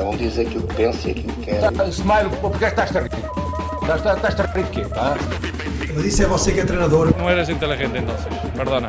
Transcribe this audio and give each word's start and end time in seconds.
Cada 0.00 0.12
um 0.12 0.16
diz 0.16 0.38
aquilo 0.38 0.66
que 0.66 0.74
pensa 0.76 1.08
e 1.08 1.10
aquilo 1.10 1.32
que 1.34 1.42
quer. 1.42 1.60
Smile, 1.90 2.30
porque 2.40 2.64
estás 2.64 2.96
a 2.96 3.00
rir? 3.00 3.10
Estás, 3.82 4.40
a 4.40 4.46
rir 4.46 4.64
de 4.64 4.70
quê? 4.70 4.86
Mas 5.94 6.04
isso 6.06 6.22
é 6.22 6.26
você 6.26 6.52
que 6.52 6.60
é 6.60 6.64
treinador. 6.64 7.14
No 7.18 7.28
eres 7.28 7.50
inteligente 7.50 7.98
entonces, 7.98 8.26
perdona. 8.56 8.88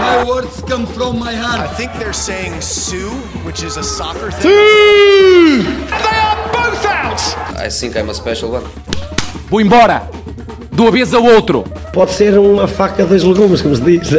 My 0.00 0.24
words 0.24 0.60
come 0.68 0.84
from 0.84 1.20
my 1.20 1.30
I 1.30 1.36
heart. 1.36 1.76
think 1.76 1.92
they're 1.92 2.12
saying 2.12 2.60
Sue, 2.60 3.12
which 3.44 3.62
is 3.64 3.76
a 3.76 3.84
soccer 3.84 4.32
thing. 4.32 4.50
I 7.56 7.68
think 7.70 7.96
I'm 7.96 8.10
a 8.10 8.14
special 8.14 8.50
one. 8.50 8.64
Vou 9.48 9.60
embora! 9.60 10.10
De 10.72 10.80
uma 10.82 10.90
vez 10.90 11.14
ao 11.14 11.22
outro! 11.22 11.62
Pode 11.92 12.10
ser 12.10 12.36
uma 12.36 12.66
faca 12.66 13.06
dos 13.06 13.22
legumes, 13.22 13.62
como 13.62 13.76
se 13.76 13.82
diz. 13.82 14.10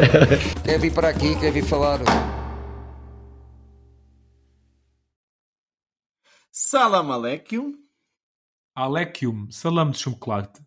Quer 0.64 0.80
vir 0.80 0.94
para 0.94 1.10
aqui, 1.10 1.36
quer 1.36 1.52
vir 1.52 1.66
falar. 1.66 2.00
Salam 6.70 7.10
aleikum. 7.14 7.76
Alekium, 8.76 9.50
salame 9.50 9.92
de 9.94 10.00
chocolate. 10.00 10.60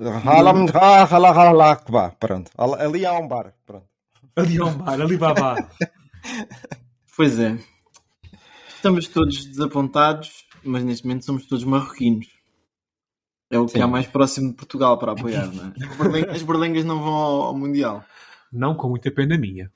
Halam 0.00 0.66
Halakba. 0.66 2.16
Pronto. 2.18 2.50
Al- 2.58 2.74
Ali 2.74 3.06
há 3.06 3.12
um 3.12 3.28
bar. 3.28 3.54
Pronto. 3.64 3.86
Ali 4.34 4.58
ao 4.60 4.72
bar, 4.72 5.00
Alibaba. 5.00 5.54
Pois 7.16 7.38
é. 7.38 7.56
Estamos 8.74 9.06
todos 9.06 9.44
desapontados, 9.46 10.44
mas 10.64 10.82
neste 10.82 11.06
momento 11.06 11.24
somos 11.26 11.46
todos 11.46 11.62
marroquinos. 11.64 12.26
É 13.52 13.58
o 13.58 13.66
que 13.66 13.74
Sim. 13.74 13.82
há 13.82 13.86
mais 13.86 14.08
próximo 14.08 14.50
de 14.50 14.56
Portugal 14.56 14.98
para 14.98 15.12
apoiar, 15.12 15.46
não 15.52 15.66
é? 15.66 16.30
As 16.32 16.42
berlengas 16.42 16.84
não 16.84 17.00
vão 17.00 17.14
ao, 17.14 17.42
ao 17.42 17.56
Mundial. 17.56 18.04
Não 18.52 18.74
com 18.76 18.88
muita 18.88 19.12
pena 19.12 19.38
minha. 19.38 19.72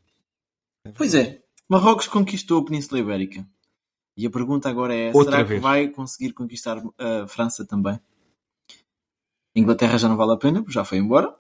Pois 0.97 1.15
é. 1.15 1.41
Marrocos 1.69 2.09
conquistou 2.09 2.61
a 2.61 2.65
Península 2.65 2.99
Ibérica. 3.01 3.47
E 4.17 4.27
a 4.27 4.31
pergunta 4.31 4.69
agora 4.69 4.95
é: 4.95 5.11
Outra 5.15 5.33
será 5.33 5.45
que 5.45 5.49
vez. 5.51 5.63
vai 5.63 5.89
conseguir 5.89 6.33
conquistar 6.33 6.83
a 6.99 7.27
França 7.27 7.65
também? 7.65 7.99
A 9.55 9.59
Inglaterra 9.59 9.99
já 9.99 10.09
não 10.09 10.17
vale 10.17 10.33
a 10.33 10.37
pena, 10.37 10.61
porque 10.61 10.73
já 10.73 10.85
foi 10.85 10.99
embora. 10.99 11.35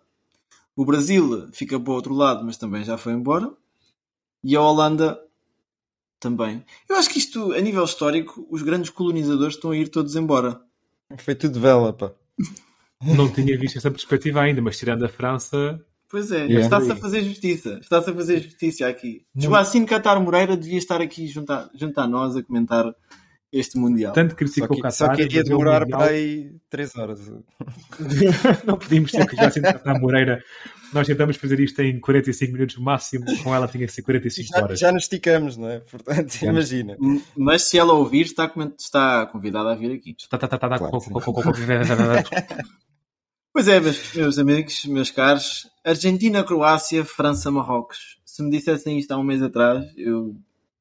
O 0.75 0.85
Brasil 0.85 1.51
fica 1.53 1.79
para 1.79 1.91
o 1.91 1.95
outro 1.95 2.15
lado, 2.15 2.45
mas 2.45 2.57
também 2.57 2.85
já 2.85 2.97
foi 2.97 3.13
embora. 3.13 3.53
E 4.43 4.57
a 4.57 4.61
Holanda 4.61 5.21
também. 6.19 6.65
Eu 6.89 6.97
acho 6.97 7.11
que 7.11 7.19
isto, 7.19 7.53
a 7.53 7.61
nível 7.61 7.85
histórico, 7.85 8.47
os 8.51 8.63
grandes 8.63 8.91
colonizadores 8.91 9.55
estão 9.55 9.71
a 9.73 9.77
ir 9.77 9.89
todos 9.89 10.17
embora. 10.17 10.61
Foi 11.19 11.35
tudo 11.35 11.61
vela, 11.61 11.93
pá. 11.93 12.13
Não 13.03 13.31
tinha 13.31 13.59
visto 13.59 13.77
essa 13.77 13.91
perspectiva 13.91 14.41
ainda, 14.41 14.63
mas 14.63 14.79
tirando 14.79 15.05
a 15.05 15.09
França, 15.09 15.85
Pois 16.13 16.31
é, 16.31 16.45
Yeah. 16.45 16.61
está-se 16.61 16.93
a 16.93 16.97
fazer 16.97 17.23
justiça. 17.25 17.79
Está-se 17.81 18.11
a 18.11 18.15
fazer 18.15 18.41
justiça 18.43 18.87
aqui. 18.87 19.25
Joacine 19.35 19.87
Catar 19.87 20.21
Moreira 20.21 20.57
devia 20.57 20.79
estar 20.79 21.01
aqui 21.01 21.27
junto 21.27 21.51
a, 21.53 21.69
junto 21.75 21.99
a 21.99 22.07
nós 22.07 22.37
a 22.37 22.43
comentar 22.43 22.95
este 23.51 23.77
Mundial. 23.79 24.13
tanto 24.13 24.31
Só 24.31 24.37
criticou 24.37 24.67
o 24.73 24.77
que, 24.77 24.83
Qatar. 24.83 24.93
só 24.93 25.09
que 25.15 25.23
iria 25.23 25.41
é 25.41 25.43
o 25.43 25.45
demorar 25.45 25.87
para 25.87 26.05
aí 26.11 26.53
3 26.71 26.97
horas. 26.97 27.21
Não 28.65 28.79
podíamos 28.79 29.11
ter 29.11 29.27
que 29.27 29.37
já 29.37 29.47
assim 29.49 29.61
Qatar 29.63 30.01
Moreira. 30.01 30.43
Nós 30.93 31.07
tentamos 31.07 31.37
fazer 31.37 31.59
isto 31.61 31.81
em 31.81 31.99
45 31.99 32.53
minutos 32.53 32.77
máximo, 32.77 33.25
com 33.43 33.55
ela 33.55 33.67
tinha 33.67 33.87
que 33.87 33.93
ser 33.93 34.03
45 34.03 34.49
Já, 34.49 34.63
horas. 34.63 34.79
já 34.79 34.93
nos 34.93 35.05
esticamos, 35.05 35.57
não 35.57 35.69
é? 35.69 35.81
Portanto, 35.81 36.35
imagina. 36.43 36.97
M- 37.01 37.23
Mas 37.37 37.63
se 37.63 37.79
ela 37.79 37.95
ouvir, 37.95 38.27
está, 38.27 38.53
está 38.79 39.25
convidada 39.27 39.73
a 39.73 39.75
vir 39.75 39.93
aqui. 39.93 40.15
Tá, 40.29 40.37
tá, 40.37 40.47
tá, 40.49 40.59
tá, 40.59 40.69
tá, 40.69 40.79
Claro 40.79 41.01
Pois 43.53 43.69
é, 43.69 43.79
meus, 43.81 44.15
meus 44.15 44.39
amigos, 44.39 44.85
meus 44.87 45.11
caros. 45.11 45.69
Argentina, 45.85 46.43
Croácia, 46.43 47.05
França, 47.05 47.51
Marrocos. 47.51 48.19
Se 48.25 48.43
me 48.43 48.51
dissessem 48.51 48.99
isto 48.99 49.13
há 49.13 49.19
um 49.19 49.23
mês 49.23 49.43
atrás, 49.43 49.93
eu. 49.97 50.35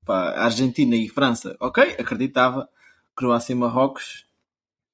Pá, 0.05 0.31
Argentina 0.37 0.95
e 0.95 1.07
França, 1.09 1.55
ok, 1.59 1.83
acreditava. 1.99 2.67
Croácia 3.15 3.51
e 3.53 3.55
Marrocos. 3.55 4.25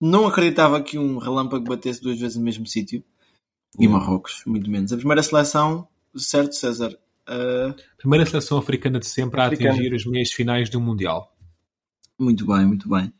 Não 0.02 0.28
acreditava 0.28 0.82
que 0.82 0.98
um 0.98 1.18
relâmpago 1.18 1.64
batesse 1.66 2.02
duas 2.02 2.20
vezes 2.20 2.36
no 2.38 2.44
mesmo 2.44 2.66
sítio. 2.66 3.04
E 3.80 3.88
Marrocos, 3.88 4.42
muito 4.46 4.70
menos. 4.70 4.92
A 4.92 4.98
primeira 4.98 5.22
seleção, 5.24 5.88
certo, 6.16 6.56
César? 6.56 6.98
Ah, 7.28 7.76
Primeira 7.98 8.26
seleção 8.26 8.58
africana 8.58 9.00
de 9.00 9.06
sempre 9.06 9.40
a 9.40 9.46
Africana. 9.46 9.72
atingir 9.72 9.94
as 9.94 10.06
meias 10.06 10.32
finais 10.32 10.70
do 10.70 10.82
Mundial. 10.82 11.36
Muito 12.20 12.46
bem, 12.46 12.66
muito 12.66 12.90
bem. 12.90 13.14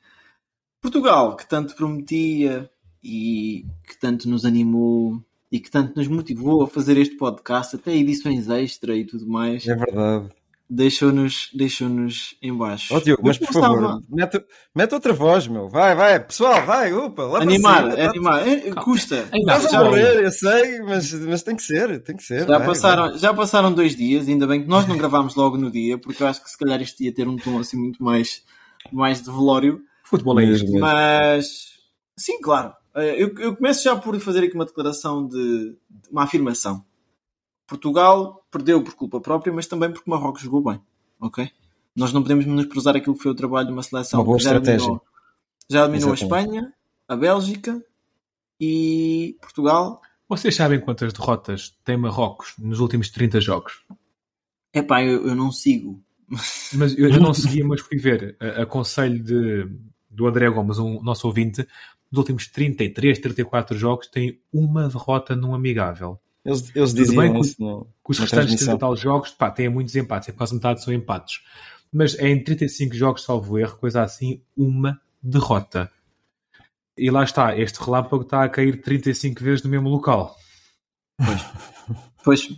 Portugal, 0.82 1.36
que 1.36 1.48
tanto 1.48 1.76
prometia 1.76 2.70
e 3.08 3.66
que 3.88 3.98
tanto 3.98 4.28
nos 4.30 4.44
animou 4.46 5.22
e 5.50 5.60
que 5.62 5.72
tanto 5.72 5.96
nos 5.96 6.10
motivou 6.10 6.64
a 6.64 6.68
fazer 6.68 6.98
este 6.98 7.16
podcast, 7.16 7.78
até 7.78 7.96
edições 7.96 8.50
extra 8.50 8.94
e 8.98 9.06
tudo 9.06 9.26
mais, 9.26 9.66
É 9.66 9.74
verdade. 9.76 10.30
deixou-nos 10.70 11.50
deixou 11.54 11.88
em 12.42 12.54
baixo. 12.54 12.94
Ó 12.94 13.00
Diogo, 13.00 13.22
mas 13.26 13.38
por 13.38 13.54
favor, 13.54 14.02
mete, 14.10 14.44
mete 14.76 14.94
outra 14.94 15.14
voz, 15.14 15.48
meu. 15.48 15.70
Vai, 15.70 15.96
vai, 15.96 16.20
pessoal, 16.20 16.66
vai, 16.66 16.92
upa, 16.92 17.24
lá 17.24 17.40
para 17.40 17.44
Animar, 17.44 17.84
cima. 17.84 17.96
Tá- 17.96 18.10
animar. 18.10 18.46
É, 18.48 18.60
custa. 18.76 19.30
Estás 19.34 19.72
Já- 19.72 19.80
a 19.80 19.84
morrer, 19.86 20.26
eu 20.26 20.32
sei, 20.32 20.82
mas, 20.82 21.14
mas 21.14 21.44
tem 21.44 21.56
que 21.56 21.64
ser, 21.64 22.04
tem 22.04 22.18
que 22.18 22.24
ser. 22.24 22.46
Já 22.46 22.58
vai, 22.58 22.68
passaram, 22.68 23.18
já 23.18 23.34
passaram 23.34 23.72
dois 23.74 23.96
dias, 23.96 24.28
ainda 24.28 24.46
bem 24.46 24.62
que 24.64 24.68
nós 24.68 24.86
não 24.86 24.98
gravámos 24.98 25.34
logo 25.36 25.56
no 25.58 25.72
dia, 25.72 25.98
porque 25.98 26.22
eu 26.22 26.28
acho 26.28 26.44
que 26.44 26.50
se 26.52 26.58
calhar 26.58 26.82
isto 26.82 27.02
ia 27.02 27.14
ter 27.14 27.26
um 27.28 27.38
tom 27.38 27.58
assim 27.58 27.78
muito 27.78 28.04
mais, 28.04 28.44
mais 28.92 29.20
de 29.22 29.32
velório. 29.32 29.82
Futebol 30.04 30.38
é 30.42 30.44
isto. 30.46 30.70
Mas, 30.74 31.68
sim, 32.18 32.42
claro. 32.42 32.74
Eh, 32.98 33.24
Eu, 33.24 33.34
eu 33.38 33.56
começo 33.56 33.84
já 33.84 33.96
por 33.96 34.20
fazer 34.20 34.44
aqui 34.44 34.56
uma 34.56 34.66
declaração 34.66 35.28
de, 35.28 35.78
de 35.90 36.10
uma 36.12 36.24
afirmação. 36.24 36.84
Portugal 37.68 38.46
perdeu 38.52 38.82
por 38.84 38.94
culpa 38.96 39.20
própria, 39.22 39.54
mas 39.54 39.68
também 39.68 39.92
porque 39.92 40.10
Marrocos 40.10 40.42
jogou 40.42 40.64
bem. 40.64 40.82
Ok? 41.20 41.50
Nós 41.96 42.14
não 42.14 42.22
podemos 42.22 42.46
menosprezar 42.46 42.96
aquilo 42.96 43.16
que 43.16 43.24
foi 43.24 43.32
o 43.32 43.36
trabalho 43.36 43.68
de 43.68 43.74
uma 43.74 43.84
seleção 43.84 44.20
Uma 44.20 44.26
boa 44.26 44.38
que 44.38 44.44
já 44.44 44.52
estratégia. 44.52 44.86
eliminou, 44.86 45.02
já 45.70 45.84
eliminou 45.84 46.12
a. 46.12 46.14
Espanha, 46.14 46.74
a 47.08 47.16
Bélgica 47.16 47.84
e 48.60 49.38
Portugal. 49.42 50.02
Vocês 50.30 50.56
sabem 50.56 50.80
quantas 50.80 51.14
derrotas 51.14 51.78
tem 51.84 51.98
Marrocos 51.98 52.54
nos 52.60 52.80
últimos 52.80 53.10
30 53.10 53.42
jogos? 53.42 53.84
Epá, 54.74 55.04
eu, 55.04 55.28
eu 55.28 55.36
não 55.36 55.52
sigo. 55.52 56.02
Mas 56.74 56.98
eu, 56.98 57.10
eu 57.10 57.20
não 57.20 57.34
segui, 57.34 57.64
mas 57.64 57.82
fui 57.82 57.98
ver. 57.98 58.38
A, 58.40 58.64
aconselho 58.64 59.24
de, 59.24 59.68
do 60.10 60.28
André 60.28 60.50
Gomes, 60.50 60.78
um 60.78 61.02
nosso 61.02 61.26
ouvinte, 61.28 61.66
nos 62.12 62.20
últimos 62.20 62.48
33, 62.48 63.20
34 63.20 63.78
jogos 63.78 64.08
tem 64.08 64.40
uma 64.52 64.88
derrota 64.88 65.36
num 65.36 65.54
amigável. 65.54 66.20
Eles, 66.46 66.74
eles 66.76 66.94
diziam 66.94 67.24
bem 67.24 67.34
que- 67.34 67.40
isso 67.42 67.56
no, 67.62 67.86
Que 68.06 68.12
os 68.12 68.20
restantes 68.20 68.30
30 68.56 68.58
transmissão. 68.66 68.78
tal 68.78 68.96
jogos, 68.96 69.32
pá, 69.32 69.52
têm 69.52 69.68
muitos 69.70 69.96
empates, 69.96 70.30
é 70.30 70.32
quase 70.32 70.54
metade 70.56 70.82
são 70.84 70.94
empates. 70.94 71.42
Mas 71.92 72.16
é 72.18 72.30
em 72.30 72.42
35 72.44 72.96
jogos, 72.96 73.24
salvo 73.24 73.58
erro, 73.60 73.78
coisa 73.78 74.02
assim, 74.02 74.42
uma 74.56 75.00
derrota. 75.22 75.92
E 76.98 77.12
lá 77.12 77.24
está, 77.24 77.58
este 77.58 77.80
relâmpago 77.82 78.24
está 78.24 78.44
a 78.44 78.50
cair 78.50 78.82
35 78.82 79.44
vezes 79.44 79.64
no 79.64 79.70
mesmo 79.70 79.90
local. 79.90 80.36
Pois. 82.24 82.50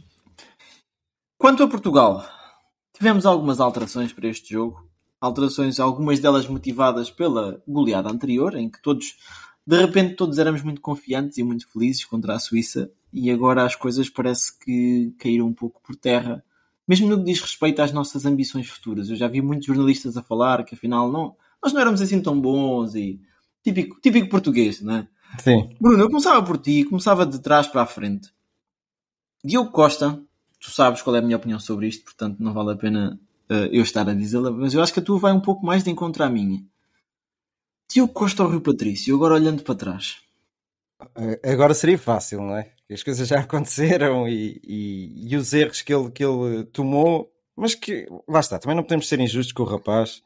Quanto 1.38 1.64
a 1.64 1.68
Portugal, 1.68 2.26
tivemos 2.96 3.26
algumas 3.26 3.60
alterações 3.60 4.12
para 4.14 4.28
este 4.28 4.54
jogo. 4.54 4.89
Alterações, 5.22 5.80
algumas 5.80 6.20
delas 6.20 6.48
motivadas 6.48 7.12
pela 7.12 7.62
goleada 7.68 8.10
anterior, 8.10 8.56
em 8.56 8.70
que 8.70 8.82
todos, 8.82 9.18
de 9.66 9.78
repente, 9.78 10.16
todos 10.16 10.38
éramos 10.38 10.62
muito 10.62 10.82
confiantes 10.82 11.38
e 11.38 11.44
muito 11.44 11.70
felizes 11.72 12.06
contra 12.06 12.36
a 12.36 12.40
Suíça, 12.40 12.92
e 13.12 13.30
agora 13.30 13.66
as 13.66 13.76
coisas 13.76 14.10
parece 14.10 14.58
que 14.60 15.14
caíram 15.20 15.48
um 15.48 15.54
pouco 15.54 15.82
por 15.82 15.96
terra, 15.96 16.44
mesmo 16.88 17.08
no 17.08 17.18
que 17.18 17.26
diz 17.26 17.42
respeito 17.42 17.82
às 17.82 17.92
nossas 17.92 18.26
ambições 18.26 18.68
futuras. 18.68 19.10
Eu 19.10 19.16
já 19.16 19.28
vi 19.28 19.42
muitos 19.42 19.68
jornalistas 19.68 20.16
a 20.16 20.24
falar 20.24 20.64
que 20.64 20.76
afinal 20.76 21.12
não, 21.12 21.36
nós 21.62 21.74
não 21.74 21.82
éramos 21.82 22.02
assim 22.02 22.22
tão 22.22 22.40
bons 22.40 22.96
e 22.96 23.20
típico, 23.64 24.00
típico 24.02 24.30
português, 24.30 24.82
não 24.82 24.96
é? 24.96 25.08
Sim. 25.38 25.70
Bruno, 25.80 26.02
eu 26.02 26.08
começava 26.08 26.42
por 26.44 26.58
ti, 26.58 26.84
começava 26.84 27.26
de 27.26 27.40
trás 27.40 27.68
para 27.68 27.84
a 27.84 27.86
frente. 27.86 28.32
Diogo 29.44 29.72
Costa, 29.72 30.22
tu 30.60 30.72
sabes 30.72 31.02
qual 31.02 31.16
é 31.16 31.20
a 31.20 31.22
minha 31.22 31.38
opinião 31.38 31.60
sobre 31.60 31.88
isto, 31.88 32.04
portanto 32.04 32.40
não 32.40 32.54
vale 32.54 32.72
a 32.72 32.76
pena 32.76 33.20
eu 33.50 33.82
estar 33.84 34.08
a 34.08 34.14
dizê-la, 34.14 34.52
mas 34.52 34.74
eu 34.74 34.82
acho 34.82 34.94
que 34.94 35.00
a 35.00 35.04
tua 35.04 35.20
vai 35.20 35.34
um 35.34 35.42
pouco 35.42 35.66
mais 35.66 35.84
de 35.84 35.90
encontro 35.90 36.24
à 36.24 36.30
minha. 36.30 36.64
Diogo 37.92 38.14
Costa 38.14 38.46
Rio 38.48 38.62
Patrício, 38.62 39.16
agora 39.16 39.34
olhando 39.34 39.64
para 39.64 39.76
trás. 39.76 40.22
Agora 41.44 41.74
seria 41.74 41.98
fácil, 41.98 42.42
não 42.42 42.56
é? 42.56 42.72
As 42.92 43.02
coisas 43.04 43.28
já 43.28 43.40
aconteceram 43.42 44.28
e, 44.28 44.62
e, 44.64 45.32
e 45.32 45.36
os 45.36 45.54
erros 45.54 45.82
que 45.82 45.94
ele, 45.94 46.12
que 46.12 46.24
ele 46.24 46.66
tomou, 46.66 47.32
mas 47.56 47.74
que 47.76 48.08
lá 48.28 48.40
está, 48.40 48.60
também 48.60 48.76
não 48.76 48.84
podemos 48.84 49.08
ser 49.08 49.20
injustos 49.20 49.54
com 49.54 49.64
o 49.64 49.66
rapaz. 49.66 50.22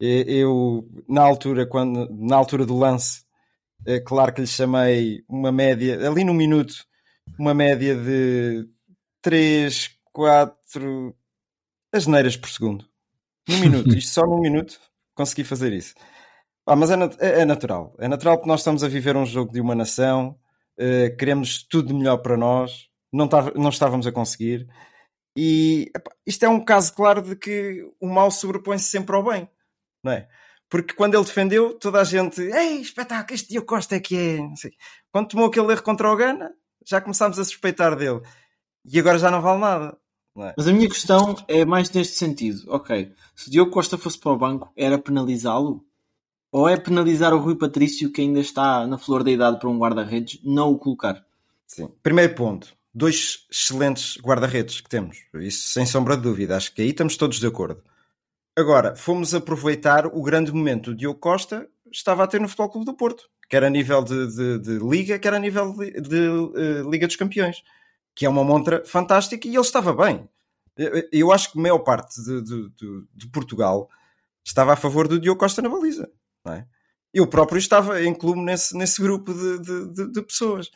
Eh, 0.00 0.24
Eu, 0.26 0.88
na 1.08 1.22
altura, 1.22 1.66
quando, 1.66 2.08
na 2.10 2.36
altura 2.36 2.64
do 2.64 2.78
lance, 2.78 3.24
é 3.86 4.00
claro 4.00 4.32
que 4.32 4.40
lhe 4.40 4.46
chamei 4.46 5.24
uma 5.28 5.52
média, 5.52 6.08
ali 6.08 6.24
no 6.24 6.34
minuto, 6.34 6.74
uma 7.38 7.52
média 7.54 7.94
de 7.96 8.68
3, 9.20 9.90
4 10.12 11.14
asneiras 11.92 12.36
por 12.36 12.48
segundo. 12.48 12.84
Num 13.48 13.58
minuto, 13.58 13.94
isto 13.96 14.12
só 14.12 14.22
num 14.26 14.40
minuto 14.40 14.78
consegui 15.14 15.44
fazer 15.44 15.72
isso. 15.72 15.94
Ah, 16.66 16.76
mas 16.76 16.90
é, 16.90 16.94
é- 17.18 17.40
é 17.40 17.44
natural. 17.44 17.94
É 17.98 18.06
natural 18.08 18.36
porque 18.36 18.48
nós 18.48 18.60
estamos 18.60 18.84
a 18.84 18.88
viver 18.88 19.16
um 19.16 19.26
jogo 19.26 19.52
de 19.52 19.60
uma 19.60 19.74
nação, 19.74 20.38
eh, 20.78 21.10
queremos 21.10 21.62
tudo 21.64 21.94
melhor 21.94 22.18
para 22.18 22.36
nós, 22.36 22.88
não, 23.12 23.26
tava- 23.28 23.52
não 23.56 23.70
estávamos 23.70 24.06
a 24.06 24.12
conseguir. 24.12 24.66
E 25.36 25.90
epá, 25.94 26.10
isto 26.26 26.44
é 26.44 26.48
um 26.48 26.64
caso 26.64 26.92
claro 26.94 27.22
de 27.22 27.34
que 27.36 27.82
o 28.00 28.06
mal 28.08 28.30
sobrepõe-se 28.30 28.84
sempre 28.90 29.16
ao 29.16 29.24
bem, 29.24 29.48
não 30.04 30.12
é? 30.12 30.28
Porque 30.70 30.94
quando 30.94 31.14
ele 31.14 31.24
defendeu, 31.24 31.74
toda 31.78 32.00
a 32.00 32.04
gente, 32.04 32.40
ei, 32.40 32.80
espetáculo, 32.80 33.34
este 33.34 33.48
Diogo 33.50 33.66
Costa 33.66 33.96
é 33.96 34.00
que 34.00 34.16
é. 34.16 34.38
Quando 35.10 35.28
tomou 35.28 35.46
aquele 35.48 35.70
erro 35.72 35.82
contra 35.82 36.10
o 36.10 36.16
Gana, 36.16 36.50
já 36.86 37.00
começámos 37.00 37.38
a 37.38 37.44
suspeitar 37.44 37.94
dele. 37.96 38.22
E 38.84 38.98
agora 38.98 39.18
já 39.18 39.30
não 39.30 39.42
vale 39.42 39.60
nada. 39.60 39.98
É? 40.38 40.54
Mas 40.56 40.66
a 40.66 40.72
minha 40.72 40.88
questão 40.88 41.36
é 41.46 41.64
mais 41.64 41.90
neste 41.90 42.16
sentido. 42.16 42.62
Ok, 42.68 43.12
se 43.34 43.50
Diogo 43.50 43.70
Costa 43.70 43.98
fosse 43.98 44.18
para 44.18 44.32
o 44.32 44.38
banco, 44.38 44.72
era 44.76 44.98
penalizá-lo? 44.98 45.84
Ou 46.50 46.68
é 46.68 46.76
penalizar 46.76 47.32
o 47.34 47.38
Rui 47.38 47.56
Patrício, 47.56 48.10
que 48.10 48.20
ainda 48.20 48.40
está 48.40 48.86
na 48.86 48.98
flor 48.98 49.24
da 49.24 49.30
idade 49.30 49.58
para 49.58 49.68
um 49.68 49.78
guarda-redes, 49.78 50.38
não 50.44 50.70
o 50.70 50.78
colocar? 50.78 51.24
Sim. 51.66 51.88
Primeiro 52.02 52.34
ponto. 52.34 52.74
Dois 52.94 53.46
excelentes 53.50 54.18
guarda-redes 54.20 54.82
que 54.82 54.88
temos. 54.88 55.24
Isso 55.34 55.68
sem 55.68 55.86
sombra 55.86 56.14
de 56.14 56.22
dúvida. 56.22 56.56
Acho 56.56 56.74
que 56.74 56.82
aí 56.82 56.90
estamos 56.90 57.16
todos 57.16 57.40
de 57.40 57.46
acordo. 57.46 57.82
Agora, 58.54 58.94
fomos 58.94 59.34
aproveitar 59.34 60.06
o 60.06 60.22
grande 60.22 60.52
momento 60.52 60.90
do 60.90 60.96
Diogo 60.96 61.18
Costa 61.18 61.66
estava 61.90 62.24
a 62.24 62.26
ter 62.26 62.40
no 62.40 62.48
Futebol 62.48 62.70
Clube 62.70 62.86
do 62.86 62.94
Porto, 62.94 63.28
quer 63.48 63.64
a 63.64 63.70
nível 63.70 64.02
de, 64.02 64.26
de, 64.34 64.58
de 64.58 64.78
Liga, 64.78 65.18
quer 65.18 65.34
a 65.34 65.38
nível 65.38 65.72
de, 65.72 66.00
de 66.00 66.28
uh, 66.28 66.90
Liga 66.90 67.06
dos 67.06 67.16
Campeões, 67.16 67.62
que 68.14 68.26
é 68.26 68.28
uma 68.28 68.44
montra 68.44 68.84
fantástica 68.84 69.46
e 69.46 69.50
ele 69.50 69.60
estava 69.60 69.92
bem. 69.92 70.28
Eu, 71.10 71.30
acho 71.32 71.52
que 71.52 71.58
a 71.58 71.62
maior 71.62 71.78
parte 71.80 72.20
de, 72.22 73.28
Portugal 73.32 73.88
estava 74.44 74.72
a 74.72 74.76
favor 74.76 75.06
do 75.06 75.20
Diogo 75.20 75.38
Costa 75.38 75.60
na 75.60 75.68
baliza. 75.68 76.10
É? 76.46 76.64
Eu 77.12 77.26
próprio 77.26 77.58
estava 77.58 78.02
incluo 78.02 78.36
nesse, 78.36 78.76
nesse 78.76 79.00
grupo 79.00 79.32
de, 79.34 80.22
pessoas. 80.22 80.70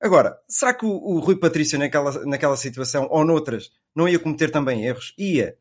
Agora, 0.00 0.38
será 0.48 0.72
que 0.72 0.84
o, 0.84 0.90
o 0.90 1.18
Rui 1.18 1.36
Patrício 1.36 1.78
naquela, 1.78 2.24
naquela 2.24 2.56
situação 2.56 3.08
ou 3.10 3.24
noutras 3.24 3.70
não 3.94 4.08
ia 4.08 4.18
cometer 4.18 4.50
também 4.50 4.86
erros? 4.86 5.14
Ia 5.18 5.56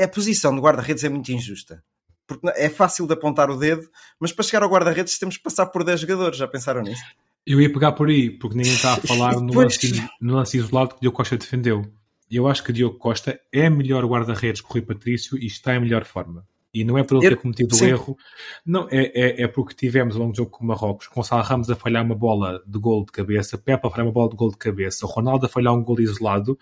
a 0.00 0.08
posição 0.08 0.54
do 0.54 0.62
guarda-redes 0.62 1.04
é 1.04 1.08
muito 1.08 1.32
injusta. 1.32 1.82
Porque 2.26 2.46
é 2.56 2.68
fácil 2.68 3.06
de 3.06 3.14
apontar 3.14 3.50
o 3.50 3.56
dedo, 3.56 3.88
mas 4.20 4.32
para 4.32 4.44
chegar 4.44 4.62
ao 4.62 4.68
guarda-redes 4.68 5.18
temos 5.18 5.36
que 5.36 5.42
passar 5.42 5.66
por 5.66 5.82
10 5.82 6.00
jogadores. 6.00 6.38
Já 6.38 6.46
pensaram 6.46 6.82
nisso? 6.82 7.02
Eu 7.48 7.62
ia 7.62 7.72
pegar 7.72 7.92
por 7.92 8.08
aí, 8.08 8.28
porque 8.28 8.56
ninguém 8.58 8.74
está 8.74 8.92
a 8.92 8.96
falar 9.00 9.40
no 9.40 9.54
lance, 9.54 10.06
no 10.20 10.34
lance 10.34 10.58
isolado 10.58 10.90
que 10.90 10.96
o 10.96 11.00
Diogo 11.00 11.16
Costa 11.16 11.38
defendeu. 11.38 11.82
Eu 12.30 12.46
acho 12.46 12.62
que 12.62 12.74
Diogo 12.74 12.98
Costa 12.98 13.40
é 13.50 13.70
melhor 13.70 14.04
guarda-redes 14.04 14.60
que 14.60 14.68
o 14.68 14.72
Rui 14.74 14.82
Patrício 14.82 15.38
e 15.38 15.46
está 15.46 15.74
em 15.74 15.80
melhor 15.80 16.04
forma. 16.04 16.46
E 16.74 16.84
não 16.84 16.98
é 16.98 17.02
por 17.02 17.16
ele 17.16 17.30
ter 17.30 17.36
cometido 17.36 17.74
o 17.74 17.84
erro, 17.84 18.18
não, 18.66 18.86
é, 18.90 19.10
é, 19.14 19.42
é, 19.44 19.48
porque 19.48 19.74
tivemos 19.74 20.14
ao 20.14 20.20
longo 20.20 20.32
do 20.34 20.36
jogo 20.36 20.50
com 20.50 20.62
o 20.62 20.66
Marrocos, 20.66 21.08
Gonçalo 21.08 21.42
Ramos 21.42 21.70
a 21.70 21.74
falhar 21.74 22.04
uma 22.04 22.14
bola 22.14 22.62
de 22.66 22.78
gol 22.78 23.06
de 23.06 23.12
cabeça, 23.12 23.56
Pepa 23.56 23.88
a 23.88 23.90
falhar 23.90 24.06
uma 24.06 24.12
bola 24.12 24.28
de 24.28 24.36
gol 24.36 24.50
de 24.50 24.58
cabeça, 24.58 25.06
Ronaldo 25.06 25.46
a 25.46 25.48
falhar 25.48 25.72
um 25.72 25.82
gol 25.82 25.98
isolado 25.98 26.58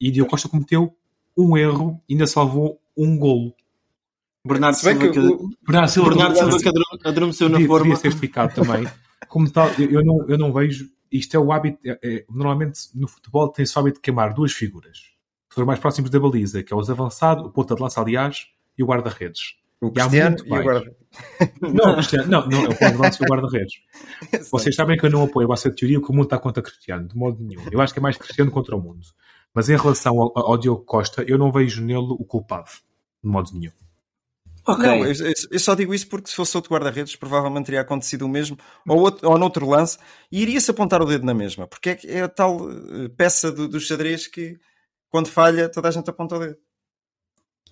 e 0.00 0.12
Diogo 0.12 0.30
Costa 0.30 0.48
cometeu 0.48 0.94
um 1.36 1.56
erro 1.56 2.00
ainda 2.08 2.28
salvou 2.28 2.80
um 2.96 3.18
golo. 3.18 3.52
Bernardo 4.46 4.76
Silva, 4.76 5.08
que, 5.08 5.18
o... 5.18 5.50
Bernardo 5.66 5.90
Silva, 5.90 6.08
Bernardo 6.10 6.36
Silva 6.36 6.58
que 6.58 7.08
adormeceu 7.08 7.48
na 7.48 7.60
forma. 7.66 7.82
Devia 7.82 7.96
ser 7.96 8.08
explicado 8.08 8.54
também. 8.54 8.86
Como 9.26 9.50
tal, 9.50 9.68
eu 9.78 10.04
não, 10.04 10.28
eu 10.28 10.38
não 10.38 10.52
vejo. 10.52 10.88
Isto 11.10 11.36
é 11.36 11.40
o 11.40 11.50
hábito. 11.52 11.78
É, 11.84 11.98
é, 12.02 12.24
normalmente 12.28 12.80
no 12.94 13.08
futebol 13.08 13.48
tem-se 13.48 13.76
o 13.76 13.80
hábito 13.80 13.96
de 13.96 14.02
queimar 14.02 14.34
duas 14.34 14.52
figuras. 14.52 14.98
Que 15.52 15.64
mais 15.64 15.80
próximos 15.80 16.10
da 16.10 16.20
baliza, 16.20 16.62
que 16.62 16.72
é 16.72 16.76
os 16.76 16.90
avançados, 16.90 17.44
o 17.44 17.50
ponta 17.50 17.74
de 17.74 17.82
lança, 17.82 18.00
aliás, 18.00 18.46
e 18.76 18.82
o 18.82 18.86
guarda-redes. 18.86 19.56
O 19.80 19.90
Cristiano 19.90 20.36
e, 20.44 20.48
e 20.48 20.58
o 20.58 20.62
guarda 20.62 20.96
Não, 21.60 21.94
Cristiano, 21.94 22.28
não, 22.28 22.46
não, 22.46 22.64
é 22.64 22.68
o 22.68 22.76
ponta 22.76 22.90
de 22.90 22.96
lança 22.96 23.22
e 23.22 23.26
o 23.26 23.28
guarda-redes. 23.28 23.74
Vocês 24.50 24.74
sabem 24.74 24.96
que 24.96 25.06
eu 25.06 25.10
não 25.10 25.24
apoio 25.24 25.52
essa 25.52 25.70
teoria 25.70 26.00
que 26.00 26.10
o 26.10 26.12
mundo 26.12 26.24
está 26.24 26.38
contra 26.38 26.62
Cristiano, 26.62 27.08
de 27.08 27.16
modo 27.16 27.42
nenhum. 27.42 27.62
Eu 27.72 27.80
acho 27.80 27.92
que 27.92 27.98
é 27.98 28.02
mais 28.02 28.16
Cristiano 28.16 28.50
contra 28.50 28.76
o 28.76 28.80
mundo. 28.80 29.06
Mas 29.54 29.68
em 29.68 29.76
relação 29.76 30.20
ao, 30.20 30.32
ao 30.36 30.58
Diogo 30.58 30.84
Costa, 30.84 31.24
eu 31.26 31.38
não 31.38 31.50
vejo 31.50 31.82
nele 31.82 32.08
o 32.10 32.24
culpado, 32.24 32.70
de 33.22 33.30
modo 33.30 33.50
nenhum. 33.52 33.72
Okay. 34.68 34.86
Não, 34.86 35.06
eu, 35.06 35.32
eu, 35.50 35.58
só 35.58 35.74
digo 35.74 35.94
isso 35.94 36.06
porque 36.08 36.28
se 36.28 36.36
fosse 36.36 36.54
outro 36.54 36.70
guarda-redes, 36.70 37.16
provavelmente 37.16 37.66
teria 37.66 37.80
acontecido 37.80 38.26
o 38.26 38.28
mesmo, 38.28 38.58
ou, 38.86 38.98
outro, 38.98 39.26
ou 39.26 39.38
noutro 39.38 39.66
lance, 39.66 39.96
e 40.30 40.42
iria-se 40.42 40.70
apontar 40.70 41.00
o 41.00 41.06
dedo 41.06 41.24
na 41.24 41.32
mesma, 41.32 41.66
porque 41.66 41.90
é, 41.90 42.00
é 42.04 42.22
a 42.22 42.28
tal 42.28 42.70
eh, 42.70 43.08
peça 43.16 43.50
do, 43.50 43.66
do 43.66 43.80
xadrez 43.80 44.26
que, 44.26 44.58
quando 45.08 45.28
falha, 45.28 45.70
toda 45.70 45.88
a 45.88 45.90
gente 45.90 46.10
aponta 46.10 46.36
o 46.36 46.38
dedo. 46.38 46.56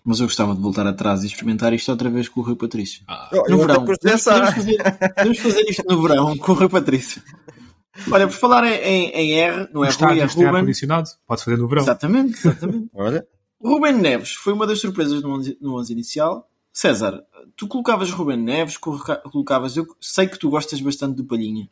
Mas 0.02 0.20
eu 0.20 0.26
gostava 0.26 0.54
de 0.54 0.60
voltar 0.62 0.86
atrás 0.86 1.22
e 1.22 1.26
experimentar 1.26 1.74
isto 1.74 1.90
outra 1.90 2.08
vez 2.08 2.28
com 2.28 2.40
o 2.40 2.42
Rui 2.42 2.56
Patrício. 2.56 3.02
Ah, 3.08 3.28
no 3.48 3.58
verão. 3.58 3.84
Podemos 3.84 4.22
fazer, 4.22 4.82
podemos 5.16 5.38
fazer 5.38 5.62
isto 5.68 5.84
no 5.86 6.00
verão 6.00 6.38
com 6.38 6.52
o 6.52 6.54
Rui 6.54 6.68
Patrício. 6.68 7.22
Olha, 8.10 8.26
por 8.26 8.34
falar 8.34 8.64
em, 8.64 9.10
em 9.10 9.32
R, 9.32 9.68
não 9.72 9.84
é 9.84 9.90
Rui, 9.90 10.20
é 10.20 10.24
Ruben. 10.24 10.60
condicionado, 10.60 11.10
pode 11.26 11.44
fazer 11.44 11.56
no 11.56 11.68
verão. 11.68 11.82
Exatamente, 11.82 12.38
exatamente. 12.38 12.88
Olha. 12.94 13.26
Ruben 13.60 13.94
Neves 13.94 14.32
foi 14.32 14.52
uma 14.52 14.66
das 14.66 14.80
surpresas 14.80 15.22
no 15.22 15.34
11, 15.34 15.58
no 15.60 15.78
11 15.78 15.92
inicial. 15.92 16.48
César, 16.76 17.24
tu 17.56 17.66
colocavas 17.66 18.10
Ruben 18.10 18.36
Neves, 18.36 18.76
colocavas. 18.76 19.78
Eu 19.78 19.86
sei 19.98 20.26
que 20.26 20.38
tu 20.38 20.50
gostas 20.50 20.78
bastante 20.78 21.16
do 21.16 21.24
Palhinha. 21.24 21.70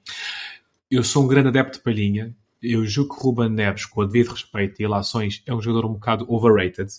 Eu 0.91 1.05
sou 1.05 1.25
um 1.25 1.29
grande 1.29 1.49
adepto 1.49 1.77
de 1.77 1.85
Palhinha. 1.85 2.35
Eu 2.63 2.87
julgo 2.87 3.15
que 3.15 3.23
Ruben 3.23 3.51
Neves, 3.51 3.85
com 3.85 4.01
o 4.01 4.07
devido 4.07 4.31
respeito 4.31 4.81
e 4.81 4.85
relações, 4.85 5.43
é 5.45 5.55
um 5.55 5.61
jogador 5.61 5.85
um 5.91 5.93
bocado 5.93 6.25
overrated. 6.27 6.91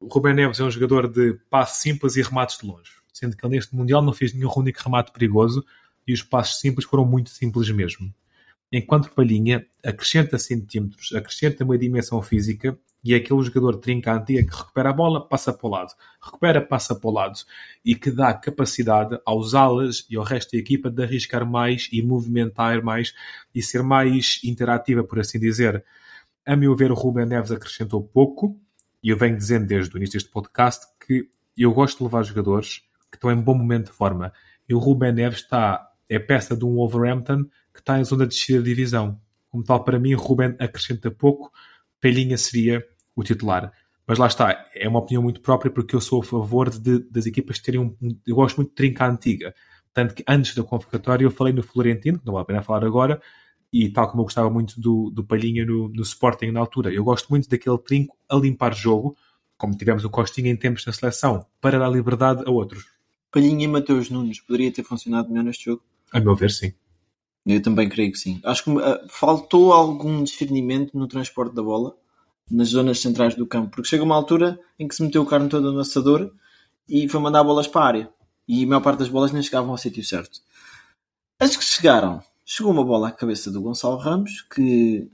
O 0.00 0.08
Ruben 0.08 0.34
Neves 0.34 0.58
é 0.58 0.64
um 0.64 0.70
jogador 0.72 1.06
de 1.06 1.34
passos 1.48 1.80
simples 1.80 2.16
e 2.16 2.22
remates 2.22 2.58
de 2.58 2.66
longe, 2.66 2.90
sendo 3.12 3.36
que 3.36 3.46
ele 3.46 3.54
neste 3.54 3.72
Mundial 3.76 4.02
não 4.02 4.12
fez 4.12 4.34
nenhum 4.34 4.50
único 4.56 4.82
remate 4.82 5.12
perigoso 5.12 5.64
e 6.04 6.12
os 6.12 6.24
passos 6.24 6.58
simples 6.58 6.84
foram 6.84 7.04
muito 7.04 7.30
simples 7.30 7.70
mesmo 7.70 8.12
enquanto 8.72 9.10
Palhinha 9.10 9.66
acrescenta 9.84 10.38
centímetros, 10.38 11.12
acrescenta 11.14 11.62
uma 11.62 11.76
dimensão 11.76 12.22
física 12.22 12.76
e 13.04 13.14
é 13.14 13.16
aquele 13.16 13.42
jogador 13.42 13.76
trincante 13.78 14.34
que 14.44 14.56
recupera 14.56 14.90
a 14.90 14.92
bola, 14.92 15.26
passa 15.26 15.52
para 15.52 15.66
o 15.66 15.70
lado, 15.70 15.92
recupera, 16.22 16.60
passa 16.60 16.94
para 16.94 17.10
o 17.10 17.12
lado 17.12 17.38
e 17.84 17.94
que 17.96 18.10
dá 18.10 18.32
capacidade 18.32 19.18
aos 19.24 19.54
alas 19.54 20.06
e 20.08 20.16
ao 20.16 20.22
resto 20.22 20.52
da 20.52 20.58
equipa 20.58 20.88
de 20.88 21.02
arriscar 21.02 21.44
mais 21.44 21.88
e 21.92 22.00
movimentar 22.00 22.82
mais 22.82 23.12
e 23.52 23.60
ser 23.60 23.82
mais 23.82 24.40
interativa, 24.44 25.02
por 25.02 25.18
assim 25.18 25.40
dizer. 25.40 25.84
A 26.46 26.54
meu 26.54 26.76
ver, 26.76 26.92
o 26.92 26.94
Ruben 26.94 27.26
Neves 27.26 27.50
acrescentou 27.50 28.02
pouco 28.02 28.56
e 29.02 29.08
eu 29.08 29.16
venho 29.16 29.36
dizendo 29.36 29.66
desde 29.66 29.94
o 29.94 29.98
início 29.98 30.14
deste 30.14 30.30
podcast 30.30 30.86
que 31.04 31.28
eu 31.58 31.72
gosto 31.72 31.98
de 31.98 32.04
levar 32.04 32.22
jogadores 32.22 32.82
que 33.10 33.16
estão 33.16 33.32
em 33.32 33.40
bom 33.40 33.54
momento 33.54 33.86
de 33.86 33.92
forma 33.92 34.32
e 34.68 34.74
o 34.74 34.78
Ruben 34.78 35.12
Neves 35.12 35.40
está, 35.40 35.90
é 36.08 36.20
peça 36.20 36.56
de 36.56 36.64
um 36.64 36.74
Wolverhampton 36.74 37.44
que 37.74 37.80
está 37.80 37.98
em 37.98 38.04
zona 38.04 38.26
de 38.26 38.34
descida 38.34 38.60
de 38.60 38.66
divisão. 38.66 39.20
Como 39.50 39.64
tal, 39.64 39.82
para 39.84 39.98
mim, 39.98 40.14
Ruben 40.14 40.54
acrescenta 40.58 41.10
pouco, 41.10 41.52
Pelinha 42.00 42.38
seria 42.38 42.84
o 43.14 43.22
titular. 43.22 43.72
Mas 44.06 44.18
lá 44.18 44.26
está, 44.26 44.66
é 44.74 44.88
uma 44.88 44.98
opinião 44.98 45.22
muito 45.22 45.40
própria 45.40 45.70
porque 45.70 45.94
eu 45.94 46.00
sou 46.00 46.20
a 46.20 46.24
favor 46.24 46.70
de, 46.70 46.98
das 47.10 47.26
equipas 47.26 47.58
terem 47.58 47.80
um. 47.80 47.96
Eu 48.26 48.36
gosto 48.36 48.56
muito 48.56 48.70
de 48.70 48.74
trinca 48.74 49.06
antiga. 49.06 49.54
Tanto 49.94 50.14
que 50.14 50.24
antes 50.26 50.54
da 50.54 50.62
convocatória 50.62 51.24
eu 51.24 51.30
falei 51.30 51.52
no 51.52 51.62
Florentino, 51.62 52.18
que 52.18 52.26
não 52.26 52.32
vale 52.32 52.42
a 52.42 52.46
pena 52.46 52.62
falar 52.62 52.84
agora, 52.84 53.20
e 53.72 53.88
tal 53.90 54.08
como 54.08 54.22
eu 54.22 54.24
gostava 54.24 54.50
muito 54.50 54.80
do, 54.80 55.10
do 55.10 55.24
Palhinha 55.24 55.64
no, 55.64 55.88
no 55.88 56.02
Sporting 56.02 56.50
na 56.50 56.60
altura. 56.60 56.92
Eu 56.92 57.04
gosto 57.04 57.28
muito 57.28 57.48
daquele 57.48 57.78
trinco 57.78 58.16
a 58.28 58.36
limpar 58.36 58.74
jogo, 58.74 59.16
como 59.56 59.76
tivemos 59.76 60.04
o 60.04 60.10
Costinha 60.10 60.50
em 60.50 60.56
tempos 60.56 60.84
na 60.84 60.92
seleção, 60.92 61.46
para 61.60 61.78
dar 61.78 61.88
liberdade 61.88 62.42
a 62.46 62.50
outros. 62.50 62.84
Palhinha 63.30 63.64
e 63.64 63.68
Mateus 63.68 64.10
Nunes 64.10 64.40
poderia 64.40 64.72
ter 64.72 64.82
funcionado 64.82 65.28
melhor 65.28 65.44
neste 65.44 65.66
jogo? 65.66 65.82
A 66.12 66.20
meu 66.20 66.34
ver, 66.34 66.50
sim. 66.50 66.72
Eu 67.46 67.62
também 67.62 67.88
creio 67.88 68.12
que 68.12 68.18
sim. 68.18 68.40
Acho 68.44 68.64
que 68.64 68.70
uh, 68.70 69.08
faltou 69.08 69.72
algum 69.72 70.22
discernimento 70.22 70.96
no 70.96 71.08
transporte 71.08 71.54
da 71.54 71.62
bola 71.62 71.96
nas 72.52 72.68
zonas 72.68 73.00
centrais 73.00 73.34
do 73.34 73.46
campo, 73.46 73.70
porque 73.70 73.88
chega 73.88 74.04
uma 74.04 74.14
altura 74.14 74.60
em 74.78 74.86
que 74.86 74.94
se 74.94 75.02
meteu 75.02 75.22
o 75.22 75.26
carne 75.26 75.48
todo 75.48 75.72
no 75.72 75.80
assador 75.80 76.30
e 76.88 77.08
foi 77.08 77.20
mandar 77.20 77.42
bolas 77.42 77.66
para 77.66 77.80
a 77.80 77.86
área. 77.86 78.10
E 78.46 78.64
a 78.64 78.66
maior 78.66 78.82
parte 78.82 78.98
das 78.98 79.08
bolas 79.08 79.32
nem 79.32 79.42
chegavam 79.42 79.70
ao 79.70 79.78
sítio 79.78 80.04
certo. 80.04 80.40
As 81.40 81.56
que 81.56 81.64
chegaram, 81.64 82.22
chegou 82.44 82.70
uma 82.70 82.84
bola 82.84 83.08
à 83.08 83.12
cabeça 83.12 83.50
do 83.50 83.62
Gonçalo 83.62 83.96
Ramos, 83.96 84.42
que 84.42 85.10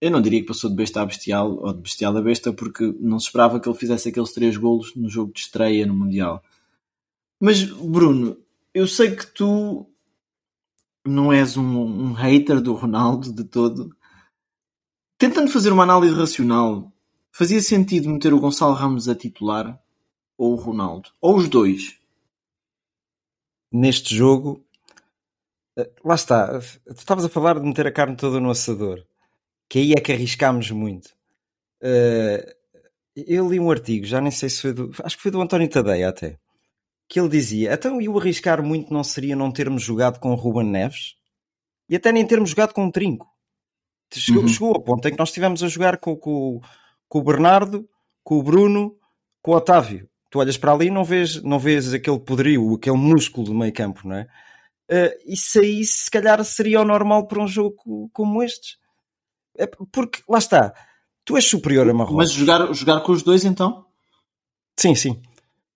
eu 0.00 0.10
não 0.10 0.22
diria 0.22 0.40
que 0.40 0.48
passou 0.48 0.70
de 0.70 0.76
besta 0.76 1.02
a 1.02 1.06
bestial 1.06 1.58
ou 1.58 1.72
de 1.72 1.82
bestial 1.82 2.16
a 2.16 2.22
besta, 2.22 2.52
porque 2.52 2.94
não 2.98 3.20
se 3.20 3.26
esperava 3.26 3.60
que 3.60 3.68
ele 3.68 3.78
fizesse 3.78 4.08
aqueles 4.08 4.32
três 4.32 4.56
golos 4.56 4.94
no 4.96 5.08
jogo 5.08 5.32
de 5.32 5.40
estreia 5.40 5.86
no 5.86 5.94
Mundial. 5.94 6.42
Mas, 7.38 7.62
Bruno, 7.62 8.36
eu 8.72 8.88
sei 8.88 9.14
que 9.14 9.26
tu 9.26 9.86
não 11.04 11.32
és 11.32 11.56
um, 11.56 11.62
um 11.64 12.12
hater 12.12 12.60
do 12.60 12.72
Ronaldo 12.72 13.32
de 13.32 13.44
todo. 13.44 13.94
Tentando 15.22 15.52
fazer 15.52 15.72
uma 15.72 15.84
análise 15.84 16.12
racional, 16.16 16.92
fazia 17.30 17.60
sentido 17.60 18.08
meter 18.08 18.34
o 18.34 18.40
Gonçalo 18.40 18.74
Ramos 18.74 19.08
a 19.08 19.14
titular 19.14 19.80
ou 20.36 20.54
o 20.54 20.56
Ronaldo? 20.56 21.10
Ou 21.20 21.36
os 21.36 21.48
dois? 21.48 21.96
Neste 23.70 24.16
jogo, 24.16 24.66
eh, 25.78 25.88
lá 26.04 26.16
está. 26.16 26.58
Tu 26.58 26.90
estavas 26.98 27.24
a 27.24 27.28
falar 27.28 27.60
de 27.60 27.64
meter 27.64 27.86
a 27.86 27.92
carne 27.92 28.16
toda 28.16 28.40
no 28.40 28.50
assador, 28.50 29.06
que 29.68 29.78
aí 29.78 29.92
é 29.92 30.00
que 30.00 30.10
arriscámos 30.10 30.72
muito. 30.72 31.10
Eh, 31.80 32.56
eu 33.14 33.48
li 33.48 33.60
um 33.60 33.70
artigo, 33.70 34.04
já 34.04 34.20
nem 34.20 34.32
sei 34.32 34.48
se 34.50 34.60
foi 34.60 34.72
do. 34.72 34.90
Acho 35.04 35.16
que 35.16 35.22
foi 35.22 35.30
do 35.30 35.40
António 35.40 35.70
Tadeia 35.70 36.08
até 36.08 36.36
que 37.08 37.20
ele 37.20 37.28
dizia: 37.28 37.72
então 37.74 38.00
e 38.00 38.08
o 38.08 38.18
arriscar 38.18 38.60
muito 38.60 38.92
não 38.92 39.04
seria 39.04 39.36
não 39.36 39.52
termos 39.52 39.84
jogado 39.84 40.18
com 40.18 40.32
o 40.32 40.34
Ruben 40.34 40.66
Neves 40.68 41.14
e 41.88 41.94
até 41.94 42.10
nem 42.10 42.26
termos 42.26 42.50
jogado 42.50 42.74
com 42.74 42.88
o 42.88 42.90
Trinco. 42.90 43.31
Chegou, 44.20 44.42
uhum. 44.42 44.48
chegou 44.48 44.68
ao 44.68 44.80
ponto 44.80 45.06
em 45.06 45.12
que 45.12 45.18
nós 45.18 45.28
estivemos 45.28 45.62
a 45.62 45.68
jogar 45.68 45.98
com, 45.98 46.16
com, 46.16 46.60
com 47.08 47.18
o 47.18 47.22
Bernardo, 47.22 47.88
com 48.22 48.38
o 48.38 48.42
Bruno, 48.42 48.96
com 49.40 49.52
o 49.52 49.54
Otávio. 49.54 50.08
Tu 50.30 50.38
olhas 50.38 50.56
para 50.56 50.72
ali 50.72 50.86
e 50.86 50.90
não 50.90 51.04
vês, 51.04 51.42
não 51.42 51.58
vês 51.58 51.92
aquele 51.92 52.18
poderio, 52.18 52.74
aquele 52.74 52.96
músculo 52.96 53.46
do 53.46 53.54
meio 53.54 53.72
campo, 53.72 54.08
não 54.08 54.16
é? 54.16 54.26
Uh, 54.90 55.12
isso 55.26 55.60
aí, 55.60 55.84
se 55.84 56.10
calhar, 56.10 56.42
seria 56.44 56.80
o 56.80 56.84
normal 56.84 57.26
para 57.26 57.42
um 57.42 57.46
jogo 57.46 58.10
como 58.12 58.42
este. 58.42 58.78
É 59.56 59.66
porque, 59.66 60.22
lá 60.28 60.38
está, 60.38 60.74
tu 61.24 61.36
és 61.36 61.44
superior 61.44 61.88
a 61.88 61.94
Marrocos. 61.94 62.16
Mas 62.16 62.32
jogar, 62.32 62.72
jogar 62.72 63.00
com 63.00 63.12
os 63.12 63.22
dois, 63.22 63.44
então? 63.44 63.86
Sim, 64.78 64.94
sim. 64.94 65.20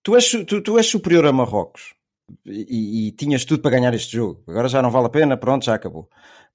Tu 0.03 0.15
és, 0.15 0.29
tu, 0.47 0.61
tu 0.61 0.77
és 0.77 0.87
superior 0.87 1.25
a 1.25 1.31
Marrocos 1.31 1.93
e, 2.45 3.07
e, 3.07 3.11
tinhas 3.11 3.45
tudo 3.45 3.61
para 3.61 3.71
ganhar 3.71 3.93
este 3.93 4.15
jogo. 4.15 4.43
Agora 4.47 4.67
já 4.67 4.81
não 4.81 4.91
vale 4.91 5.07
a 5.07 5.09
pena, 5.09 5.37
pronto, 5.37 5.65
já 5.65 5.75
acabou. 5.75 6.09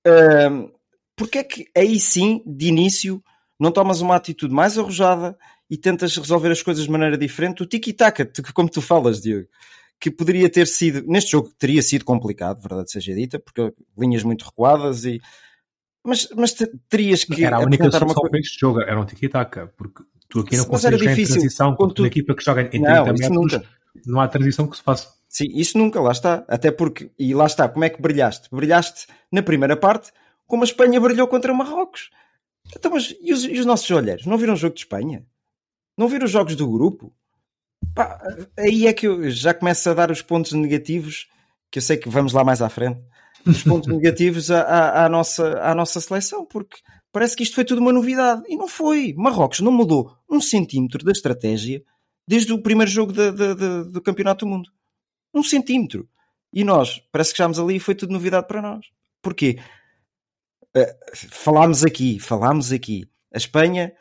Uh, 0.07 0.73
porque 1.17 1.39
é 1.39 1.45
que 1.45 1.67
aí 1.77 1.99
sim, 1.99 2.43
de 2.47 2.69
início, 2.69 3.23
não 3.59 3.71
tomas 3.71 4.01
uma 4.01 4.17
atitude 4.17 4.53
mais 4.53 4.79
arrojada 4.79 5.37
e 5.71 5.77
tentas 5.77 6.17
resolver 6.17 6.51
as 6.51 6.63
coisas 6.63 6.85
de 6.85 6.91
maneira 6.91 7.17
diferente? 7.17 7.63
O 7.63 7.67
tiki-taka, 7.67 8.31
como 8.55 8.69
tu 8.69 8.81
falas, 8.81 9.21
Diego, 9.21 9.47
que 10.03 10.11
poderia 10.11 10.51
ter 10.51 10.67
sido, 10.67 11.07
neste 11.07 11.31
jogo 11.31 11.51
teria 11.57 11.81
sido 11.81 12.05
complicado, 12.05 12.61
verdade 12.61 12.91
seja 12.91 13.15
dita, 13.15 13.39
porque 13.39 13.73
linhas 13.97 14.25
muito 14.25 14.45
recuadas 14.45 15.05
e. 15.05 15.21
Mas, 16.05 16.29
mas 16.37 16.57
terias 16.89 17.23
que. 17.23 17.45
Era 17.45 17.59
a 17.59 17.61
única 17.61 17.89
solução 17.89 18.23
uma... 18.23 18.31
para 18.31 18.41
este 18.41 18.59
jogo, 18.59 18.81
era 18.81 19.01
um 19.01 19.05
tiki-taka, 19.05 19.73
porque 19.77 20.03
tu 20.29 20.41
aqui 20.41 20.57
não 20.57 20.65
consegues 20.65 20.99
difícil, 20.99 21.37
transição 21.37 21.77
com 21.77 21.89
tu... 21.89 22.03
uma 22.03 22.09
equipa 22.09 22.35
que 22.35 22.45
joga 22.45 22.63
em 22.63 22.69
30 22.69 22.89
não, 22.89 23.05
metros, 23.05 23.31
nunca. 23.31 23.65
não 24.05 24.21
há 24.21 24.27
transição 24.27 24.67
que 24.67 24.77
se 24.77 24.83
faça. 24.83 25.09
Sim, 25.29 25.47
isso 25.55 25.79
nunca, 25.79 26.01
lá 26.01 26.11
está. 26.11 26.45
Até 26.49 26.73
porque, 26.73 27.11
e 27.17 27.33
lá 27.33 27.47
está, 27.47 27.69
como 27.69 27.85
é 27.85 27.89
que 27.89 28.03
brilhaste? 28.03 28.49
Brilhaste 28.51 29.07
na 29.31 29.43
primeira 29.43 29.77
parte, 29.77 30.11
como 30.53 30.65
a 30.65 30.67
Espanha 30.67 31.01
brilhou 31.01 31.27
contra 31.27 31.55
Marrocos. 31.55 32.11
Então, 32.77 32.93
mas 32.93 33.17
e 33.23 33.33
os, 33.33 33.43
e 33.45 33.59
os 33.59 33.65
nossos 33.65 33.91
olheiros? 33.91 34.27
Não 34.27 34.37
viram 34.37 34.53
o 34.53 34.57
jogo 34.57 34.75
de 34.75 34.83
Espanha? 34.83 35.25
Não 35.97 36.07
viram 36.07 36.27
os 36.27 36.31
jogos 36.31 36.55
do 36.55 36.71
grupo? 36.71 37.11
Pá, 37.95 38.21
aí 38.59 38.87
é 38.87 38.93
que 38.93 39.07
eu 39.07 39.31
já 39.31 39.55
começo 39.55 39.89
a 39.89 39.95
dar 39.95 40.11
os 40.11 40.21
pontos 40.21 40.53
negativos, 40.53 41.27
que 41.71 41.79
eu 41.79 41.83
sei 41.83 41.97
que 41.97 42.07
vamos 42.07 42.35
lá 42.35 42.45
mais 42.45 42.61
à 42.61 42.69
frente, 42.69 43.01
os 43.47 43.63
pontos 43.63 43.89
negativos 43.97 44.51
à, 44.51 44.61
à, 44.61 45.07
à, 45.07 45.09
nossa, 45.09 45.59
à 45.59 45.75
nossa 45.75 45.99
seleção, 46.03 46.45
porque 46.45 46.77
parece 47.11 47.35
que 47.35 47.45
isto 47.45 47.55
foi 47.55 47.65
tudo 47.65 47.81
uma 47.81 47.91
novidade. 47.91 48.43
E 48.47 48.55
não 48.55 48.69
foi. 48.69 49.15
Marrocos 49.17 49.61
não 49.61 49.73
mudou 49.73 50.15
um 50.31 50.39
centímetro 50.39 51.03
da 51.03 51.13
estratégia 51.13 51.83
desde 52.29 52.53
o 52.53 52.61
primeiro 52.61 52.91
jogo 52.91 53.11
de, 53.11 53.33
de, 53.33 53.55
de, 53.55 53.91
do 53.91 54.03
Campeonato 54.03 54.45
do 54.45 54.51
Mundo 54.51 54.71
um 55.33 55.43
centímetro. 55.43 56.07
E 56.53 56.63
nós, 56.63 57.01
parece 57.11 57.31
que 57.31 57.39
chegámos 57.39 57.59
ali 57.59 57.77
e 57.77 57.81
foi 57.81 57.95
tudo 57.95 58.13
novidade 58.13 58.47
para 58.47 58.61
nós. 58.61 58.85
Porquê? 59.23 59.59
Uh, 60.77 61.17
falámos 61.31 61.85
aqui, 61.85 62.19
falámos 62.19 62.73
aqui. 62.73 63.09
A 63.33 63.37
Espanha 63.37 63.93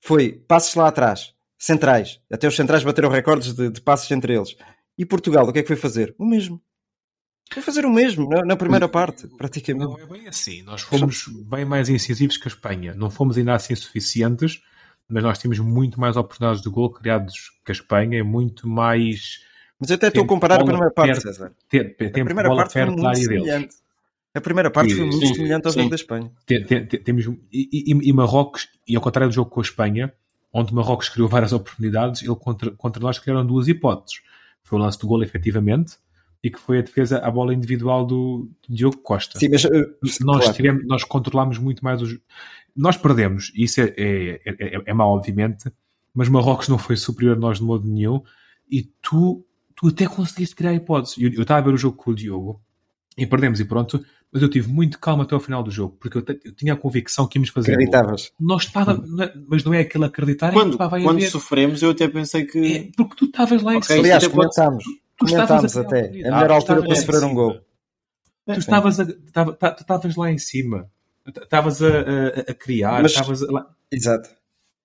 foi 0.00 0.32
passos 0.32 0.74
lá 0.74 0.88
atrás, 0.88 1.34
centrais. 1.58 2.20
Até 2.30 2.48
os 2.48 2.56
centrais 2.56 2.82
bateram 2.82 3.08
recordes 3.08 3.54
de, 3.54 3.70
de 3.70 3.80
passos 3.80 4.10
entre 4.10 4.34
eles. 4.34 4.56
E 4.96 5.04
Portugal, 5.04 5.46
o 5.46 5.52
que 5.52 5.60
é 5.60 5.62
que 5.62 5.68
foi 5.68 5.76
fazer? 5.76 6.14
O 6.18 6.24
mesmo. 6.24 6.60
Foi 7.52 7.62
fazer 7.62 7.86
o 7.86 7.90
mesmo 7.90 8.28
na, 8.28 8.44
na 8.44 8.56
primeira 8.56 8.88
parte, 8.88 9.26
praticamente. 9.38 9.86
Não 9.86 9.98
é 9.98 10.06
bem 10.06 10.28
assim. 10.28 10.62
Nós 10.62 10.82
fomos 10.82 11.26
bem 11.46 11.64
mais 11.64 11.88
incisivos 11.88 12.36
que 12.36 12.46
a 12.46 12.50
Espanha. 12.50 12.94
Não 12.94 13.08
fomos 13.08 13.38
ainda 13.38 13.54
assim 13.54 13.74
suficientes, 13.74 14.60
mas 15.08 15.22
nós 15.22 15.38
tínhamos 15.38 15.58
muito 15.60 15.98
mais 15.98 16.16
oportunidades 16.16 16.60
de 16.60 16.68
gol 16.68 16.90
criados 16.90 17.52
que 17.64 17.72
a 17.72 17.74
Espanha, 17.74 18.22
muito 18.22 18.68
mais 18.68 19.40
mas 19.80 19.90
eu 19.90 19.96
até 19.96 20.08
estou 20.08 20.24
a 20.24 20.26
comparar 20.26 20.60
a 20.60 20.64
primeira 20.64 20.90
parte, 20.90 21.20
César. 21.20 21.52
Ter, 21.68 21.96
a 22.00 22.24
primeira 22.24 22.48
parte 22.48 22.72
foi 22.72 22.84
muito 22.86 23.14
semelhante. 23.16 23.76
A 24.38 24.40
primeira 24.40 24.70
parte 24.70 24.94
foi 24.94 25.04
muito 25.04 25.34
semelhante 25.34 25.66
ao 25.66 25.72
jogo 25.72 25.90
da 25.90 25.96
Espanha. 25.96 26.30
temos, 27.04 27.28
e, 27.52 28.12
Marrocos, 28.12 28.68
e 28.86 28.94
ao 28.94 29.02
contrário 29.02 29.28
do 29.30 29.34
jogo 29.34 29.50
com 29.50 29.60
a 29.60 29.62
Espanha, 29.62 30.12
onde 30.52 30.72
Marrocos 30.72 31.08
criou 31.08 31.28
várias 31.28 31.52
oportunidades, 31.54 32.22
ele 32.22 32.36
contra, 32.36 32.70
contra 32.70 33.02
nós 33.02 33.18
criaram 33.18 33.44
duas 33.44 33.68
hipóteses. 33.68 34.20
Foi 34.62 34.78
o 34.78 34.82
lance 34.82 34.98
do 34.98 35.06
gol, 35.06 35.22
efetivamente, 35.22 35.96
e 36.42 36.50
que 36.50 36.58
foi 36.60 36.78
a 36.78 36.82
defesa 36.82 37.18
à 37.18 37.30
bola 37.30 37.52
individual 37.52 38.06
do, 38.06 38.48
do 38.68 38.74
Diogo 38.74 38.98
Costa. 38.98 39.38
Sim, 39.38 39.48
mas, 39.50 39.64
uh, 39.64 39.70
nós, 40.20 40.38
claro. 40.38 40.52
tivemos, 40.52 40.86
nós 40.86 41.04
controlámos 41.04 41.58
muito 41.58 41.82
mais 41.84 42.00
os. 42.00 42.16
Nós 42.76 42.96
perdemos, 42.96 43.50
isso 43.56 43.80
é, 43.80 43.92
é, 43.96 44.40
é, 44.44 44.82
é 44.86 44.94
mau, 44.94 45.10
obviamente, 45.10 45.70
mas 46.14 46.28
Marrocos 46.28 46.68
não 46.68 46.78
foi 46.78 46.96
superior 46.96 47.36
a 47.36 47.40
nós 47.40 47.58
de 47.58 47.64
modo 47.64 47.88
nenhum, 47.88 48.22
e 48.70 48.84
tu 49.02 49.44
tu 49.78 49.88
até 49.88 50.06
conseguiste 50.06 50.56
criar 50.56 50.74
hipóteses. 50.74 51.16
Eu, 51.18 51.32
eu 51.32 51.42
estava 51.42 51.60
a 51.60 51.62
ver 51.62 51.74
o 51.74 51.78
jogo 51.78 51.96
com 51.96 52.10
o 52.10 52.14
Diogo 52.14 52.60
e 53.18 53.26
perdemos 53.26 53.58
e 53.58 53.64
pronto, 53.64 54.02
mas 54.32 54.42
eu 54.42 54.48
tive 54.48 54.68
muito 54.68 54.98
calma 54.98 55.24
até 55.24 55.34
ao 55.34 55.40
final 55.40 55.62
do 55.62 55.70
jogo, 55.70 55.96
porque 55.98 56.18
eu, 56.18 56.24
eu 56.44 56.52
tinha 56.52 56.74
a 56.74 56.76
convicção 56.76 57.26
que 57.26 57.36
íamos 57.36 57.50
fazer. 57.50 57.72
Acreditavas? 57.72 58.32
Nós 58.38 58.62
estava, 58.62 58.94
não 58.94 59.24
é, 59.24 59.32
mas 59.48 59.64
não 59.64 59.74
é 59.74 59.80
aquele 59.80 60.04
acreditar 60.04 60.52
quando, 60.52 60.78
pá, 60.78 60.88
quando 60.88 61.22
sofremos, 61.28 61.82
eu 61.82 61.90
até 61.90 62.06
pensei 62.06 62.44
que. 62.44 62.76
É, 62.76 62.88
porque 62.96 63.16
tu 63.16 63.24
estavas 63.24 63.62
lá 63.62 63.74
em 63.74 63.78
okay, 63.78 63.98
Aliás, 63.98 64.26
comentámos, 64.28 64.84
comentámos 65.18 65.76
até. 65.76 66.06
A 66.06 66.10
melhor 66.10 66.50
ah, 66.50 66.54
altura 66.54 66.82
para 66.82 66.94
sofrer 66.94 67.24
um 67.24 67.34
gol. 67.34 67.60
Tu 68.46 68.58
estavas, 68.60 69.00
a, 69.00 69.06
estavas 69.78 70.16
lá 70.16 70.30
em 70.30 70.38
cima, 70.38 70.88
estavas 71.26 71.82
a, 71.82 71.88
a, 71.88 72.50
a 72.50 72.54
criar, 72.54 73.02
mas, 73.02 73.12
estavas 73.12 73.40
lá. 73.40 73.66
Exato. 73.90 74.30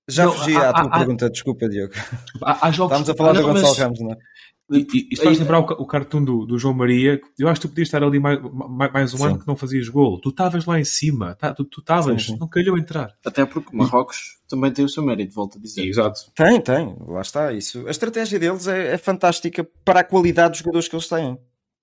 Já 0.07 0.25
não, 0.25 0.33
fugi 0.33 0.55
há, 0.57 0.69
à 0.69 0.73
tua 0.73 0.83
há, 0.83 0.97
pergunta, 0.99 1.29
desculpa, 1.29 1.69
Diogo. 1.69 1.93
Há, 2.43 2.67
há 2.67 2.71
jogos, 2.71 2.99
Estávamos 2.99 3.09
a 3.09 3.15
falar 3.15 3.33
do 3.33 3.43
Gonçalo 3.43 3.73
Ramos, 3.73 3.99
não 4.01 4.11
é? 4.11 4.17
E, 4.77 5.08
e, 5.12 5.15
faz 5.15 5.39
lembrar 5.39 5.60
o, 5.60 5.63
o 5.63 5.86
cartoon 5.86 6.24
do, 6.24 6.46
do, 6.46 6.58
João 6.58 6.74
Maria. 6.74 7.20
Eu 7.38 7.48
acho 7.48 7.62
que 7.62 7.68
tu 7.68 7.70
podias 7.70 7.88
estar 7.88 8.03
ali 8.03 8.20
mais, 8.20 8.39
mais 8.92 9.13
um 9.13 9.18
sim. 9.18 9.25
ano 9.25 9.39
que 9.39 9.48
não 9.48 9.56
fazias 9.56 9.88
golo. 9.89 10.20
Tu 10.20 10.30
estavas 10.30 10.65
lá 10.65 10.80
em 10.80 10.84
cima, 10.84 11.36
tá, 11.36 11.53
tu 11.53 11.68
estavas, 11.77 12.30
não 12.39 12.48
calhou 12.48 12.77
entrar. 12.77 13.13
Até 13.25 13.46
porque 13.46 13.75
Marrocos 13.75 14.18
e... 14.18 14.50
também 14.50 14.72
tem 14.72 14.84
o 14.84 14.89
seu 14.89 15.03
mérito, 15.03 15.34
volto 15.34 15.58
a 15.58 15.62
dizer. 15.62 15.86
Exato. 15.86 16.20
Tem, 16.36 16.60
tem, 16.62 16.96
lá 17.08 17.22
está. 17.22 17.51
Isso. 17.53 17.88
A 17.88 17.92
estratégia 17.92 18.39
deles 18.39 18.68
é, 18.68 18.94
é 18.94 18.98
fantástica 18.98 19.68
para 19.86 20.01
a 20.01 20.03
qualidade 20.03 20.51
dos 20.51 20.60
jogadores 20.60 20.88
que 20.88 20.96
eles 20.96 21.08
têm. 21.08 21.38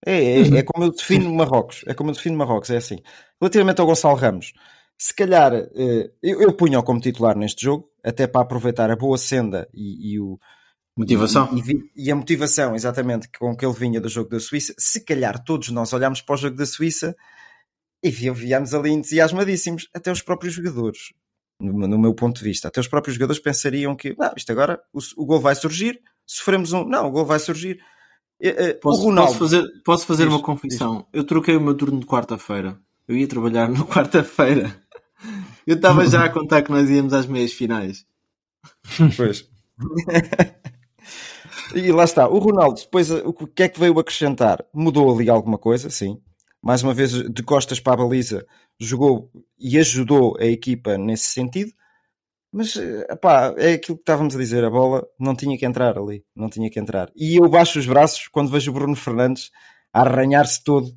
É, 0.04 0.40
é, 0.40 0.42
uhum. 0.42 0.56
é 0.56 0.62
como 0.62 0.84
eu 0.84 0.90
defino 0.90 1.34
Marrocos. 1.34 1.84
É 1.86 1.94
como 1.94 2.10
eu 2.10 2.14
defino 2.14 2.36
Marrocos, 2.36 2.70
é 2.70 2.76
assim. 2.76 2.98
Relativamente 3.40 3.80
ao 3.80 3.86
Gonçalo 3.86 4.16
Ramos, 4.16 4.52
se 4.96 5.14
calhar 5.14 5.54
eh, 5.54 6.10
eu, 6.22 6.42
eu 6.42 6.52
punho-o 6.52 6.82
como 6.82 7.00
titular 7.00 7.36
neste 7.36 7.64
jogo, 7.64 7.88
até 8.04 8.26
para 8.26 8.42
aproveitar 8.42 8.90
a 8.90 8.96
boa 8.96 9.16
senda 9.16 9.68
e, 9.72 10.12
e 10.14 10.20
o 10.20 10.38
Motivação. 10.96 11.48
E, 11.56 12.04
e, 12.04 12.10
a 12.10 12.16
motivação, 12.16 12.74
exatamente, 12.74 13.28
com 13.38 13.56
que 13.56 13.64
ele 13.64 13.74
vinha 13.74 14.00
do 14.00 14.08
jogo 14.08 14.28
da 14.28 14.40
Suíça. 14.40 14.74
Se 14.78 15.04
calhar 15.04 15.42
todos 15.42 15.70
nós 15.70 15.92
olhámos 15.92 16.20
para 16.20 16.34
o 16.34 16.38
jogo 16.38 16.56
da 16.56 16.66
Suíça 16.66 17.16
e 18.02 18.10
víamos 18.10 18.74
ali 18.74 18.90
entusiasmadíssimos, 18.90 19.88
até 19.94 20.10
os 20.10 20.22
próprios 20.22 20.54
jogadores, 20.54 21.12
no, 21.60 21.72
no, 21.86 21.98
meu 21.98 22.14
ponto 22.14 22.38
de 22.38 22.44
vista, 22.44 22.68
até 22.68 22.80
os 22.80 22.88
próprios 22.88 23.14
jogadores 23.14 23.40
pensariam 23.40 23.94
que, 23.94 24.14
não, 24.18 24.32
isto 24.36 24.50
agora, 24.50 24.80
o, 24.92 25.00
o 25.16 25.26
gol 25.26 25.40
vai 25.40 25.54
surgir, 25.54 26.00
sofremos 26.26 26.72
um, 26.72 26.84
não, 26.84 27.06
o 27.06 27.10
gol 27.10 27.24
vai 27.24 27.38
surgir. 27.38 27.78
Posso, 28.80 29.02
Ronaldo, 29.02 29.32
posso 29.32 29.38
fazer, 29.38 29.64
posso 29.84 30.06
fazer 30.06 30.24
diz, 30.24 30.32
uma 30.32 30.42
confissão? 30.42 30.96
Diz. 30.98 31.06
Eu 31.12 31.24
troquei 31.24 31.56
o 31.56 31.60
meu 31.60 31.74
turno 31.74 32.00
de 32.00 32.06
quarta-feira. 32.06 32.78
Eu 33.06 33.16
ia 33.16 33.28
trabalhar 33.28 33.68
na 33.68 33.84
quarta-feira. 33.84 34.74
Eu 35.66 35.76
estava 35.76 36.06
já 36.06 36.24
a 36.24 36.30
contar 36.30 36.62
que 36.62 36.70
nós 36.70 36.88
íamos 36.88 37.12
às 37.12 37.26
meias 37.26 37.52
finais. 37.52 38.06
Pois. 39.16 39.46
E 41.74 41.92
lá 41.92 42.04
está, 42.04 42.28
o 42.28 42.38
Ronaldo, 42.38 42.80
depois 42.80 43.10
o 43.10 43.32
que 43.32 43.62
é 43.62 43.68
que 43.68 43.78
veio 43.78 43.98
acrescentar? 43.98 44.64
Mudou 44.72 45.12
ali 45.12 45.28
alguma 45.28 45.58
coisa, 45.58 45.90
sim. 45.90 46.20
Mais 46.62 46.82
uma 46.82 46.92
vez, 46.92 47.12
de 47.12 47.42
costas 47.42 47.80
para 47.80 47.94
a 47.94 48.04
baliza, 48.04 48.46
jogou 48.78 49.30
e 49.58 49.78
ajudou 49.78 50.36
a 50.38 50.44
equipa 50.44 50.98
nesse 50.98 51.28
sentido. 51.28 51.72
Mas, 52.52 52.74
pá, 53.20 53.54
é 53.56 53.74
aquilo 53.74 53.96
que 53.96 54.02
estávamos 54.02 54.34
a 54.34 54.38
dizer, 54.38 54.64
a 54.64 54.70
bola 54.70 55.06
não 55.18 55.36
tinha 55.36 55.56
que 55.56 55.64
entrar 55.64 55.96
ali, 55.96 56.24
não 56.34 56.50
tinha 56.50 56.68
que 56.68 56.80
entrar. 56.80 57.10
E 57.14 57.36
eu 57.36 57.48
baixo 57.48 57.78
os 57.78 57.86
braços 57.86 58.26
quando 58.28 58.50
vejo 58.50 58.70
o 58.70 58.74
Bruno 58.74 58.96
Fernandes 58.96 59.50
a 59.92 60.00
arranhar-se 60.00 60.62
todo, 60.64 60.92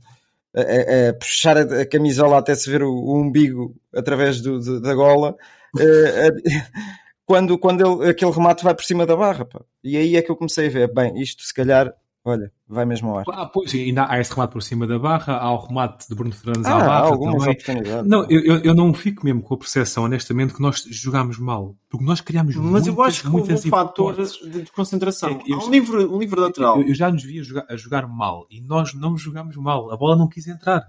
a, 0.56 0.62
a, 0.62 1.10
a, 1.10 1.14
puxar 1.14 1.58
a, 1.58 1.82
a, 1.82 1.86
camisola 1.86 2.40
até 2.40 2.56
se 2.56 2.70
ver 2.70 2.82
o, 2.84 2.92
o 2.92 3.22
umbigo 3.22 3.76
através 3.94 4.42
do, 4.42 4.82
da 4.82 4.94
gola. 4.96 5.36
a, 5.78 7.03
quando, 7.26 7.58
quando 7.58 7.82
ele, 7.82 8.10
aquele 8.10 8.32
remate 8.32 8.64
vai 8.64 8.76
por 8.76 8.84
cima 8.84 9.06
da 9.06 9.16
barra. 9.16 9.46
Pá. 9.46 9.62
E 9.84 9.98
aí 9.98 10.16
é 10.16 10.22
que 10.22 10.32
eu 10.32 10.36
comecei 10.36 10.68
a 10.68 10.70
ver, 10.70 10.94
bem, 10.94 11.22
isto 11.22 11.44
se 11.44 11.54
calhar, 11.54 11.94
olha, 12.24 12.52
vai 12.68 12.86
mesmo 12.86 13.10
ao 13.10 13.20
ar. 13.20 13.26
Ah, 13.30 13.46
pois, 13.46 13.74
ainda 13.74 14.06
há 14.10 14.20
esse 14.20 14.34
remate 14.34 14.54
por 14.54 14.62
cima 14.62 14.86
da 14.86 15.00
barra, 15.00 15.38
há 15.38 15.52
o 15.54 15.66
remate 15.66 16.08
de 16.08 16.16
Bruno 16.16 16.34
Fernandes 16.34 16.66
ah, 16.66 16.76
à 16.76 16.80
barra. 16.80 16.92
Há 16.92 17.00
algumas 17.00 17.44
também. 17.44 17.54
oportunidades. 17.54 18.10
Não, 18.10 18.30
eu, 18.30 18.58
eu 18.58 18.76
não 18.76 18.94
fico 18.94 19.24
mesmo 19.24 19.42
com 19.42 19.54
a 19.54 19.58
percepção, 19.58 20.04
honestamente, 20.04 20.54
que 20.54 20.62
nós 20.62 20.86
jogámos 20.90 21.38
mal. 21.38 21.76
Porque 21.90 22.06
nós 22.06 22.20
criámos 22.20 22.56
Mas 22.56 22.66
muitas, 22.66 22.88
eu 22.88 23.02
acho 23.02 23.24
que 23.24 23.30
muitas 23.30 23.66
um 23.66 23.70
fator 23.70 24.16
de 24.16 24.72
concentração. 24.72 25.30
É, 25.30 25.44
eu, 25.48 25.60
há 25.60 25.66
um 25.66 25.70
livro, 25.70 26.16
um 26.16 26.20
livro 26.20 26.42
lateral. 26.42 26.82
Eu, 26.82 26.90
eu, 26.90 26.96
já 26.96 27.10
nos 27.10 27.24
via 27.24 27.44
jogar, 27.44 27.66
a 27.70 27.78
jogar 27.78 28.08
mal 28.08 28.46
e 28.50 28.60
nós 28.60 28.94
não 28.94 29.18
jogámos 29.18 29.56
mal. 29.56 29.92
A 29.92 29.98
bola 29.98 30.16
não 30.16 30.28
quis 30.28 30.48
entrar. 30.48 30.86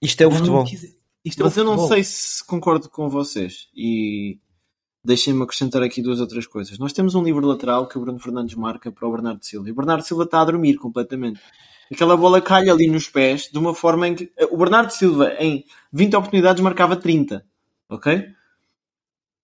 Isto 0.00 0.20
é 0.22 0.26
o 0.26 0.30
futebol. 0.30 0.64
Quis, 0.64 0.94
isto 1.24 1.40
é 1.40 1.44
Mas 1.44 1.56
o 1.56 1.60
eu 1.60 1.64
futebol. 1.64 1.76
não 1.76 1.88
sei 1.88 2.04
se 2.04 2.46
concordo 2.46 2.90
com 2.90 3.08
vocês. 3.08 3.68
E 3.74 4.38
Deixem-me 5.04 5.42
acrescentar 5.42 5.82
aqui 5.82 6.00
duas 6.00 6.18
outras 6.18 6.46
coisas. 6.46 6.78
Nós 6.78 6.92
temos 6.92 7.14
um 7.14 7.22
livro 7.22 7.46
lateral 7.46 7.86
que 7.86 7.98
o 7.98 8.00
Bruno 8.00 8.18
Fernandes 8.18 8.54
marca 8.54 8.90
para 8.90 9.06
o 9.06 9.12
Bernardo 9.12 9.44
Silva. 9.44 9.68
E 9.68 9.72
o 9.72 9.74
Bernardo 9.74 10.02
Silva 10.02 10.24
está 10.24 10.40
a 10.40 10.44
dormir 10.44 10.76
completamente. 10.76 11.40
Aquela 11.92 12.16
bola 12.16 12.40
calha 12.40 12.72
ali 12.72 12.88
nos 12.88 13.08
pés 13.08 13.50
de 13.52 13.58
uma 13.58 13.74
forma 13.74 14.08
em 14.08 14.14
que 14.14 14.32
o 14.50 14.56
Bernardo 14.56 14.90
Silva, 14.90 15.34
em 15.38 15.64
20 15.92 16.16
oportunidades, 16.16 16.62
marcava 16.62 16.96
30. 16.96 17.44
Ok? 17.90 18.28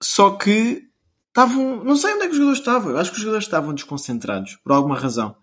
Só 0.03 0.31
que 0.31 0.89
estavam. 1.29 1.85
Não 1.85 1.95
sei 1.95 2.15
onde 2.15 2.23
é 2.23 2.27
que 2.27 2.33
os 2.33 2.37
jogadores 2.37 2.59
estavam. 2.59 2.91
Eu 2.93 2.99
acho 2.99 3.11
que 3.11 3.17
os 3.17 3.23
jogadores 3.23 3.47
estavam 3.47 3.75
desconcentrados, 3.75 4.57
por 4.57 4.73
alguma 4.73 4.99
razão. 4.99 5.37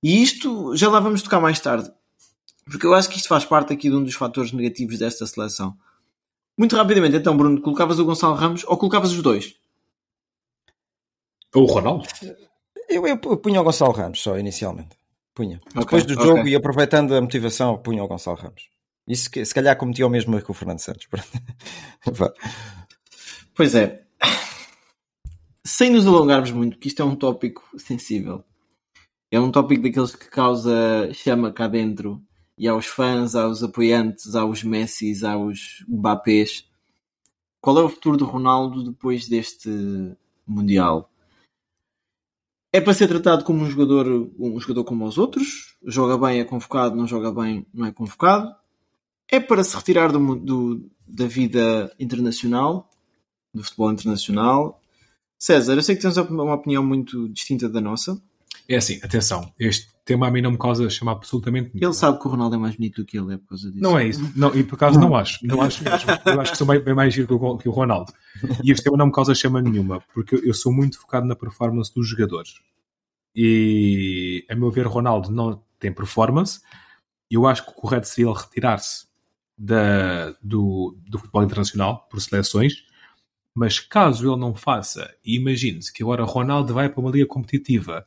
E 0.00 0.22
isto 0.22 0.76
já 0.76 0.88
lá 0.88 1.00
vamos 1.00 1.22
tocar 1.22 1.40
mais 1.40 1.58
tarde. 1.58 1.90
Porque 2.64 2.86
eu 2.86 2.94
acho 2.94 3.08
que 3.08 3.16
isto 3.16 3.28
faz 3.28 3.44
parte 3.44 3.72
aqui 3.72 3.90
de 3.90 3.96
um 3.96 4.04
dos 4.04 4.14
fatores 4.14 4.52
negativos 4.52 4.98
desta 4.98 5.26
seleção. 5.26 5.76
Muito 6.58 6.74
rapidamente, 6.76 7.16
então, 7.16 7.36
Bruno, 7.36 7.60
colocavas 7.62 7.98
o 8.00 8.04
Gonçalo 8.04 8.34
Ramos 8.34 8.64
ou 8.66 8.76
colocavas 8.76 9.12
os 9.12 9.22
dois? 9.22 9.54
Ou 11.54 11.62
o 11.62 11.66
Ronaldo? 11.66 12.06
Eu, 12.88 13.06
eu, 13.06 13.16
punha 13.18 13.60
o 13.60 13.64
Gonçalo 13.64 13.92
Ramos 13.92 14.20
só 14.20 14.36
inicialmente. 14.38 14.96
Punha. 15.34 15.60
Ok, 15.68 15.80
Depois 15.82 16.04
do 16.04 16.14
jogo 16.14 16.40
ok. 16.40 16.52
e 16.52 16.56
aproveitando 16.56 17.14
a 17.14 17.20
motivação, 17.20 17.78
punha 17.78 18.02
o 18.02 18.08
Gonçalo 18.08 18.36
Ramos. 18.36 18.68
Isso 19.06 19.30
que- 19.30 19.44
se 19.44 19.54
calhar 19.54 19.76
cometia 19.76 20.06
o 20.06 20.10
mesmo 20.10 20.34
erro 20.34 20.44
que 20.44 20.50
o 20.50 20.54
Fernando 20.54 20.80
Santos. 20.80 21.06
Pois 23.54 23.74
é. 23.74 24.04
Sem 25.66 25.90
nos 25.90 26.06
alongarmos 26.06 26.50
muito, 26.52 26.74
porque 26.76 26.88
isto 26.88 27.02
é 27.02 27.04
um 27.04 27.16
tópico 27.16 27.62
sensível. 27.76 28.44
É 29.30 29.38
um 29.40 29.50
tópico 29.50 29.82
daqueles 29.82 30.14
que 30.14 30.28
causa 30.30 31.10
chama 31.12 31.52
cá 31.52 31.66
dentro. 31.66 32.22
E 32.58 32.66
aos 32.66 32.86
fãs, 32.86 33.34
aos 33.34 33.62
apoiantes, 33.62 34.34
aos 34.34 34.62
Messis, 34.62 35.22
aos 35.22 35.84
Mbappés. 35.88 36.64
Qual 37.60 37.78
é 37.78 37.82
o 37.82 37.88
futuro 37.88 38.16
do 38.16 38.24
Ronaldo 38.24 38.84
depois 38.84 39.28
deste 39.28 39.68
Mundial? 40.46 41.10
É 42.72 42.80
para 42.80 42.92
ser 42.94 43.08
tratado 43.08 43.44
como 43.44 43.62
um 43.62 43.70
jogador, 43.70 44.06
um 44.38 44.58
jogador 44.60 44.84
como 44.84 45.06
os 45.06 45.16
outros? 45.18 45.76
Joga 45.84 46.18
bem, 46.18 46.40
é 46.40 46.44
convocado, 46.44 46.94
não 46.96 47.06
joga 47.06 47.32
bem, 47.32 47.66
não 47.72 47.86
é 47.86 47.92
convocado? 47.92 48.54
É 49.30 49.40
para 49.40 49.64
se 49.64 49.74
retirar 49.76 50.12
do, 50.12 50.36
do- 50.36 50.90
da 51.06 51.26
vida 51.26 51.94
internacional? 51.98 52.88
do 53.54 53.64
futebol 53.64 53.90
internacional. 53.90 54.80
César, 55.38 55.74
eu 55.74 55.82
sei 55.82 55.96
que 55.96 56.02
tens 56.02 56.16
uma 56.18 56.54
opinião 56.54 56.84
muito 56.84 57.28
distinta 57.30 57.66
da 57.68 57.80
nossa. 57.80 58.20
É 58.68 58.76
assim, 58.76 59.00
atenção, 59.02 59.52
este 59.58 59.88
tema 60.08 60.26
a 60.26 60.30
mim 60.30 60.40
não 60.40 60.52
me 60.52 60.58
causa 60.58 60.88
chamar 60.88 61.12
absolutamente 61.12 61.70
nenhum. 61.74 61.88
Ele 61.88 61.94
sabe 61.94 62.18
que 62.18 62.26
o 62.26 62.30
Ronaldo 62.30 62.56
é 62.56 62.58
mais 62.58 62.74
bonito 62.76 63.02
do 63.02 63.04
que 63.04 63.18
ele, 63.18 63.34
é 63.34 63.36
por 63.36 63.48
causa 63.50 63.70
disso. 63.70 63.82
Não 63.82 63.98
é 63.98 64.06
isso. 64.06 64.32
Não, 64.34 64.54
e 64.56 64.64
por 64.64 64.76
acaso 64.76 64.98
não 64.98 65.14
acho. 65.14 65.46
Não 65.46 65.60
acho 65.60 65.84
mesmo. 65.84 66.10
Eu 66.24 66.40
acho 66.40 66.52
que 66.52 66.58
sou 66.58 66.66
bem, 66.66 66.80
bem 66.80 66.94
mais 66.94 67.12
giro 67.12 67.26
que 67.28 67.34
o, 67.34 67.58
que 67.58 67.68
o 67.68 67.72
Ronaldo. 67.72 68.10
E 68.64 68.72
este 68.72 68.84
tema 68.84 68.96
não 68.96 69.06
me 69.06 69.12
causa 69.12 69.34
chama 69.34 69.60
nenhuma, 69.60 70.00
porque 70.14 70.34
eu, 70.34 70.44
eu 70.44 70.54
sou 70.54 70.72
muito 70.72 70.98
focado 70.98 71.26
na 71.26 71.36
performance 71.36 71.92
dos 71.94 72.08
jogadores. 72.08 72.54
E, 73.36 74.46
a 74.48 74.54
meu 74.54 74.70
ver, 74.70 74.86
Ronaldo 74.86 75.30
não 75.30 75.62
tem 75.78 75.92
performance. 75.92 76.60
Eu 77.30 77.46
acho 77.46 77.66
que 77.66 77.70
o 77.70 77.74
correto 77.74 78.08
seria 78.08 78.30
ele 78.30 78.38
retirar-se 78.38 79.06
do, 79.58 80.96
do 81.06 81.18
futebol 81.18 81.42
internacional 81.42 82.08
por 82.08 82.18
seleções. 82.22 82.72
Mas 83.54 83.78
caso 83.78 84.26
ele 84.26 84.40
não 84.40 84.54
faça, 84.54 85.12
e 85.24 85.36
imagine-se 85.36 85.92
que 85.92 86.02
agora 86.02 86.24
Ronaldo 86.24 86.72
vai 86.72 86.88
para 86.88 87.00
uma 87.00 87.10
liga 87.10 87.26
competitiva 87.26 88.06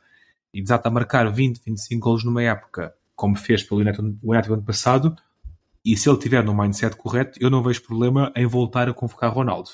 e 0.54 0.62
desata 0.62 0.90
a 0.90 0.92
marcar 0.92 1.32
20, 1.32 1.62
25 1.66 2.04
golos 2.04 2.24
numa 2.24 2.44
época, 2.44 2.94
como 3.16 3.36
fez 3.36 3.64
pelo 3.64 3.82
United, 3.82 4.18
United 4.24 4.50
no 4.50 4.56
ano 4.56 4.64
passado, 4.64 5.16
e 5.84 5.98
se 5.98 6.10
ele 6.10 6.20
tiver 6.20 6.44
no 6.44 6.56
mindset 6.56 6.96
correto, 6.96 7.40
eu 7.42 7.50
não 7.50 7.64
vejo 7.64 7.82
problema 7.84 8.32
em 8.36 8.46
voltar 8.46 8.88
a 8.88 8.94
convocar 8.94 9.34
Ronaldo. 9.34 9.70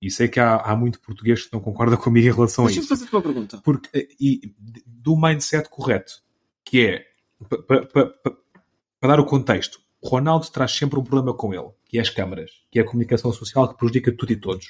E 0.00 0.10
sei 0.10 0.28
que 0.28 0.38
há, 0.38 0.56
há 0.56 0.76
muito 0.76 1.00
português 1.00 1.44
que 1.44 1.52
não 1.52 1.60
concorda 1.60 1.96
comigo 1.96 2.26
em 2.26 2.32
relação 2.32 2.64
a 2.64 2.68
Deixa-me 2.68 2.84
isso. 2.84 2.94
fazer-te 2.94 3.12
uma 3.14 3.22
pergunta. 3.22 3.60
Porque, 3.64 3.88
eh, 3.92 4.08
e 4.20 4.54
do 4.86 5.16
mindset 5.16 5.68
correto, 5.68 6.22
que 6.64 6.86
é 6.86 7.04
para 9.00 9.08
dar 9.08 9.20
o 9.20 9.24
contexto, 9.24 9.80
Ronaldo 10.02 10.46
traz 10.50 10.72
sempre 10.72 10.98
um 10.98 11.04
problema 11.04 11.34
com 11.34 11.52
ele, 11.52 11.70
que 11.88 11.98
é 11.98 12.00
as 12.00 12.10
câmaras, 12.10 12.50
que 12.70 12.78
é 12.78 12.82
a 12.82 12.84
comunicação 12.84 13.32
social 13.32 13.68
que 13.68 13.76
prejudica 13.76 14.12
tudo 14.12 14.32
e 14.32 14.36
todos. 14.36 14.66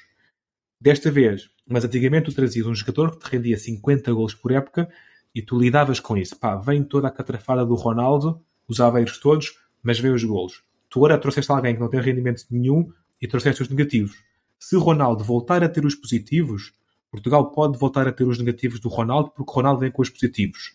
Desta 0.81 1.11
vez, 1.11 1.51
mas 1.67 1.85
antigamente 1.85 2.27
tu 2.27 2.35
trazias 2.35 2.67
um 2.67 2.75
jogador 2.75 3.13
que 3.13 3.19
te 3.19 3.37
rendia 3.37 3.59
50 3.59 4.13
gols 4.13 4.35
por 4.35 4.53
época 4.53 4.89
e 5.35 5.43
tu 5.43 5.59
lidavas 5.59 6.01
com 6.01 6.17
isso. 6.17 6.39
Pá, 6.39 6.57
vem 6.57 6.83
toda 6.83 7.09
a 7.09 7.11
catrafada 7.11 7.65
do 7.65 7.75
Ronaldo, 7.75 8.41
os 8.67 8.81
aveiros 8.81 9.19
todos, 9.19 9.55
mas 9.83 9.99
vem 9.99 10.13
os 10.13 10.25
golos. 10.25 10.63
Tu 10.91 10.99
agora 10.99 11.19
trouxeste 11.19 11.51
alguém 11.53 11.75
que 11.75 11.81
não 11.81 11.89
tem 11.89 12.01
rendimento 12.01 12.45
nenhum 12.51 12.91
e 13.21 13.29
trouxeste 13.29 13.63
os 13.63 13.69
negativos. 13.69 14.17
Se 14.59 14.77
Ronaldo 14.77 15.23
voltar 15.23 15.63
a 15.63 15.69
ter 15.69 15.85
os 15.85 15.95
positivos, 15.95 16.73
Portugal 17.11 17.51
pode 17.51 17.79
voltar 17.79 18.07
a 18.09 18.13
ter 18.13 18.27
os 18.27 18.39
negativos 18.39 18.81
do 18.81 18.89
Ronaldo 18.89 19.31
porque 19.31 19.53
Ronaldo 19.53 19.81
vem 19.81 19.91
com 19.91 20.03
os 20.03 20.11
positivos. 20.11 20.73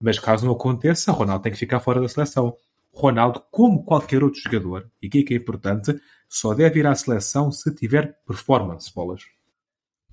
Mas 0.00 0.18
caso 0.18 0.46
não 0.46 0.52
aconteça, 0.52 1.12
Ronaldo 1.12 1.42
tem 1.42 1.52
que 1.52 1.58
ficar 1.58 1.80
fora 1.80 2.00
da 2.00 2.08
seleção. 2.08 2.56
Ronaldo, 2.92 3.42
como 3.50 3.84
qualquer 3.84 4.24
outro 4.24 4.40
jogador, 4.40 4.90
e 5.00 5.06
aqui 5.06 5.22
que 5.22 5.34
é 5.34 5.36
importante, 5.36 6.00
só 6.28 6.54
deve 6.54 6.80
ir 6.80 6.86
à 6.86 6.94
seleção 6.94 7.52
se 7.52 7.72
tiver 7.74 8.18
performance, 8.26 8.92
bolas. 8.92 9.22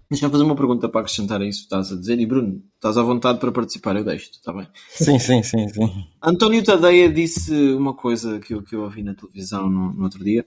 Deixa-me 0.10 0.32
fazer 0.32 0.44
uma 0.44 0.56
pergunta 0.56 0.88
para 0.88 1.02
acrescentar 1.02 1.42
a 1.42 1.46
isso 1.46 1.60
que 1.60 1.66
estás 1.66 1.92
a 1.92 1.96
dizer. 1.98 2.18
E 2.20 2.26
Bruno, 2.26 2.64
estás 2.76 2.98
à 2.98 3.04
vontade 3.04 3.40
para 3.40 3.52
participar, 3.52 3.96
eu 3.98 4.06
deixo-te, 4.06 4.36
está 4.36 4.54
bem? 4.54 4.68
Sim, 4.90 5.20
sim, 5.20 5.44
sim, 5.44 5.68
sim. 5.68 6.08
António 6.24 6.64
Tadeia 6.64 7.12
disse 7.12 7.54
uma 7.74 7.94
coisa 7.94 8.40
que 8.40 8.54
eu, 8.54 8.64
que 8.64 8.74
eu 8.74 8.84
ouvi 8.84 9.04
na 9.04 9.14
televisão 9.14 9.70
no, 9.70 9.92
no 9.92 10.04
outro 10.04 10.24
dia. 10.24 10.46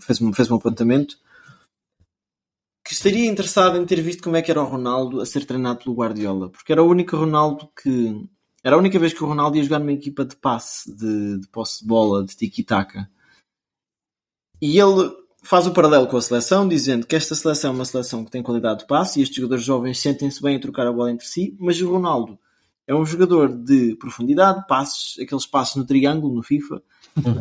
Fez, 0.00 0.20
um- 0.22 0.32
fez 0.32 0.50
um 0.50 0.56
apontamento. 0.56 1.18
Que 2.86 2.92
estaria 2.94 3.26
interessado 3.26 3.76
em 3.78 3.84
ter 3.84 4.00
visto 4.00 4.22
como 4.22 4.36
é 4.36 4.42
que 4.42 4.50
era 4.50 4.62
o 4.62 4.66
Ronaldo 4.66 5.20
a 5.20 5.26
ser 5.26 5.44
treinado 5.44 5.80
pelo 5.84 5.96
Guardiola. 5.96 6.48
Porque 6.48 6.72
era 6.72 6.82
o 6.82 6.88
único 6.88 7.16
Ronaldo 7.16 7.68
que... 7.82 8.26
Era 8.62 8.76
a 8.76 8.78
única 8.78 8.98
vez 8.98 9.12
que 9.12 9.22
o 9.22 9.26
Ronaldo 9.26 9.58
ia 9.58 9.62
jogar 9.62 9.78
numa 9.80 9.92
equipa 9.92 10.24
de 10.24 10.36
passe, 10.36 10.94
de, 10.94 11.40
de 11.40 11.48
posse 11.48 11.82
de 11.82 11.86
bola, 11.86 12.24
de 12.24 12.34
tiki-taka. 12.34 13.10
E 14.62 14.78
ele 14.78 15.12
faz 15.44 15.66
o 15.66 15.72
paralelo 15.72 16.06
com 16.06 16.16
a 16.16 16.22
seleção, 16.22 16.66
dizendo 16.66 17.06
que 17.06 17.14
esta 17.14 17.34
seleção 17.34 17.72
é 17.72 17.74
uma 17.74 17.84
seleção 17.84 18.24
que 18.24 18.30
tem 18.30 18.42
qualidade 18.42 18.80
de 18.80 18.86
passe 18.86 19.20
e 19.20 19.22
estes 19.22 19.36
jogadores 19.36 19.64
jovens 19.64 20.00
sentem-se 20.00 20.42
bem 20.42 20.56
a 20.56 20.60
trocar 20.60 20.86
a 20.86 20.92
bola 20.92 21.10
entre 21.10 21.26
si, 21.26 21.54
mas 21.60 21.80
o 21.80 21.90
Ronaldo 21.90 22.38
é 22.86 22.94
um 22.94 23.04
jogador 23.04 23.48
de 23.48 23.94
profundidade, 23.96 24.66
passes, 24.66 25.18
aqueles 25.20 25.46
passos 25.46 25.76
no 25.76 25.86
triângulo, 25.86 26.34
no 26.34 26.42
FIFA, 26.42 26.82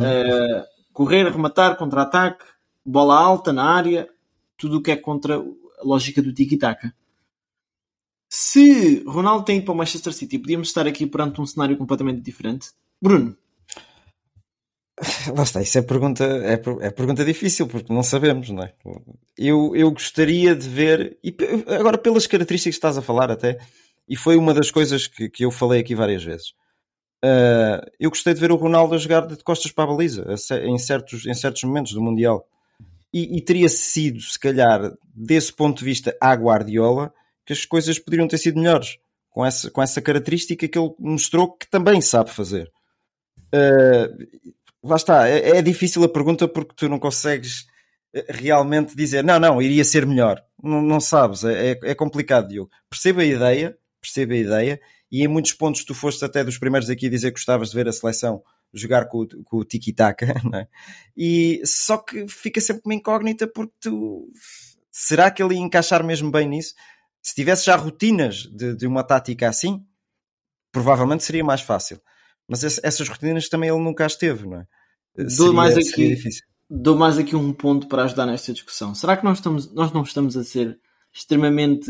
eh, 0.02 0.66
correr, 0.92 1.30
rematar, 1.32 1.78
contra-ataque, 1.78 2.44
bola 2.86 3.18
alta 3.18 3.52
na 3.52 3.64
área, 3.64 4.08
tudo 4.58 4.78
o 4.78 4.82
que 4.82 4.92
é 4.92 4.96
contra 4.96 5.38
a 5.38 5.84
lógica 5.84 6.22
do 6.22 6.34
tiki-taka. 6.34 6.94
Se 8.30 9.04
Ronaldo 9.06 9.46
tem 9.46 9.58
ido 9.58 9.66
para 9.66 9.74
o 9.74 9.78
Manchester 9.78 10.12
City, 10.14 10.40
podíamos 10.40 10.68
estar 10.70 10.88
aqui 10.88 11.06
perante 11.06 11.40
um 11.40 11.46
cenário 11.46 11.78
completamente 11.78 12.22
diferente. 12.22 12.72
Bruno, 13.02 13.38
Lá 15.36 15.44
está, 15.44 15.62
isso 15.62 15.78
é 15.78 15.82
pergunta, 15.82 16.24
é, 16.24 16.54
é 16.86 16.92
pergunta 16.92 17.26
difícil, 17.26 17.68
porque 17.68 17.94
não 17.94 18.04
sabemos, 18.04 18.50
não 18.50 18.64
é? 18.64 18.74
Eu, 19.38 19.76
eu 19.76 19.92
gostaria 19.92 20.56
de 20.56 20.68
ver, 20.68 21.18
e 21.24 21.36
agora 21.68 21.98
pelas 21.98 22.28
características 22.28 22.76
que 22.76 22.78
estás 22.78 22.98
a 22.98 23.02
falar 23.02 23.32
até, 23.32 23.60
e 24.08 24.16
foi 24.16 24.36
uma 24.36 24.54
das 24.54 24.70
coisas 24.72 25.08
que, 25.08 25.30
que 25.30 25.46
eu 25.46 25.52
falei 25.52 25.82
aqui 25.82 25.96
várias 25.96 26.24
vezes. 26.24 26.54
ah, 27.24 27.86
eu 28.00 28.10
gostei 28.10 28.34
de 28.34 28.40
ver 28.40 28.52
o 28.52 28.56
Ronaldo 28.56 28.96
a 28.96 28.98
jogar 28.98 29.28
de 29.28 29.38
costas 29.44 29.72
para 29.72 29.86
a 29.86 29.88
baliza, 29.88 30.26
em 30.64 30.78
certos, 30.78 31.26
em 31.26 31.34
certos 31.34 31.64
momentos 31.64 31.94
do 31.94 32.02
Mundial. 32.02 32.46
E, 33.14 33.38
e 33.38 33.42
teria 33.42 33.70
sido, 33.70 34.20
se 34.22 34.40
calhar, 34.40 34.92
desse 35.14 35.54
ponto 35.54 35.80
de 35.80 35.86
vista, 35.86 36.16
à 36.20 36.34
Guardiola, 36.34 37.14
que 37.46 37.54
as 37.54 37.66
coisas 37.66 38.00
poderiam 38.00 38.28
ter 38.28 38.38
sido 38.38 38.60
melhores, 38.60 38.98
com 39.30 39.46
essa, 39.46 39.70
com 39.70 39.82
essa 39.82 40.02
característica 40.02 40.68
que 40.68 40.78
ele 40.78 40.94
mostrou 41.00 41.52
que 41.56 41.70
também 41.70 42.02
sabe 42.02 42.32
fazer. 42.32 42.72
Ah, 43.54 44.10
lá 44.84 44.96
está, 44.96 45.28
é, 45.28 45.58
é 45.58 45.62
difícil 45.62 46.04
a 46.04 46.10
pergunta 46.10 46.48
porque 46.48 46.74
tu 46.76 46.90
não 46.90 47.00
consegues 47.00 47.66
eh, 48.14 48.26
realmente 48.30 48.96
dizer 48.96 49.24
não, 49.24 49.40
não, 49.40 49.62
iria 49.62 49.84
ser 49.84 50.06
melhor. 50.06 50.44
Não, 50.62 50.82
não 50.82 51.00
sabes, 51.00 51.44
é, 51.44 51.72
é- 51.72 51.80
é 51.92 51.96
complicado, 51.96 52.48
Diogo. 52.50 52.70
Percebo 52.90 53.22
a 53.22 53.26
ideia, 53.26 53.78
percebo 54.02 54.34
a 54.34 54.38
ideia, 54.38 54.82
e 55.12 55.24
em 55.24 55.28
muitos 55.28 55.54
pontos 55.54 55.84
tu 55.86 55.94
foste 55.94 56.24
até 56.26 56.44
dos 56.44 56.58
primeiros 56.58 56.90
aqui 56.90 57.08
a 57.08 57.10
dizer 57.10 57.30
que 57.32 57.38
gostavas 57.40 57.70
de 57.72 57.76
ver 57.76 57.88
a 57.88 57.94
seleção 57.94 58.44
jogar 58.74 59.06
com, 59.08 59.20
o- 59.22 59.44
com 59.44 59.58
o 59.58 59.64
tiki-taka, 59.66 60.26
é? 60.56 60.68
E 61.16 61.62
só 61.66 61.98
que 61.98 62.28
fica 62.28 62.60
sempre 62.62 62.82
uma 62.86 62.96
incógnita 62.96 63.48
porque 63.48 63.74
tu 63.80 64.30
será 64.92 65.30
que 65.32 65.42
ele 65.44 65.56
ia 65.56 65.60
encaixar 65.62 66.04
mesmo 66.04 66.32
bem 66.32 66.48
nisso? 66.48 66.74
Se 67.22 67.34
tivesse 67.36 67.66
já 67.66 67.76
rotinas 67.76 68.44
de, 68.52 68.76
de 68.76 68.86
uma 68.88 69.04
tática 69.04 69.48
assim, 69.50 69.84
provavelmente 70.72 71.24
seria 71.24 71.44
mais 71.44 71.62
fácil. 71.62 72.00
Mas 72.48 72.64
ess- 72.64 72.80
essas 72.84 73.08
rotinas 73.08 73.48
também 73.50 73.70
ele 73.70 73.80
nunca 73.82 74.06
as 74.06 74.16
teve, 74.16 74.46
não 74.48 74.58
é? 74.62 74.68
Dou 75.38 75.54
mais 75.54 75.76
aqui- 75.78 75.86
seria 75.86 76.16
difícil. 76.16 76.44
dou 76.70 76.98
mais 76.98 77.18
aqui 77.18 77.36
um 77.36 77.54
ponto 77.54 77.88
para 77.88 78.04
ajudar 78.04 78.26
nesta 78.26 78.52
discussão. 78.54 78.94
Será 78.96 79.16
que 79.16 79.24
nós, 79.24 79.38
estamos, 79.38 79.72
nós 79.74 79.92
não 79.92 80.02
estamos 80.04 80.36
a 80.36 80.44
ser 80.44 80.80
extremamente 81.12 81.90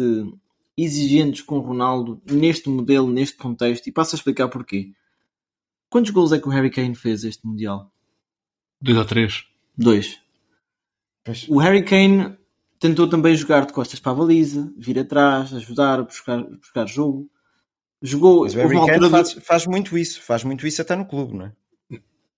exigentes 0.77 1.41
com 1.41 1.57
o 1.57 1.61
Ronaldo 1.61 2.21
neste 2.29 2.69
modelo, 2.69 3.11
neste 3.11 3.37
contexto? 3.37 3.87
E 3.87 3.91
passo 3.91 4.15
a 4.15 4.17
explicar 4.17 4.47
porquê. 4.49 4.91
Quantos 5.89 6.11
gols 6.11 6.31
é 6.31 6.39
que 6.39 6.47
o 6.47 6.51
Harry 6.51 6.69
Kane 6.69 6.95
fez 6.95 7.23
este 7.23 7.45
Mundial? 7.45 7.91
Dois 8.81 8.97
ou 8.97 9.05
três. 9.05 9.45
Dois. 9.77 10.19
Pois. 11.23 11.47
O 11.47 11.57
Harry 11.59 11.83
Kane 11.85 12.35
tentou 12.79 13.07
também 13.07 13.35
jogar 13.35 13.65
de 13.65 13.71
costas 13.73 13.99
para 13.99 14.11
a 14.11 14.15
baliza, 14.15 14.73
vir 14.77 14.99
atrás, 14.99 15.53
ajudar, 15.53 16.03
buscar, 16.03 16.43
buscar 16.43 16.85
jogo. 16.87 17.29
Jogou. 18.05 18.43
Mas 18.43 18.53
o 18.53 18.57
Harry 18.57 18.69
Kane 18.75 18.91
altura 18.91 19.09
faz, 19.09 19.33
faz 19.41 19.65
muito 19.65 19.97
isso, 19.97 20.21
faz 20.21 20.43
muito 20.43 20.67
isso 20.67 20.81
até 20.81 20.95
no 20.95 21.05
clube, 21.05 21.33
não 21.35 21.45
é? 21.45 21.51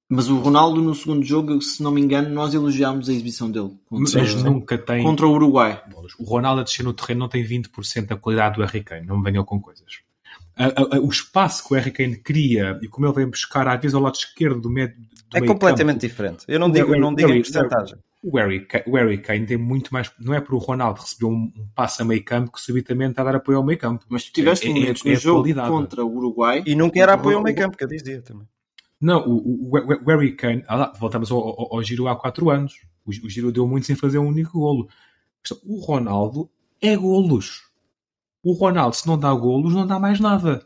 Mas 0.07 0.29
o 0.29 0.37
Ronaldo 0.37 0.79
no 0.83 0.93
segundo 0.93 1.25
jogo, 1.25 1.59
se 1.63 1.81
não 1.81 1.91
me 1.91 1.99
engano, 1.99 2.29
nós 2.29 2.53
elogiámos 2.53 3.09
a 3.09 3.11
exibição 3.11 3.49
dele 3.49 3.71
Mas 3.89 4.13
contra, 4.13 4.43
nunca 4.43 4.77
tem. 4.77 5.01
contra 5.03 5.25
o 5.25 5.31
Uruguai. 5.31 5.81
O 6.19 6.23
Ronaldo 6.23 6.61
a 6.61 6.63
descer 6.63 6.83
no 6.83 6.93
terreno 6.93 7.21
não 7.21 7.27
tem 7.27 7.43
20% 7.43 8.05
da 8.05 8.15
qualidade 8.15 8.55
do 8.57 8.61
Harry 8.63 8.83
Kane, 8.83 9.07
não 9.07 9.17
me 9.17 9.23
venham 9.23 9.43
com 9.43 9.59
coisas. 9.59 9.83
A- 10.55 10.65
a- 10.67 10.97
a- 10.97 10.99
o 11.01 11.09
espaço 11.09 11.67
que 11.67 11.73
o 11.73 11.75
Harry 11.75 11.91
Kane 11.91 12.17
cria 12.17 12.77
e 12.83 12.87
como 12.87 13.07
ele 13.07 13.15
vem 13.15 13.27
buscar 13.27 13.67
às 13.67 13.81
vezes 13.81 13.95
ao 13.95 14.01
lado 14.01 14.13
esquerdo 14.15 14.61
do 14.61 14.69
meio 14.69 14.89
do 14.89 15.37
É 15.37 15.41
meio 15.41 15.51
completamente 15.51 15.95
campo, 16.01 16.07
diferente. 16.07 16.45
Eu 16.47 16.59
não 16.59 16.69
digo, 16.69 16.93
eu 16.93 17.01
não 17.01 17.13
digo 17.13 17.31
em 17.31 17.41
porcentagem. 17.41 17.97
O 18.27 18.37
Harry, 18.37 18.67
o 18.87 18.95
Harry 18.95 19.19
Kane 19.19 19.45
tem 19.45 19.55
muito 19.57 19.93
mais. 19.93 20.11
Não 20.19 20.33
é 20.33 20.41
para 20.41 20.55
o 20.55 20.57
Ronaldo 20.57 21.01
receber 21.01 21.25
um, 21.27 21.51
um 21.55 21.67
passe 21.75 22.01
a 22.01 22.05
meio 22.05 22.23
campo 22.25 22.51
que 22.51 22.59
subitamente 22.59 23.11
está 23.11 23.21
a 23.21 23.25
dar 23.25 23.35
apoio 23.35 23.59
ao 23.59 23.63
meio 23.63 23.77
campo. 23.77 24.03
Mas 24.09 24.23
tu 24.25 24.33
tiveste 24.33 24.65
É- 24.67 24.71
é- 24.71 24.73
momentos 24.73 25.05
é 25.05 25.09
no 25.11 25.15
jogo 25.15 25.39
qualidade. 25.41 25.69
contra 25.69 26.03
o 26.03 26.15
Uruguai. 26.17 26.63
E 26.65 26.73
nunca 26.75 26.99
era 26.99 27.13
apoio 27.13 27.37
ao 27.37 27.43
meio 27.43 27.55
campo, 27.55 27.77
que 27.77 27.83
eu 27.83 27.87
dizia 27.87 28.21
também. 28.23 28.47
Não, 28.99 29.19
o, 29.27 29.35
o, 29.35 29.77
o- 29.77 30.05
Harry 30.07 30.35
Kane, 30.35 30.63
ah 30.67 30.75
lá, 30.75 30.93
voltamos 30.99 31.29
ao, 31.31 31.37
ao, 31.37 31.75
ao 31.75 31.83
Giro 31.83 32.07
há 32.07 32.15
4 32.15 32.49
anos. 32.49 32.73
O, 33.05 33.11
o 33.11 33.29
Giro 33.29 33.51
deu 33.51 33.67
muito 33.67 33.85
sem 33.85 33.95
fazer 33.95 34.17
um 34.17 34.27
único 34.27 34.57
golo. 34.59 34.87
O 35.63 35.79
Ronaldo 35.79 36.49
é 36.81 36.95
golos. 36.97 37.61
O 38.43 38.53
Ronaldo, 38.53 38.95
se 38.95 39.05
não 39.05 39.19
dá 39.19 39.31
golos, 39.33 39.73
não 39.73 39.85
dá 39.85 39.99
mais 39.99 40.19
nada. 40.19 40.65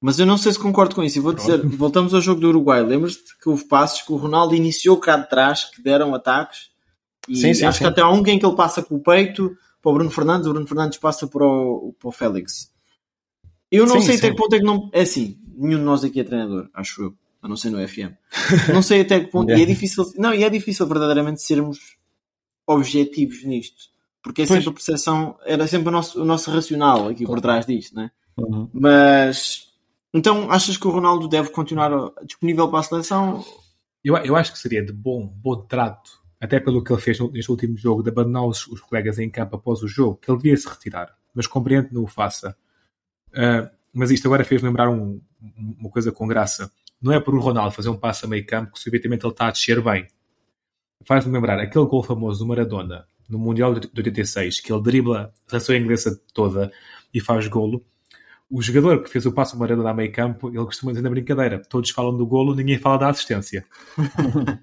Mas 0.00 0.18
eu 0.18 0.24
não 0.26 0.38
sei 0.38 0.52
se 0.52 0.58
concordo 0.58 0.94
com 0.94 1.02
isso. 1.02 1.18
E 1.18 1.20
vou 1.20 1.32
dizer, 1.32 1.60
voltamos 1.66 2.14
ao 2.14 2.20
jogo 2.20 2.40
do 2.40 2.48
Uruguai. 2.48 2.82
Lembras-te 2.82 3.36
que 3.38 3.48
houve 3.48 3.64
passos 3.64 4.02
que 4.02 4.12
o 4.12 4.16
Ronaldo 4.16 4.54
iniciou 4.54 4.96
cá 4.96 5.16
de 5.16 5.28
trás, 5.28 5.64
que 5.64 5.82
deram 5.82 6.14
ataques. 6.14 6.69
E 7.30 7.36
Sim, 7.36 7.54
sim, 7.54 7.64
acho 7.64 7.78
sim. 7.78 7.84
que 7.84 7.90
até 7.90 8.00
há 8.02 8.10
um 8.10 8.26
em 8.26 8.38
que 8.38 8.44
ele 8.44 8.56
passa 8.56 8.82
com 8.82 8.96
o 8.96 9.00
peito 9.00 9.56
para 9.80 9.90
o 9.90 9.94
Bruno 9.94 10.10
Fernandes, 10.10 10.46
o 10.46 10.50
Bruno 10.50 10.66
Fernandes 10.66 10.98
passa 10.98 11.26
para 11.26 11.44
o, 11.44 11.94
para 11.98 12.08
o 12.08 12.12
Félix. 12.12 12.70
Eu 13.70 13.86
não 13.86 14.00
Sim, 14.00 14.06
sei 14.06 14.16
até 14.16 14.26
sim. 14.28 14.32
que 14.34 14.36
ponto 14.40 14.54
é 14.54 14.58
que 14.58 14.64
não. 14.64 14.90
É 14.92 15.02
assim, 15.02 15.38
nenhum 15.56 15.78
de 15.78 15.84
nós 15.84 16.02
aqui 16.02 16.20
é 16.20 16.24
treinador, 16.24 16.68
acho 16.74 17.02
eu. 17.02 17.14
A 17.42 17.48
não 17.48 17.56
ser 17.56 17.70
no 17.70 17.78
FM. 17.88 18.12
Não 18.74 18.82
sei 18.82 19.00
até 19.00 19.18
que 19.20 19.28
ponto. 19.30 19.50
e 19.50 19.62
é 19.62 19.64
difícil. 19.64 20.04
Não, 20.18 20.34
e 20.34 20.44
é 20.44 20.50
difícil 20.50 20.86
verdadeiramente 20.86 21.40
sermos 21.40 21.96
objetivos 22.66 23.42
nisto. 23.44 23.88
Porque 24.22 24.42
é 24.42 24.46
Pois. 24.46 24.58
sempre 24.58 24.68
a 24.68 24.74
percepção, 24.74 25.38
era 25.46 25.66
sempre 25.66 25.88
o 25.88 25.90
nosso, 25.90 26.20
o 26.20 26.24
nosso 26.26 26.50
racional 26.50 27.08
aqui 27.08 27.24
por 27.24 27.40
trás 27.40 27.64
disto, 27.64 27.94
né? 27.96 28.10
Uhum. 28.36 28.68
Mas 28.74 29.68
então 30.12 30.50
achas 30.50 30.76
que 30.76 30.86
o 30.86 30.90
Ronaldo 30.90 31.28
deve 31.28 31.48
continuar 31.48 31.90
disponível 32.26 32.68
para 32.68 32.80
a 32.80 32.82
seleção? 32.82 33.42
Eu, 34.04 34.14
eu 34.18 34.36
acho 34.36 34.52
que 34.52 34.58
seria 34.58 34.84
de 34.84 34.92
bom, 34.92 35.26
bom 35.26 35.56
trato, 35.62 36.19
até 36.40 36.58
pelo 36.58 36.82
que 36.82 36.92
ele 36.92 37.00
fez 37.00 37.18
neste 37.20 37.50
último 37.50 37.76
jogo, 37.76 38.02
de 38.02 38.10
abandonar 38.10 38.46
os, 38.46 38.66
os 38.66 38.80
colegas 38.80 39.18
em 39.18 39.28
campo 39.30 39.56
após 39.56 39.82
o 39.82 39.88
jogo, 39.88 40.16
que 40.16 40.30
ele 40.30 40.38
devia 40.38 40.56
se 40.56 40.68
retirar. 40.68 41.14
Mas 41.34 41.46
compreendo 41.46 41.88
que 41.88 41.94
não 41.94 42.04
o 42.04 42.08
faça. 42.08 42.56
Ah, 43.34 43.70
mas 43.92 44.10
isto 44.10 44.26
agora 44.26 44.44
fez 44.44 44.62
lembrar 44.62 44.88
um- 44.88 45.20
uma 45.78 45.90
coisa 45.90 46.10
com 46.12 46.26
graça. 46.26 46.72
Não 47.00 47.12
é 47.12 47.20
por 47.20 47.34
o 47.34 47.40
Ronaldo 47.40 47.74
fazer 47.74 47.88
um 47.88 47.96
passo 47.96 48.26
a 48.26 48.28
meio 48.28 48.44
campo 48.46 48.72
que 48.72 48.78
subitamente 48.80 49.24
ele 49.24 49.32
está 49.32 49.48
a 49.48 49.50
descer 49.50 49.82
bem. 49.82 50.06
Faz-me 51.04 51.32
lembrar 51.32 51.58
aquele 51.58 51.86
gol 51.86 52.02
famoso 52.02 52.40
do 52.40 52.46
Maradona 52.46 53.06
no 53.28 53.38
Mundial 53.38 53.74
de 53.78 53.88
86, 53.96 54.60
que 54.60 54.72
ele 54.72 54.82
dribla 54.82 55.32
a 55.46 55.50
seleção 55.50 55.74
inglesa 55.76 56.20
toda 56.34 56.70
e 57.14 57.20
faz 57.20 57.46
golo. 57.48 57.84
O 58.50 58.60
jogador 58.60 59.02
que 59.02 59.08
fez 59.08 59.24
o 59.26 59.32
passo 59.32 59.56
Maradona 59.56 59.90
a 59.90 59.94
meio 59.94 60.10
campo, 60.10 60.48
ele 60.48 60.64
costuma 60.64 60.90
dizer 60.90 61.02
na 61.02 61.10
brincadeira: 61.10 61.62
todos 61.68 61.90
falam 61.90 62.16
do 62.16 62.26
golo, 62.26 62.54
ninguém 62.54 62.78
fala 62.78 62.98
da 62.98 63.08
assistência. 63.08 63.64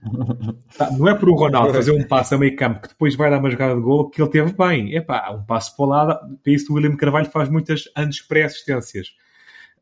Tá, 0.78 0.92
Não 0.92 1.08
é 1.08 1.16
por 1.16 1.30
o 1.30 1.36
Ronaldo 1.36 1.74
fazer 1.74 1.92
um 1.92 2.04
passo 2.04 2.36
a 2.36 2.38
meio 2.38 2.56
campo 2.56 2.82
que 2.82 2.90
depois 2.90 3.16
vai 3.16 3.32
dar 3.32 3.40
uma 3.40 3.50
jogada 3.50 3.74
de 3.74 3.82
golo 3.82 4.10
que 4.10 4.22
ele 4.22 4.30
teve 4.30 4.54
bem. 4.54 4.96
É 4.96 5.02
pá, 5.02 5.32
um 5.32 5.44
passo 5.44 5.76
para 5.76 5.86
o 5.86 5.88
lado. 5.88 6.38
Para 6.44 6.54
isso, 6.54 6.72
o 6.72 6.76
William 6.76 6.96
Carvalho 6.96 7.32
faz 7.32 7.50
muitas 7.50 7.86
antes 7.96 8.22
pré-assistências. 8.22 9.16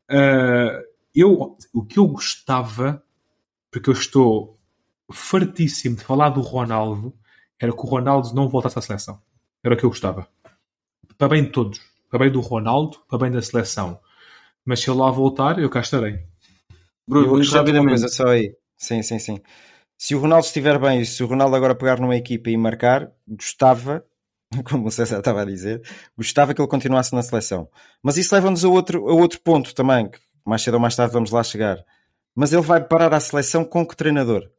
Ah, 0.08 0.80
eu, 1.14 1.56
o 1.72 1.84
que 1.84 1.98
eu 1.98 2.06
gostava, 2.06 3.02
porque 3.70 3.90
eu 3.90 3.94
estou 3.94 4.58
fartíssimo 5.10 5.96
de 5.96 6.04
falar 6.04 6.30
do 6.30 6.40
Ronaldo, 6.40 7.14
era 7.58 7.72
que 7.72 7.78
o 7.78 7.86
Ronaldo 7.86 8.34
não 8.34 8.48
voltasse 8.48 8.78
à 8.78 8.82
seleção. 8.82 9.20
Era 9.62 9.74
o 9.74 9.78
que 9.78 9.84
eu 9.84 9.90
gostava. 9.90 10.28
Para 11.16 11.28
bem 11.28 11.44
de 11.44 11.50
todos. 11.50 11.80
Para 12.16 12.24
bem 12.24 12.32
do 12.32 12.40
Ronaldo, 12.40 12.98
para 13.06 13.18
bem 13.18 13.30
da 13.30 13.42
seleção. 13.42 14.00
Mas 14.64 14.80
se 14.80 14.88
ele 14.88 14.98
lá 14.98 15.10
voltar, 15.10 15.58
eu 15.58 15.68
cá 15.68 15.80
estarei. 15.80 16.18
Bruno, 17.06 17.26
Eu 17.26 17.28
vou 17.28 17.38
uma 17.38 17.58
rapidamente. 17.58 17.88
coisa 17.88 18.08
só 18.08 18.28
aí. 18.28 18.56
Sim, 18.78 19.02
sim, 19.02 19.18
sim. 19.18 19.38
Se 19.98 20.14
o 20.14 20.18
Ronaldo 20.18 20.46
estiver 20.46 20.78
bem 20.78 21.02
e 21.02 21.04
se 21.04 21.22
o 21.22 21.26
Ronaldo 21.26 21.54
agora 21.54 21.74
pegar 21.74 22.00
numa 22.00 22.16
equipa 22.16 22.48
e 22.48 22.56
marcar, 22.56 23.12
gostava, 23.28 24.02
como 24.64 24.86
o 24.86 24.90
César 24.90 25.18
estava 25.18 25.42
a 25.42 25.44
dizer, 25.44 25.82
gostava 26.16 26.54
que 26.54 26.60
ele 26.62 26.68
continuasse 26.68 27.14
na 27.14 27.22
seleção. 27.22 27.68
Mas 28.02 28.16
isso 28.16 28.34
leva-nos 28.34 28.64
a 28.64 28.68
outro, 28.70 29.06
a 29.10 29.12
outro 29.12 29.38
ponto 29.42 29.74
também, 29.74 30.08
que 30.10 30.18
mais 30.42 30.62
cedo 30.62 30.74
ou 30.74 30.80
mais 30.80 30.96
tarde 30.96 31.12
vamos 31.12 31.30
lá 31.30 31.44
chegar. 31.44 31.84
Mas 32.34 32.50
ele 32.50 32.62
vai 32.62 32.82
parar 32.82 33.12
à 33.12 33.20
seleção 33.20 33.62
com 33.62 33.86
que 33.86 33.94
treinador? 33.94 34.50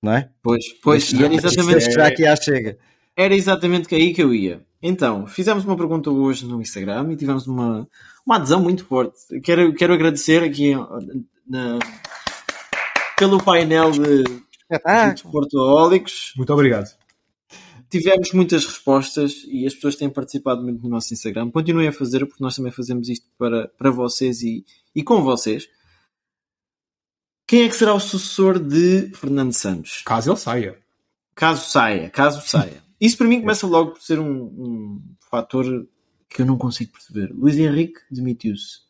Não 0.00 0.12
é? 0.12 0.30
Pois, 0.40 0.64
pois, 0.80 1.12
e 1.12 1.24
era 1.24 1.34
exatamente, 1.34 1.78
Isto 1.88 1.92
já 1.92 2.06
aqui 2.06 2.24
à 2.24 2.36
chega. 2.36 2.78
Era 3.16 3.34
exatamente 3.34 3.92
aí 3.94 4.12
que 4.12 4.22
eu 4.22 4.34
ia. 4.34 4.64
Então, 4.82 5.26
fizemos 5.26 5.64
uma 5.64 5.76
pergunta 5.76 6.10
hoje 6.10 6.46
no 6.46 6.60
Instagram 6.60 7.12
e 7.12 7.16
tivemos 7.16 7.46
uma, 7.46 7.88
uma 8.24 8.36
adesão 8.36 8.62
muito 8.62 8.84
forte. 8.84 9.18
Quero, 9.42 9.72
quero 9.74 9.94
agradecer 9.94 10.42
aqui 10.42 10.74
na- 11.46 11.78
pelo 13.18 13.42
painel 13.42 13.90
de, 13.90 14.22
de 14.22 14.42
Espetáculo. 14.62 15.12
desportoólicos. 15.14 16.32
Muito 16.36 16.52
obrigado. 16.52 16.94
Tivemos 17.88 18.32
muitas 18.32 18.64
respostas 18.66 19.44
e 19.46 19.64
as 19.66 19.74
pessoas 19.74 19.96
têm 19.96 20.10
participado 20.10 20.62
muito 20.62 20.82
no 20.82 20.88
nosso 20.90 21.14
Instagram. 21.14 21.50
Continuem 21.50 21.88
a 21.88 21.92
fazer, 21.92 22.26
porque 22.26 22.42
nós 22.42 22.54
também 22.56 22.72
fazemos 22.72 23.08
isto 23.08 23.26
para, 23.38 23.68
para 23.78 23.90
vocês 23.90 24.42
e, 24.42 24.64
e 24.94 25.02
com 25.02 25.22
vocês. 25.22 25.68
Quem 27.46 27.62
é 27.62 27.68
que 27.68 27.76
será 27.76 27.94
o 27.94 28.00
sucessor 28.00 28.58
de 28.58 29.10
Fernando 29.14 29.52
Santos? 29.52 30.02
Caso 30.04 30.30
ele 30.32 30.38
saia. 30.38 30.78
Caso 31.34 31.70
saia, 31.70 32.10
caso 32.10 32.46
saia. 32.46 32.82
Isso 33.00 33.16
para 33.18 33.26
mim 33.28 33.40
começa 33.40 33.66
logo 33.66 33.92
por 33.92 34.02
ser 34.02 34.18
um, 34.18 34.44
um 34.44 35.02
fator 35.30 35.86
que 36.28 36.42
eu 36.42 36.46
não 36.46 36.56
consigo 36.58 36.92
perceber. 36.92 37.32
Luís 37.32 37.56
Henrique 37.56 38.00
demitiu-se. 38.10 38.80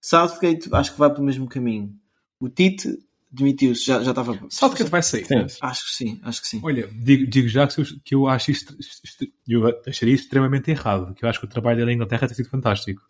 Southgate 0.00 0.68
acho 0.72 0.92
que 0.92 0.98
vai 0.98 1.10
para 1.10 1.20
o 1.20 1.24
mesmo 1.24 1.46
caminho. 1.48 1.94
O 2.38 2.48
Tite 2.48 2.98
demitiu-se, 3.30 3.84
já, 3.84 4.02
já 4.02 4.10
estava. 4.10 4.38
Southgate 4.50 4.90
vai 4.90 5.02
sair. 5.02 5.26
Acho 5.60 5.84
que 5.86 5.92
sim, 5.92 6.20
acho 6.22 6.40
que 6.42 6.48
sim. 6.48 6.60
Olha, 6.62 6.86
digo, 6.88 7.26
digo 7.30 7.48
já 7.48 7.66
que 7.66 7.80
eu, 7.80 7.84
que 8.04 8.14
eu 8.14 8.26
acho 8.28 8.50
isto, 8.50 8.76
isto- 8.78 9.26
eu 9.46 9.66
acharia 9.86 10.14
isto 10.14 10.24
extremamente 10.24 10.70
errado, 10.70 11.14
que 11.14 11.24
eu 11.24 11.28
acho 11.28 11.38
que 11.40 11.46
o 11.46 11.48
trabalho 11.48 11.78
dele 11.78 11.92
em 11.92 11.94
Inglaterra 11.94 12.26
tem 12.26 12.36
sido 12.36 12.48
fantástico. 12.48 13.02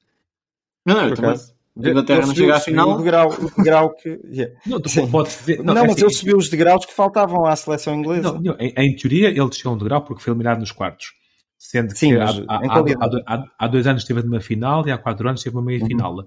Não, 0.85 0.95
não, 0.95 1.03
eu 1.05 1.09
Por 1.11 1.17
também. 1.17 1.31
acaso. 1.33 1.55
A 1.77 1.89
Inglaterra 1.89 2.27
não 2.27 2.35
chega 2.35 2.57
à 2.57 2.61
final. 2.61 2.91
O 2.91 2.99
degrau, 2.99 3.31
o 3.33 3.51
degrau 3.57 3.95
que. 3.95 4.21
yeah. 4.33 4.55
Não, 4.67 4.81
Sim. 4.87 5.09
dizer. 5.25 5.63
Não, 5.63 5.77
é 5.77 5.83
mas 5.83 5.93
assim, 5.93 6.03
ele 6.05 6.13
subiu 6.13 6.37
os 6.37 6.49
degraus 6.49 6.85
que 6.85 6.93
faltavam 6.93 7.47
à 7.47 7.55
seleção 7.55 7.95
inglesa. 7.95 8.33
não, 8.33 8.41
não, 8.41 8.57
em, 8.59 8.73
em 8.77 8.97
teoria 8.97 9.29
ele 9.29 9.49
desceu 9.49 9.71
um 9.71 9.79
degrau 9.79 10.03
porque 10.03 10.23
foi 10.23 10.33
eliminado 10.33 10.59
nos 10.59 10.73
quartos. 10.73 11.13
Sendo 11.57 11.95
Sim, 11.97 12.11
que 12.11 12.19
mas 12.19 12.39
há, 12.39 12.43
há- 12.49 13.35
há- 13.35 13.45
há- 13.59 13.69
dois 13.69 13.87
anos 13.87 14.03
esteve 14.03 14.23
numa 14.23 14.41
final 14.41 14.87
e 14.89 14.91
há 14.91 14.99
quatro 14.99 15.29
anos 15.29 15.41
esteve 15.41 15.55
numa 15.57 15.67
meia 15.67 15.85
final. 15.85 16.25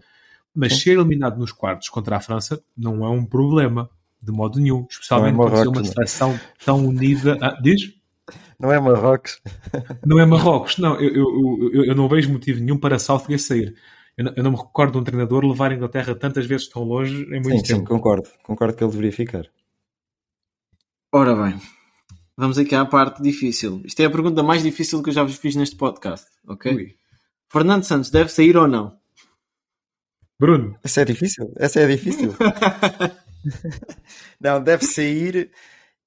Mas 0.56 0.80
ser 0.80 0.92
eliminado 0.92 1.38
nos 1.38 1.52
quartos 1.52 1.90
contra 1.90 2.16
a 2.16 2.20
França 2.20 2.62
não 2.78 3.04
é 3.04 3.10
um 3.10 3.26
problema, 3.26 3.90
de 4.22 4.32
modo 4.32 4.60
nenhum. 4.60 4.86
Especialmente 4.90 5.36
Não 5.36 5.44
é 5.48 5.50
Marrocos, 5.50 5.68
uma 5.68 5.82
não. 5.82 5.86
seleção 5.92 6.40
tão 6.64 6.86
unida. 6.86 7.38
Ah, 7.42 7.58
diz? 7.62 7.94
Não 8.60 8.72
é 8.72 8.80
Marrocos. 8.80 9.42
Não 10.06 10.20
é 10.20 10.26
Marrocos, 10.26 10.78
não. 10.78 10.96
Eu, 11.02 11.14
eu, 11.16 11.70
eu, 11.74 11.86
eu 11.86 11.96
não 11.96 12.08
vejo 12.08 12.32
motivo 12.32 12.62
nenhum 12.62 12.78
para 12.78 12.98
Southgate 13.00 13.42
sair. 13.42 13.76
Eu 14.18 14.26
não, 14.26 14.34
eu 14.38 14.44
não 14.44 14.52
me 14.52 14.58
recordo 14.58 14.94
de 14.94 14.98
um 15.00 15.04
treinador 15.04 15.44
levar 15.46 15.72
a 15.72 15.76
Inglaterra 15.76 16.16
tantas 16.16 16.46
vezes 16.46 16.68
tão 16.70 16.84
longe 16.84 17.24
em 17.26 17.42
muito 17.42 17.60
Sim, 17.60 17.66
sim, 17.66 17.74
tempo. 17.78 17.90
concordo. 17.90 18.30
Concordo 18.44 18.76
que 18.76 18.84
ele 18.84 18.92
deveria 18.92 19.12
ficar. 19.12 19.46
Ora 21.12 21.36
bem, 21.36 21.60
vamos 22.38 22.58
aqui 22.58 22.76
à 22.76 22.86
parte 22.86 23.22
difícil. 23.22 23.82
Isto 23.86 24.02
é 24.02 24.06
a 24.06 24.10
pergunta 24.12 24.42
mais 24.44 24.64
difícil 24.64 25.02
que 25.02 25.10
eu 25.10 25.14
já 25.14 25.24
vos 25.24 25.36
fiz 25.38 25.56
neste 25.56 25.76
podcast, 25.76 26.28
ok? 26.48 26.76
Ui. 26.76 26.96
Fernando 27.52 27.84
Santos 27.84 28.10
deve 28.10 28.32
sair 28.32 28.58
ou 28.58 28.68
não? 28.68 28.98
Bruno, 30.40 30.78
Essa 30.84 31.02
é 31.02 31.06
difícil. 31.06 31.54
Essa 31.58 31.82
é 31.82 31.88
difícil. 31.88 32.34
não, 34.40 34.62
deve 34.62 34.86
sair. 34.86 35.52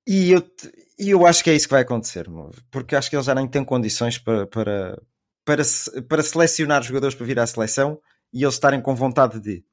E 0.06 0.30
eu, 0.32 0.40
te- 0.40 0.72
e 0.98 1.10
eu 1.10 1.26
acho 1.26 1.42
que 1.42 1.50
é 1.50 1.54
isso 1.54 1.66
que 1.66 1.74
vai 1.74 1.82
acontecer, 1.82 2.26
porque 2.70 2.94
acho 2.96 3.10
que 3.10 3.16
ele 3.16 3.22
já 3.22 3.34
nem 3.34 3.46
tem 3.48 3.64
condições 3.64 4.18
para, 4.18 4.46
para, 4.46 5.00
para, 5.46 5.64
se- 5.64 6.02
para 6.02 6.22
selecionar 6.22 6.82
jogadores 6.82 7.14
para 7.14 7.24
vir 7.24 7.38
à 7.38 7.46
seleção 7.46 7.98
e 8.32 8.42
eles 8.42 8.54
estarem 8.54 8.82
com 8.82 8.94
vontade 8.94 9.40
de. 9.40 9.64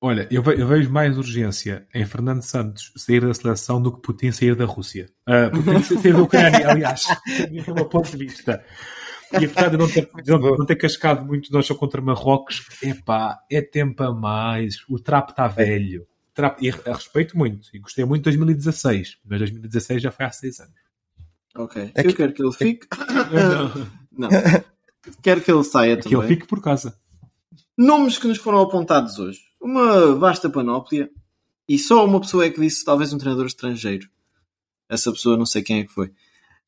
olha, 0.00 0.26
eu, 0.30 0.42
ve- 0.42 0.60
eu 0.60 0.66
vejo 0.66 0.90
mais 0.90 1.18
urgência 1.18 1.86
em 1.94 2.06
Fernando 2.06 2.42
Santos 2.42 2.92
sair 2.96 3.20
da 3.20 3.34
seleção 3.34 3.82
do 3.82 3.92
que 3.92 4.00
Putin 4.00 4.30
sair 4.32 4.54
da 4.54 4.64
Rússia. 4.64 5.10
Ah, 5.26 5.50
Putin 5.50 5.82
sair 5.82 6.12
da 6.14 6.22
Ucrânia, 6.22 6.70
aliás, 6.70 7.04
do 7.66 7.74
meu 7.74 7.86
ponto 7.86 8.10
de 8.10 8.16
vista. 8.16 8.64
E 9.32 9.44
apesar 9.44 9.68
de 9.68 9.76
não 9.76 9.86
ter, 9.86 10.08
de 10.22 10.30
não, 10.30 10.64
ter 10.64 10.76
cascado 10.76 11.22
muito 11.26 11.52
nós 11.52 11.66
só 11.66 11.74
contra 11.74 12.00
Marrocos, 12.00 12.64
epá, 12.82 13.38
é 13.50 13.60
tempo 13.60 14.02
a 14.02 14.14
mais. 14.14 14.76
O 14.88 14.98
trapo 14.98 15.32
está 15.32 15.46
velho. 15.46 16.02
O 16.30 16.34
trapo- 16.34 16.64
e 16.64 16.70
a 16.70 16.92
respeito 16.94 17.36
muito. 17.36 17.68
E 17.74 17.78
gostei 17.78 18.06
muito 18.06 18.22
de 18.22 18.30
2016. 18.30 19.18
Mas 19.26 19.38
2016 19.40 20.00
já 20.00 20.10
foi 20.10 20.24
há 20.24 20.30
seis 20.30 20.60
anos. 20.60 20.72
Ok. 21.56 21.90
É 21.94 22.00
eu 22.00 22.04
que- 22.06 22.14
quero 22.14 22.32
que 22.32 22.42
ele 22.42 22.52
fique. 22.52 22.86
não. 24.20 24.28
Quero 25.22 25.40
que 25.40 25.50
ele 25.50 25.64
saia 25.64 25.96
Que 25.96 26.08
ele 26.08 26.14
também. 26.16 26.28
fique 26.28 26.46
por 26.46 26.60
casa. 26.60 26.98
Nomes 27.76 28.18
que 28.18 28.26
nos 28.26 28.38
foram 28.38 28.60
apontados 28.60 29.18
hoje. 29.18 29.40
Uma 29.60 30.14
vasta 30.16 30.50
panóplia. 30.50 31.10
E 31.68 31.78
só 31.78 32.04
uma 32.04 32.20
pessoa 32.20 32.44
é 32.46 32.50
que 32.50 32.60
disse 32.60 32.84
talvez 32.84 33.12
um 33.12 33.18
treinador 33.18 33.46
estrangeiro. 33.46 34.08
Essa 34.88 35.12
pessoa 35.12 35.36
não 35.36 35.46
sei 35.46 35.62
quem 35.62 35.80
é 35.80 35.84
que 35.84 35.92
foi. 35.92 36.10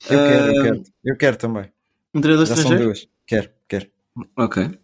Eu 0.09 0.19
quero, 0.19 0.47
eu 0.55 0.61
Ah, 0.61 0.63
quero. 0.65 0.83
Eu 1.05 1.17
quero 1.17 1.37
também. 1.37 1.73
Um 2.15 2.21
treinador 2.21 2.47
Já 2.47 2.55
são 2.55 2.63
estrangeiro? 2.65 2.93
duas. 2.93 3.09
Quero, 3.27 3.51
quero. 3.69 3.91
Ok. 4.37 4.79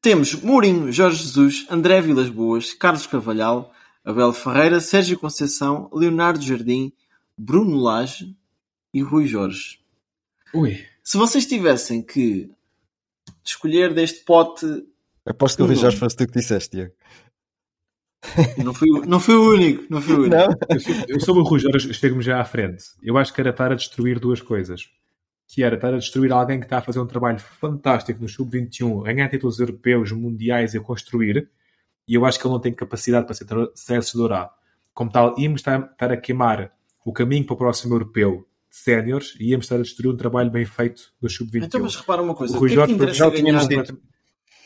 Temos 0.00 0.34
Mourinho, 0.34 0.92
Jorge 0.92 1.22
Jesus, 1.22 1.66
André 1.70 2.00
Vilas 2.00 2.28
Boas, 2.28 2.72
Carlos 2.72 3.06
Carvalhal, 3.06 3.72
Abel 4.04 4.32
Ferreira, 4.32 4.80
Sérgio 4.80 5.18
Conceição, 5.18 5.90
Leonardo 5.92 6.40
Jardim, 6.44 6.92
Bruno 7.36 7.76
Lage 7.78 8.36
e 8.94 9.02
Rui 9.02 9.26
Jorge. 9.26 9.80
Ui. 10.54 10.84
Se 11.08 11.16
vocês 11.16 11.46
tivessem 11.46 12.02
que 12.02 12.50
escolher 13.44 13.94
deste 13.94 14.24
pote, 14.24 14.66
Aposto 15.24 15.64
que 15.64 15.72
o 15.72 15.74
Jorge 15.76 15.96
fosse 15.98 16.16
tu 16.16 16.26
que 16.26 16.32
disseste, 16.32 16.76
Diego. 16.76 16.92
não 18.64 18.74
fui, 18.74 18.90
o- 18.90 19.06
não 19.06 19.20
fui 19.20 19.36
o 19.36 19.50
único, 19.54 19.84
não 19.88 20.02
fui 20.02 20.14
o 20.16 20.18
único. 20.22 20.34
Não? 20.34 20.48
Eu, 21.08 21.20
sou- 21.20 21.36
o 21.36 21.44
Rui 21.44 21.60
Jorge 21.60 21.94
chego-me 21.94 22.22
já 22.24 22.40
à 22.40 22.44
frente. 22.44 22.82
Eu 23.00 23.16
acho 23.16 23.32
que 23.32 23.40
era 23.40 23.50
estar 23.50 23.70
a 23.70 23.76
destruir 23.76 24.18
duas 24.18 24.40
coisas. 24.42 24.88
Que 25.46 25.62
era 25.62 25.76
estar 25.76 25.94
a 25.94 25.98
destruir 25.98 26.32
alguém 26.32 26.58
que 26.58 26.66
está 26.66 26.78
a 26.78 26.82
fazer 26.82 26.98
um 26.98 27.06
trabalho 27.06 27.38
fantástico 27.38 28.20
no 28.20 28.28
Sub-21, 28.28 29.04
ganhar 29.04 29.28
títulos 29.28 29.60
europeus, 29.60 30.10
mundiais 30.10 30.74
e 30.74 30.78
a 30.78 30.80
construir. 30.80 31.48
E 32.08 32.14
eu 32.14 32.24
acho 32.26 32.36
que 32.40 32.44
ele 32.48 32.54
não 32.54 32.60
tem 32.60 32.74
capacidade 32.74 33.26
para 33.26 33.34
ser 33.36 33.44
tra- 33.44 33.70
selecionador 33.76 34.36
A. 34.38 34.50
Como 34.92 35.10
tal, 35.12 35.38
íamos 35.38 35.60
estar, 35.60 35.88
estar 35.92 36.10
a 36.10 36.16
queimar 36.16 36.72
o 37.04 37.12
caminho 37.12 37.44
para 37.46 37.54
o 37.54 37.58
próximo 37.58 37.94
europeu 37.94 38.44
séniores 38.82 39.34
e 39.40 39.50
íamos 39.50 39.66
estar 39.66 39.76
a 39.76 39.82
destruir 39.82 40.12
um 40.12 40.16
trabalho 40.16 40.50
bem 40.50 40.64
feito 40.64 41.12
no 41.20 41.28
Sub-21. 41.28 41.64
Então, 41.64 41.80
mas 41.80 41.96
repara 41.96 42.22
uma 42.22 42.34
coisa: 42.34 42.54
O 42.54 42.56
o 42.56 42.60
Rui 42.60 42.70
que 42.70 42.74
é 42.74 42.76
que 42.78 42.82
te 42.86 42.88
Jorge, 42.90 42.94
interessa 42.94 43.18
já 43.18 43.28
o 43.28 43.30
tínhamos 43.32 43.66
ganhar? 43.66 43.82
dito. 43.84 44.00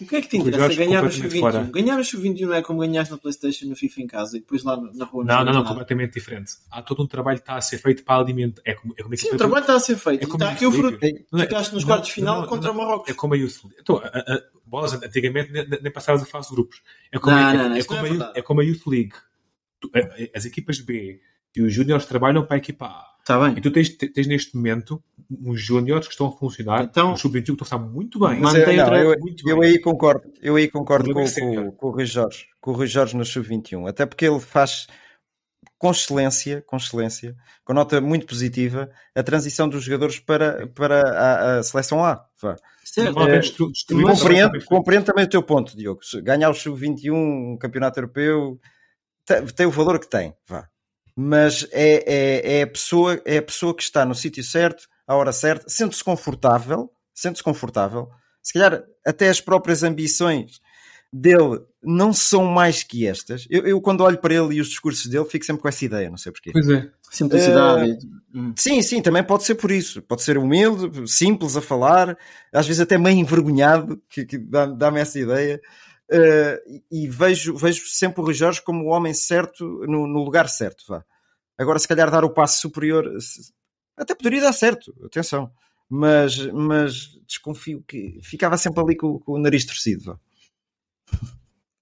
O 0.01 0.07
que 0.07 0.17
é 0.17 0.23
que 0.23 0.29
te 0.29 0.37
interessa 0.39 0.75
ganhar 0.75 1.03
no 1.03 1.11
completamente 1.11 1.33
Sub-21? 1.33 1.41
fora. 1.41 1.71
Ganhar 1.73 1.97
no 1.99 2.05
Sub-21 2.05 2.41
não 2.47 2.55
é 2.55 2.63
como 2.63 2.81
ganhares 2.81 3.11
na 3.11 3.19
PlayStation, 3.19 3.67
no 3.67 3.77
FIFA 3.77 4.01
em 4.01 4.07
casa 4.07 4.37
e 4.39 4.41
depois 4.41 4.63
lá 4.65 4.81
na 4.95 5.05
rua 5.05 5.25
Não, 5.27 5.45
não, 5.45 5.53
não, 5.53 5.65
completamente 5.65 6.15
diferente. 6.15 6.53
Há 6.71 6.81
todo 6.81 7.03
um 7.03 7.07
trabalho 7.07 7.37
que 7.37 7.43
está 7.43 7.57
a 7.57 7.61
ser 7.61 7.77
feito 7.79 8.03
para 8.03 8.19
alimentar. 8.23 8.63
É 8.65 8.73
como, 8.75 8.95
é 8.97 9.03
como 9.03 9.15
Sim, 9.17 9.29
o 9.35 9.37
trabalho 9.37 9.61
está 9.63 9.75
a 9.75 9.81
ser 9.81 9.97
feito. 9.99 10.23
É 10.25 10.27
como 10.27 10.43
está. 10.43 10.57
Não 11.31 11.39
é- 11.41 11.43
Ficaste 11.43 11.75
nos 11.75 11.85
quartos 11.85 12.09
de 12.09 12.15
final 12.15 12.47
contra. 12.47 12.73
Marrocos. 12.73 13.11
É 13.11 13.13
como 13.15 13.35
a 13.35 13.37
Youth 13.37 13.59
League. 13.65 13.77
Então, 13.79 14.03
bolas 14.65 14.95
antigamente 14.95 15.53
nem, 15.53 15.93
passavas 15.93 16.23
a 16.23 16.27
fase 16.27 16.49
de 16.49 16.55
grupos. 16.55 16.81
É 17.13 17.19
como, 17.19 17.37
Não, 17.37 17.53
não, 17.55 17.69
não, 17.69 17.77
isso 17.77 17.87
como 17.89 18.01
não 18.01 18.07
a, 18.07 18.09
Youth- 18.09 18.21
League. 18.87 19.13
As 20.35 20.45
equipas 20.47 20.81
B 20.81 21.21
e 21.57 21.63
os 21.63 21.73
Júniores 21.73 22.07
trabalham 22.07 22.45
para 22.45 22.57
a 22.57 22.59
equipa 22.59 22.87
A. 22.87 23.11
Está 23.21 23.37
E 23.49 23.53
bem. 23.55 23.63
tu 23.63 23.71
tens, 23.71 23.89
tens 23.91 24.27
neste 24.27 24.57
momento 24.57 25.03
uns 25.43 25.61
Júniores 25.61 26.07
que 26.07 26.13
estão 26.15 26.27
a 26.29 26.33
funcionar. 26.33 26.83
Então- 26.85 27.13
o 27.13 27.17
Sub-21 27.17 27.45
que 27.57 27.63
estão 27.63 27.79
a 27.79 27.81
funcionar 27.81 27.93
muito 27.93 28.19
bem. 28.19 28.41
Mas 28.41 28.55
Mantém 28.55 28.77
eu, 28.77 28.87
o 28.87 28.91
não, 28.91 28.97
eu, 28.97 29.19
muito 29.21 29.49
eu 29.49 29.59
bem. 29.61 29.71
aí 29.71 29.79
concordo, 29.79 30.33
eu 30.43 30.57
aí 30.57 30.69
concordo 30.69 31.13
com, 31.13 31.21
é 31.21 31.31
com, 31.31 31.71
com 31.73 31.87
o 31.89 31.91
Rui 31.91 32.07
Jorge, 32.07 32.47
com 32.61 32.71
o 32.71 32.75
Rui 32.75 32.87
Jorge 32.87 33.17
no 33.17 33.25
Sub-21, 33.25 33.89
até 33.89 34.07
porque 34.07 34.25
ele 34.27 34.41
faz 34.41 34.87
com 35.79 35.91
excelência, 35.91 36.63
com 36.67 36.77
excelência, 36.77 37.37
com 37.65 37.73
nota 37.73 38.01
muito 38.01 38.27
positiva, 38.27 38.91
a 39.15 39.23
transição 39.23 39.69
dos 39.69 39.85
jogadores 39.85 40.19
para, 40.19 40.67
para 40.69 41.01
a, 41.01 41.59
a 41.59 41.63
seleção 41.63 42.05
A. 42.05 42.25
Vá. 42.41 42.57
Certo. 42.85 43.15
Normalmente 43.15 43.55
É, 43.55 44.03
Compreendo, 44.03 44.65
compreendo 44.65 45.05
também 45.05 45.25
o 45.25 45.29
teu 45.29 45.43
ponto, 45.43 45.77
Diogo. 45.77 46.01
Ganhar 46.23 46.51
o 46.51 46.55
Sub-21, 46.55 47.13
um 47.15 47.57
campeonato 47.59 47.99
europeu, 48.01 48.59
te- 49.25 49.53
tem 49.53 49.67
o 49.67 49.71
valor 49.71 49.99
que 50.01 50.09
tem, 50.11 50.35
vá. 50.49 50.67
Mas 51.23 51.69
é, 51.71 52.05
é, 52.07 52.59
é, 52.59 52.63
a 52.63 52.67
pessoa, 52.67 53.21
é 53.27 53.37
a 53.37 53.43
pessoa 53.43 53.75
que 53.75 53.83
está 53.83 54.07
no 54.07 54.15
sítio 54.15 54.43
certo, 54.43 54.89
à 55.07 55.15
hora 55.15 55.33
certa, 55.33 55.69
sente-se 55.69 56.03
confortável, 56.03 56.91
sente-se 57.15 57.43
confortável. 57.43 58.09
Se 58.43 58.55
calhar 58.55 58.83
até 59.07 59.29
as 59.29 59.39
próprias 59.39 59.83
ambições 59.83 60.61
dele 61.13 61.61
não 61.83 62.11
são 62.11 62.47
mais 62.47 62.83
que 62.83 63.07
estas. 63.07 63.47
Eu, 63.51 63.67
eu 63.67 63.81
quando 63.83 64.03
olho 64.03 64.17
para 64.17 64.33
ele 64.33 64.55
e 64.55 64.61
os 64.63 64.69
discursos 64.69 65.07
dele, 65.07 65.27
fico 65.27 65.45
sempre 65.45 65.61
com 65.61 65.69
essa 65.69 65.85
ideia, 65.85 66.09
não 66.09 66.17
sei 66.17 66.33
porquê. 66.33 66.53
Pois 66.53 66.69
é. 66.71 66.89
Simplicidade. 67.11 67.99
Hum. 68.35 68.55
Sim, 68.57 68.81
sim, 68.81 69.03
também 69.03 69.23
pode 69.23 69.45
ser 69.45 69.57
por 69.57 69.71
isso. 69.71 70.01
Pode 70.01 70.23
ser 70.23 70.39
humilde, 70.39 71.07
simples 71.11 71.55
a 71.55 71.61
falar, 71.61 72.17
às 72.51 72.67
vezes 72.67 72.81
até 72.81 72.97
meio 72.97 73.19
envergonhado, 73.19 74.01
que, 74.09 74.25
que 74.25 74.39
dá- 74.39 74.67
dá-me 74.67 75.01
essa 75.01 75.19
ideia. 75.19 75.61
Eh, 76.13 76.81
e 76.91 77.09
vejo, 77.09 77.57
vejo 77.57 77.87
sempre 77.87 78.21
o 78.21 78.25
Rui 78.25 78.35
Jorge 78.35 78.61
como 78.63 78.85
o 78.85 78.89
homem 78.89 79.15
certo 79.15 79.65
no, 79.87 80.07
no 80.09 80.25
lugar 80.25 80.49
certo. 80.49 80.85
Vá. 80.89 81.05
Agora, 81.57 81.79
se 81.79 81.87
calhar, 81.87 82.11
dar 82.11 82.25
o 82.25 82.31
passo 82.31 82.61
superior 82.61 83.21
se- 83.21 83.53
até 83.97 84.15
poderia 84.15 84.41
dar 84.41 84.53
certo, 84.53 84.93
atenção, 85.05 85.53
mas, 85.89 86.39
mas 86.53 87.11
desconfio 87.27 87.85
que 87.87 88.19
ficava 88.23 88.57
sempre 88.57 88.83
ali 88.83 88.97
com, 88.97 89.19
com 89.21 89.33
o 89.35 89.39
nariz 89.39 89.65
torcido. 89.65 90.05
Vá. 90.05 90.19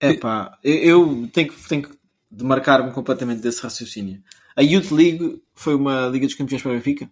É 0.00 0.14
pá, 0.14 0.58
eu, 0.62 1.28
tenho 1.32 1.48
que, 1.52 1.68
tenho 1.68 1.82
que 1.82 1.98
demarcar-me 2.30 2.92
completamente 2.92 3.40
desse 3.40 3.62
raciocínio. 3.62 4.22
A 4.54 4.62
Youth 4.62 4.90
League 4.90 5.42
foi 5.54 5.74
uma 5.74 6.06
Liga 6.08 6.26
dos 6.26 6.34
Campeões 6.34 6.62
para 6.62 6.72
o 6.72 6.74
Benfica? 6.74 7.10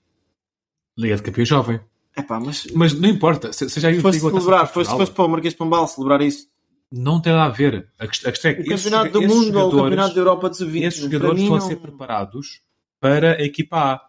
Liga 0.99 1.17
de 1.17 1.23
Campeão 1.23 1.45
Jovem. 1.45 1.81
É 2.15 2.23
pá, 2.23 2.39
mas 2.41 2.67
Mas 2.75 2.93
não 2.93 3.09
importa. 3.09 3.53
Se, 3.53 3.69
se 3.69 3.81
já 3.81 3.89
Youth 3.89 4.03
fosse 4.03 4.19
League 4.21 4.25
ou 4.27 4.31
Taça 4.33 4.43
celebrar, 4.45 4.67
de 4.67 4.73
fosse, 4.73 4.75
Portugal, 4.75 4.99
fosse 4.99 5.13
para 5.13 5.25
o 5.25 5.29
Marquês 5.29 5.55
de 5.55 5.59
Pombal 5.59 5.87
celebrar 5.89 6.21
isso. 6.23 6.49
Não 6.93 7.21
tem 7.21 7.33
nada 7.33 7.47
a 7.47 7.49
ver. 7.55 7.89
A 7.99 8.07
quest- 8.07 8.27
a 8.27 8.31
questão 8.31 8.51
é 8.51 8.55
que 8.55 8.63
O 8.63 8.67
Campeonato 8.77 9.11
do 9.13 9.23
Mundo 9.23 9.59
ou 9.59 9.69
o 9.69 9.71
Campeonato 9.83 10.15
da 10.15 10.21
Europa 10.21 10.51
de 10.51 10.57
Sub-20. 10.57 10.83
esses 10.85 11.01
jogadores 11.01 11.43
estão 11.43 11.57
a 11.57 11.61
ser 11.61 11.77
preparados 11.77 12.61
para 13.01 13.33
a 13.37 13.43
equipa 13.43 13.77
A. 13.77 14.01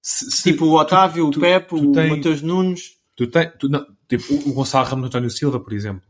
Se- 0.00 0.30
se- 0.30 0.42
Tipo 0.42 0.66
o 0.66 0.78
Otávio, 0.78 1.30
tu- 1.30 1.38
o 1.38 1.40
Pepe, 1.40 1.74
o 1.74 1.92
Mateus 2.16 2.42
Nunes. 2.42 2.96
Tu 3.14 3.26
tem, 3.26 3.50
tu, 3.58 3.68
não, 3.68 3.86
tipo, 4.08 4.34
o 4.48 4.52
Gonçalo 4.52 4.88
Ramos 4.88 5.06
António 5.06 5.30
Silva, 5.30 5.60
por 5.60 5.72
exemplo. 5.72 6.02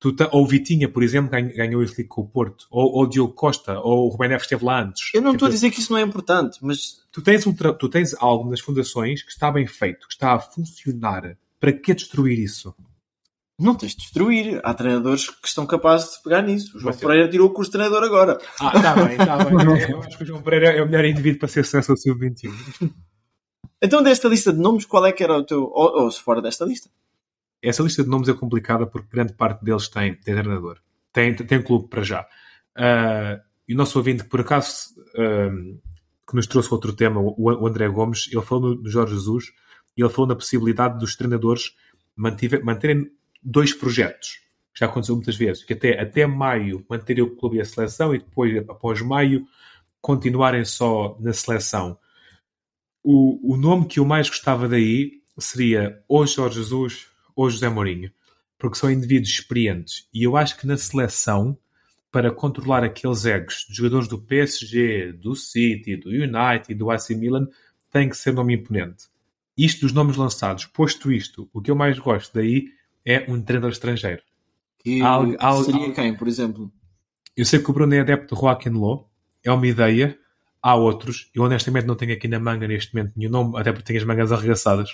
Tu 0.00 0.12
te- 0.12 0.28
ou 0.32 0.42
o 0.42 0.46
Vitinha, 0.46 0.88
por 0.88 1.02
exemplo, 1.02 1.30
ganhou, 1.30 1.54
ganhou 1.54 1.82
esse 1.82 2.02
com 2.04 2.22
o 2.22 2.26
Porto. 2.26 2.66
Ou, 2.70 2.90
ou 2.94 3.02
o 3.02 3.06
Diogo 3.06 3.32
Costa, 3.34 3.78
ou 3.80 4.06
o 4.06 4.08
Rubén 4.08 4.28
Neves 4.28 4.44
esteve 4.44 4.64
lá 4.64 4.82
antes. 4.82 5.10
Eu 5.12 5.20
não 5.20 5.32
Tipo, 5.32 5.36
estou 5.36 5.48
a 5.48 5.50
dizer 5.50 5.70
que 5.70 5.80
isso 5.80 5.92
não 5.92 5.98
é 5.98 6.02
importante, 6.02 6.58
mas 6.62 7.00
tu 7.12 7.20
tens, 7.20 7.46
um, 7.46 7.52
tu 7.52 7.88
tens 7.88 8.14
algo 8.18 8.48
nas 8.48 8.60
fundações 8.60 9.22
que 9.22 9.30
está 9.30 9.50
bem 9.52 9.66
feito, 9.66 10.06
que 10.08 10.14
está 10.14 10.32
a 10.34 10.38
funcionar. 10.40 11.36
Para 11.60 11.72
que 11.72 11.94
destruir 11.94 12.38
isso? 12.38 12.74
Não 13.58 13.74
tens 13.74 13.92
de 13.92 13.98
destruir. 13.98 14.60
Há 14.62 14.72
treinadores 14.72 15.28
que 15.28 15.48
estão 15.48 15.66
capazes 15.66 16.16
de 16.16 16.22
pegar 16.22 16.42
nisso. 16.42 16.76
O 16.76 16.80
João 16.80 16.92
Mas- 16.92 17.00
Pereira 17.00 17.28
tirou 17.28 17.48
o 17.48 17.52
curso 17.52 17.70
de 17.70 17.78
treinador 17.78 18.04
agora. 18.04 18.38
Ah, 18.60 18.72
está 18.76 18.94
bem, 18.94 19.12
está 19.16 19.36
bem. 19.44 19.54
Eu 19.90 20.02
acho 20.02 20.16
que 20.16 20.24
o 20.24 20.26
João 20.26 20.42
Pereira 20.42 20.68
é 20.78 20.82
o 20.82 20.86
melhor 20.86 21.04
indivíduo 21.04 21.40
para 21.40 21.48
ser 21.48 21.64
seleção 21.64 21.96
sub-21. 21.96 22.52
Então, 23.82 24.02
desta 24.02 24.28
lista 24.28 24.52
de 24.52 24.58
nomes, 24.58 24.84
qual 24.84 25.04
é 25.06 25.12
que 25.12 25.22
era 25.22 25.36
o 25.36 25.44
teu. 25.44 25.62
Ou, 25.64 26.02
ou 26.02 26.10
se 26.10 26.20
fora 26.20 26.40
desta 26.42 26.64
lista? 26.64 26.88
Essa 27.62 27.82
lista 27.82 28.02
de 28.04 28.08
nomes 28.08 28.28
é 28.28 28.34
complicada 28.34 28.86
porque 28.86 29.08
grande 29.10 29.32
parte 29.34 29.64
deles 29.64 29.88
tem, 29.88 30.14
tem 30.14 30.34
treinador. 30.34 30.78
Tem, 31.12 31.34
tem 31.34 31.62
clube 31.62 31.88
para 31.88 32.02
já. 32.02 32.26
Ah, 32.76 33.40
e 33.66 33.74
o 33.74 33.76
nosso 33.76 33.98
ouvinte, 33.98 34.22
que 34.22 34.28
por 34.28 34.40
acaso, 34.40 34.94
ah, 35.16 35.50
que 36.28 36.34
nos 36.36 36.46
trouxe 36.46 36.72
outro 36.72 36.92
tema, 36.92 37.20
o, 37.20 37.34
o 37.36 37.66
André 37.66 37.88
Gomes, 37.88 38.28
ele 38.32 38.42
falou 38.42 38.70
no, 38.76 38.82
no 38.82 38.88
Jorge 38.88 39.14
Jesus 39.14 39.46
e 39.96 40.02
ele 40.02 40.10
falou 40.10 40.28
na 40.28 40.36
possibilidade 40.36 40.98
dos 40.98 41.16
treinadores 41.16 41.72
manterem 42.16 43.10
dois 43.42 43.72
projetos. 43.72 44.40
Já 44.74 44.86
aconteceu 44.86 45.16
muitas 45.16 45.36
vezes, 45.36 45.64
que 45.64 45.72
até, 45.72 46.00
até 46.00 46.26
maio 46.26 46.84
manterem 46.88 47.24
o 47.24 47.34
clube 47.34 47.56
e 47.56 47.60
a 47.60 47.64
seleção 47.64 48.14
e 48.14 48.18
depois, 48.18 48.56
após 48.68 49.00
maio, 49.02 49.46
continuarem 50.00 50.64
só 50.64 51.16
na 51.20 51.32
seleção. 51.32 51.98
O, 53.02 53.54
o 53.54 53.56
nome 53.56 53.86
que 53.86 53.98
eu 53.98 54.04
mais 54.04 54.28
gostava 54.28 54.68
daí 54.68 55.22
seria 55.38 56.02
ou 56.06 56.26
Jorge 56.26 56.56
Jesus 56.56 57.06
ou 57.34 57.48
José 57.48 57.68
Mourinho, 57.68 58.12
porque 58.58 58.76
são 58.76 58.90
indivíduos 58.90 59.30
experientes. 59.30 60.08
E 60.12 60.22
eu 60.22 60.36
acho 60.36 60.56
que 60.56 60.66
na 60.66 60.76
seleção, 60.76 61.56
para 62.10 62.30
controlar 62.30 62.84
aqueles 62.84 63.24
egos 63.24 63.64
dos 63.66 63.76
jogadores 63.76 64.08
do 64.08 64.18
PSG, 64.18 65.12
do 65.12 65.34
City, 65.34 65.96
do 65.96 66.10
United, 66.10 66.74
do 66.74 66.90
AC 66.90 67.10
Milan, 67.10 67.48
tem 67.90 68.08
que 68.08 68.16
ser 68.16 68.32
nome 68.32 68.54
imponente. 68.54 69.06
Isto 69.56 69.82
dos 69.82 69.92
nomes 69.92 70.16
lançados, 70.16 70.66
posto 70.66 71.10
isto, 71.10 71.48
o 71.52 71.60
que 71.60 71.70
eu 71.70 71.76
mais 71.76 71.98
gosto 71.98 72.32
daí 72.34 72.68
é 73.10 73.24
um 73.28 73.40
treinador 73.40 73.70
estrangeiro. 73.72 74.22
Que 74.80 75.00
Algo- 75.00 75.36
algo- 75.40 75.64
seria 75.64 75.80
algo- 75.82 75.94
quem, 75.94 76.14
por 76.14 76.28
exemplo? 76.28 76.70
Eu 77.36 77.44
sei 77.44 77.58
que 77.60 77.70
o 77.70 77.72
Bruno 77.72 77.94
é 77.94 78.00
adepto 78.00 78.34
de 78.34 78.40
Joaquim 78.40 78.70
Low, 78.70 79.10
é 79.44 79.50
uma 79.50 79.66
ideia, 79.66 80.18
há 80.62 80.74
outros. 80.74 81.30
Eu 81.34 81.42
honestamente 81.44 81.86
não 81.86 81.94
tenho 81.94 82.12
aqui 82.12 82.28
na 82.28 82.38
manga 82.38 82.66
neste 82.68 82.94
momento 82.94 83.12
nenhum 83.16 83.30
nome, 83.30 83.58
até 83.58 83.72
porque 83.72 83.86
tenho 83.86 83.98
as 84.00 84.04
mangas 84.04 84.30
arregaçadas. 84.32 84.90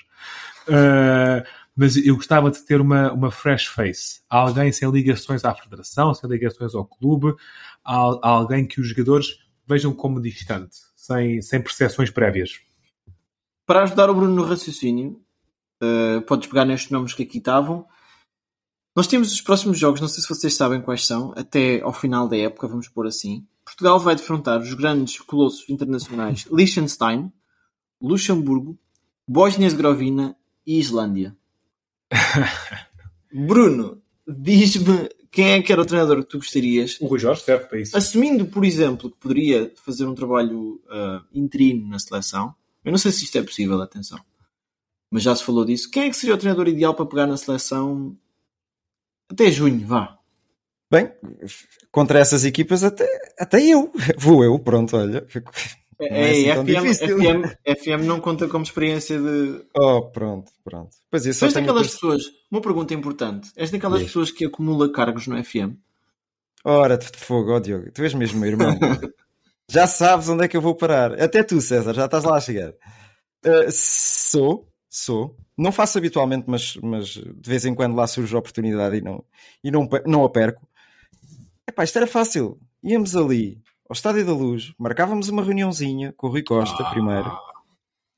Uh, 0.69 1.45
mas 1.77 1.97
eu 1.97 2.15
gostava 2.17 2.51
de 2.51 2.65
ter 2.65 2.81
uma, 2.81 3.13
uma 3.13 3.31
fresh 3.31 3.67
face. 3.67 4.21
Alguém 4.29 4.71
sem 4.73 4.89
ligações 4.91 5.45
à 5.45 5.55
federação, 5.55 6.15
sem 6.15 6.29
ligações 6.31 6.75
ao 6.75 6.85
clube, 6.87 7.35
al- 7.83 8.21
alguém 8.23 8.67
que 8.67 8.81
os 8.81 8.89
jogadores 8.89 9.39
vejam 9.67 9.93
como 9.93 10.21
distante, 10.21 10.77
sem, 10.95 11.41
sem 11.43 11.61
percepções 11.61 12.11
prévias. 12.11 12.61
Para 13.67 13.83
ajudar 13.83 14.11
o 14.11 14.15
Bruno 14.15 14.35
no 14.35 14.45
raciocínio, 14.45 15.21
eh, 15.83 16.21
podes 16.21 16.47
pegar 16.49 16.65
nestes 16.67 16.91
nomes 16.91 17.15
que 17.15 17.23
aqui 17.23 17.39
estavam. 17.39 17.87
Nós 18.95 19.09
temos 19.09 19.33
os 19.33 19.41
próximos 19.41 19.77
jogos, 19.77 20.01
não 20.01 20.07
sei 20.07 20.23
se 20.23 20.29
vocês 20.29 20.55
sabem 20.55 20.81
quais 20.81 21.05
são, 21.05 21.33
até 21.37 21.81
ao 21.81 21.93
final 21.93 22.29
da 22.29 22.37
época, 22.37 22.69
vamos 22.69 22.89
pôr 22.89 23.09
assim. 23.09 23.45
Portugal 23.65 23.99
vai 23.99 24.15
defrontar 24.15 24.61
os 24.61 24.73
grandes 24.75 25.19
colossos 25.21 25.69
internacionais 25.69 26.47
Liechtenstein, 26.53 27.33
Luxemburgo, 28.01 28.79
Bósnia-Herzegovina 29.27 30.37
e 30.65 30.79
Islândia. 30.79 31.37
Bruno, 33.33 34.01
diz-me 34.29 35.09
Quem 35.29 35.53
é 35.53 35.63
que 35.63 35.73
era 35.73 35.83
o 35.83 35.87
treinador 35.87 36.23
que 36.23 36.29
tu 36.29 36.39
gostarias? 36.39 36.97
O 37.01 37.07
Rui 37.07 37.19
Jorge 37.19 37.43
serve 37.43 37.65
para 37.65 37.81
isso. 37.81 37.97
Assumindo, 37.97 38.47
por 38.47 38.65
exemplo, 38.65 39.11
que 39.11 39.17
poderia 39.17 39.73
fazer 39.85 40.07
um 40.07 40.15
trabalho 40.15 40.81
uh, 40.85 41.25
interino 41.33 41.89
na 41.89 41.99
seleção, 41.99 42.55
eu 42.85 42.93
não 42.93 42.99
sei 42.99 43.11
se 43.11 43.25
isto 43.25 43.37
é 43.39 43.43
possível, 43.43 43.81
atenção, 43.83 44.21
mas 45.11 45.25
já 45.25 45.35
se 45.35 45.43
falou 45.43 45.65
disso. 45.65 45.91
Quem 45.91 46.05
é 46.05 46.11
que 46.11 46.17
seria 46.17 46.37
o 46.37 46.39
treinador 46.39 46.69
ideal 46.69 46.95
para 46.95 47.07
pegar 47.07 47.27
na 47.27 47.37
seleção 47.37 48.17
até 49.31 49.51
junho? 49.51 49.87
Vá. 49.87 50.19
Bem, 50.91 51.11
contra 51.91 52.19
essas 52.19 52.45
equipas, 52.45 52.85
até, 52.85 53.07
até 53.39 53.61
eu. 53.61 53.91
Vou 54.19 54.45
eu, 54.45 54.59
pronto, 54.59 54.97
olha. 54.97 55.27
É, 55.99 56.07
é, 56.07 56.49
é 56.49 56.55
FM, 56.57 56.95
FM, 56.95 57.81
FM, 57.81 58.05
não 58.05 58.21
conta 58.21 58.49
como 58.49 58.65
experiência 58.65 59.19
de. 59.19 59.65
Oh, 59.77 60.03
pronto, 60.03 60.53
pronto. 60.63 60.91
Pois 61.11 61.25
isso. 61.27 61.45
És 61.45 61.55
daquelas 61.55 61.89
pessoas. 61.89 62.23
Uma 62.51 62.61
pergunta 62.61 62.95
importante. 62.95 63.51
És 63.57 63.71
daquelas 63.71 64.01
Diz. 64.01 64.09
pessoas 64.09 64.31
que 64.31 64.45
acumula 64.45 64.91
cargos 64.93 65.27
no 65.27 65.43
FM? 65.43 65.75
Ora, 66.65 66.97
de 66.97 67.07
fogo, 67.19 67.53
ó 67.53 67.57
oh, 67.57 67.61
Diogo. 67.61 67.91
Tu 67.93 68.03
és 68.03 68.15
mesmo 68.15 68.41
meu 68.41 68.51
irmão. 68.51 68.79
já 69.71 69.87
sabes 69.87 70.29
onde 70.29 70.45
é 70.45 70.49
que 70.49 70.57
eu 70.57 70.63
vou 70.63 70.75
parar. 70.75 71.21
Até 71.21 71.43
tu, 71.43 71.61
César, 71.61 71.95
já 71.95 72.07
estás 72.07 72.25
lá 72.25 72.37
a 72.37 72.41
chegar. 72.41 72.71
Uh, 73.45 73.71
sou, 73.71 74.69
sou. 74.89 75.37
Não 75.57 75.71
faço 75.71 75.99
habitualmente, 75.99 76.45
mas, 76.49 76.77
mas 76.83 77.07
de 77.09 77.49
vez 77.49 77.65
em 77.65 77.75
quando 77.75 77.95
lá 77.95 78.07
surge 78.07 78.35
a 78.35 78.39
oportunidade 78.39 78.97
e 78.97 79.01
não, 79.01 79.25
e 79.63 79.71
não, 79.71 79.89
não 80.05 80.25
a 80.25 80.31
perco. 80.31 80.67
Epá, 81.67 81.85
isto 81.85 81.97
era 81.97 82.07
fácil. 82.07 82.59
Íamos 82.83 83.17
ali, 83.17 83.63
ao 83.89 83.95
Estádio 83.95 84.27
da 84.27 84.33
Luz, 84.33 84.75
marcávamos 84.79 85.29
uma 85.29 85.43
reuniãozinha 85.43 86.13
com 86.17 86.27
o 86.27 86.31
Rui 86.31 86.43
Costa 86.43 86.83
ah. 86.83 86.91
primeiro. 86.91 87.39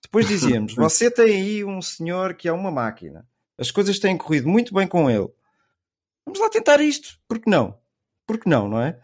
Depois 0.02 0.26
dizíamos: 0.26 0.74
Você 0.76 1.10
tem 1.10 1.26
aí 1.26 1.64
um 1.64 1.82
senhor 1.82 2.34
que 2.34 2.48
é 2.48 2.52
uma 2.52 2.70
máquina. 2.70 3.26
As 3.58 3.70
coisas 3.70 3.98
têm 3.98 4.16
corrido 4.16 4.48
muito 4.48 4.74
bem 4.74 4.86
com 4.86 5.10
ele. 5.10 5.28
Vamos 6.24 6.40
lá 6.40 6.48
tentar 6.48 6.80
isto. 6.80 7.18
Por 7.28 7.38
que 7.38 7.48
não? 7.50 7.78
Por 8.26 8.38
que 8.38 8.48
não, 8.48 8.68
não 8.68 8.80
é? 8.80 8.98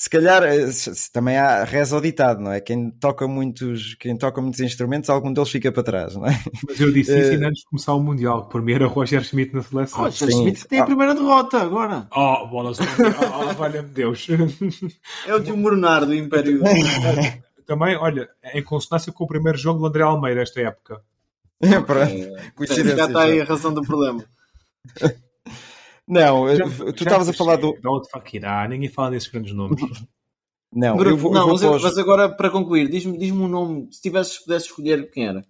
Se 0.00 0.08
calhar 0.08 0.42
eh, 0.44 0.70
também 1.12 1.36
há 1.36 1.62
reza 1.62 1.94
ao 1.94 2.00
ditado, 2.00 2.40
não 2.40 2.50
é? 2.50 2.58
Quem 2.58 2.90
toca 2.90 3.28
muitos, 3.28 3.94
quem 3.96 4.16
toca 4.16 4.40
muitos 4.40 4.58
instrumentos, 4.60 5.10
algum 5.10 5.30
deles 5.30 5.50
fica 5.50 5.70
para 5.70 5.82
trás, 5.82 6.16
não 6.16 6.26
é? 6.26 6.42
Mas 6.66 6.80
eu 6.80 6.90
disse 6.90 7.20
isso 7.20 7.32
uh... 7.32 7.46
antes 7.46 7.60
de 7.60 7.66
começar 7.66 7.92
o 7.92 8.00
Mundial, 8.00 8.48
por 8.48 8.62
mim 8.62 8.72
era 8.72 8.86
Roger 8.86 9.22
Schmidt 9.22 9.54
na 9.54 9.62
seleção. 9.62 10.00
Roger 10.00 10.30
Schmidt 10.30 10.66
tem 10.66 10.78
a 10.78 10.84
ah. 10.84 10.86
primeira 10.86 11.14
derrota 11.14 11.60
agora. 11.60 12.08
Oh, 12.12 12.46
bola 12.46 12.72
oh, 12.72 13.52
valha-me 13.52 13.90
Deus. 13.90 14.26
É 15.26 15.34
o 15.34 15.42
tio 15.42 15.54
Moronar 15.54 16.06
do 16.06 16.14
Império. 16.14 16.62
também, 17.66 17.94
olha, 17.94 18.26
em 18.54 18.62
consonância 18.62 19.12
com 19.12 19.24
o 19.24 19.28
primeiro 19.28 19.58
jogo 19.58 19.80
do 19.80 19.86
André 19.86 20.02
Almeida 20.02 20.40
esta 20.40 20.62
época. 20.62 21.02
É, 21.60 21.78
para... 21.78 22.10
É, 22.10 22.96
já 22.96 23.06
está 23.06 23.24
aí 23.24 23.38
a 23.38 23.44
razão 23.44 23.74
do 23.74 23.82
problema. 23.82 24.24
Não, 26.10 26.56
já, 26.56 26.64
tu 26.66 27.04
estavas 27.04 27.28
a 27.28 27.32
falar 27.32 27.54
do. 27.54 27.72
Da 27.80 27.90
Fakirá, 28.10 28.66
ninguém 28.66 28.88
fala 28.88 29.12
desses 29.12 29.28
grandes 29.28 29.54
nomes. 29.54 29.80
Não, 30.72 30.96
Grupo, 30.96 31.10
eu 31.10 31.16
vou, 31.16 31.32
não 31.32 31.48
eu 31.48 31.56
vou 31.56 31.72
mas, 31.72 31.82
mas, 31.82 31.98
agora 31.98 32.28
para 32.28 32.48
concluir, 32.48 32.88
diz-me 32.88 33.18
diz 33.18 33.32
um 33.32 33.48
nome, 33.48 33.88
se 33.90 34.00
tivesse 34.00 34.40
pudesse 34.40 34.66
escolher 34.66 35.10
quem 35.10 35.26
era. 35.26 35.44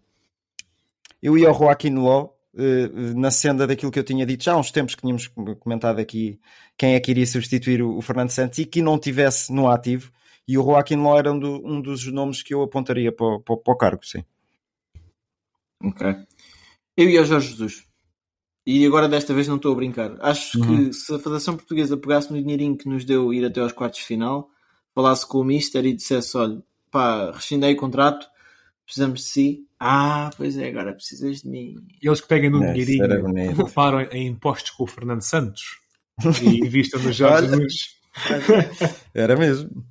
Eu 1.22 1.36
ia 1.36 1.48
ao 1.48 1.54
Joaquim 1.54 1.94
Ló, 1.94 2.30
eh, 2.56 2.88
na 3.14 3.30
senda 3.30 3.66
daquilo 3.66 3.92
que 3.92 3.98
eu 3.98 4.02
tinha 4.02 4.24
dito 4.24 4.44
já 4.44 4.54
há 4.54 4.56
uns 4.56 4.70
tempos 4.70 4.94
que 4.94 5.02
tínhamos 5.02 5.28
comentado 5.58 5.98
aqui 5.98 6.40
quem 6.74 6.94
é 6.94 7.00
que 7.00 7.10
iria 7.10 7.26
substituir 7.26 7.82
o, 7.82 8.00
Fernando 8.00 8.30
Santos 8.30 8.60
e 8.60 8.64
que 8.64 8.80
não 8.80 8.98
tivesse 8.98 9.52
no 9.52 9.68
ativo, 9.68 10.10
e 10.48 10.56
o 10.56 10.64
Joaquim 10.64 10.96
Ló 10.96 11.18
era 11.18 11.30
um, 11.30 11.38
do, 11.38 11.66
um 11.66 11.82
dos 11.82 12.10
nomes 12.10 12.42
que 12.42 12.54
eu 12.54 12.62
apontaria 12.62 13.12
para, 13.12 13.40
para, 13.40 13.58
para 13.58 13.74
o 13.74 13.76
cargo, 13.76 14.06
sim. 14.06 14.24
Ok. 15.84 16.16
Eu 16.96 17.10
ia 17.10 17.20
ao 17.20 17.26
Jorge 17.26 17.50
Jesus. 17.50 17.89
E 18.72 18.86
agora 18.86 19.08
desta 19.08 19.34
vez 19.34 19.48
não 19.48 19.56
estou 19.56 19.72
a 19.72 19.74
brincar. 19.74 20.16
Acho 20.20 20.56
uhum. 20.60 20.86
que 20.86 20.92
se 20.92 21.12
a 21.12 21.18
Federação 21.18 21.56
Portuguesa 21.56 21.96
pegasse 21.96 22.32
no 22.32 22.40
dinheirinho 22.40 22.76
que 22.76 22.88
nos 22.88 23.04
deu 23.04 23.34
ir 23.34 23.44
até 23.44 23.60
aos 23.60 23.72
quartos 23.72 23.98
de 23.98 24.06
final, 24.06 24.48
falasse 24.94 25.26
com 25.26 25.38
o 25.38 25.44
Mister 25.44 25.84
e 25.84 25.92
dissesse: 25.92 26.36
olha, 26.36 26.62
pá, 26.88 27.32
rescindei 27.32 27.72
o 27.72 27.76
contrato, 27.76 28.28
precisamos 28.84 29.22
de 29.22 29.26
si. 29.26 29.66
Ah, 29.80 30.30
pois 30.36 30.56
é, 30.56 30.68
agora 30.68 30.92
precisas 30.92 31.42
de 31.42 31.48
mim. 31.48 31.74
E 32.00 32.06
eles 32.06 32.20
que 32.20 32.28
peguem 32.28 32.48
no 32.48 32.62
é, 32.62 32.72
dinheirinho, 32.72 33.68
param 33.74 34.02
em 34.02 34.28
impostos 34.28 34.70
com 34.70 34.84
o 34.84 34.86
Fernando 34.86 35.22
Santos 35.22 35.80
e 36.40 36.64
investam 36.64 37.02
nos 37.02 37.16
Jorge 37.16 37.48
Era 39.12 39.36
mesmo. 39.36 39.84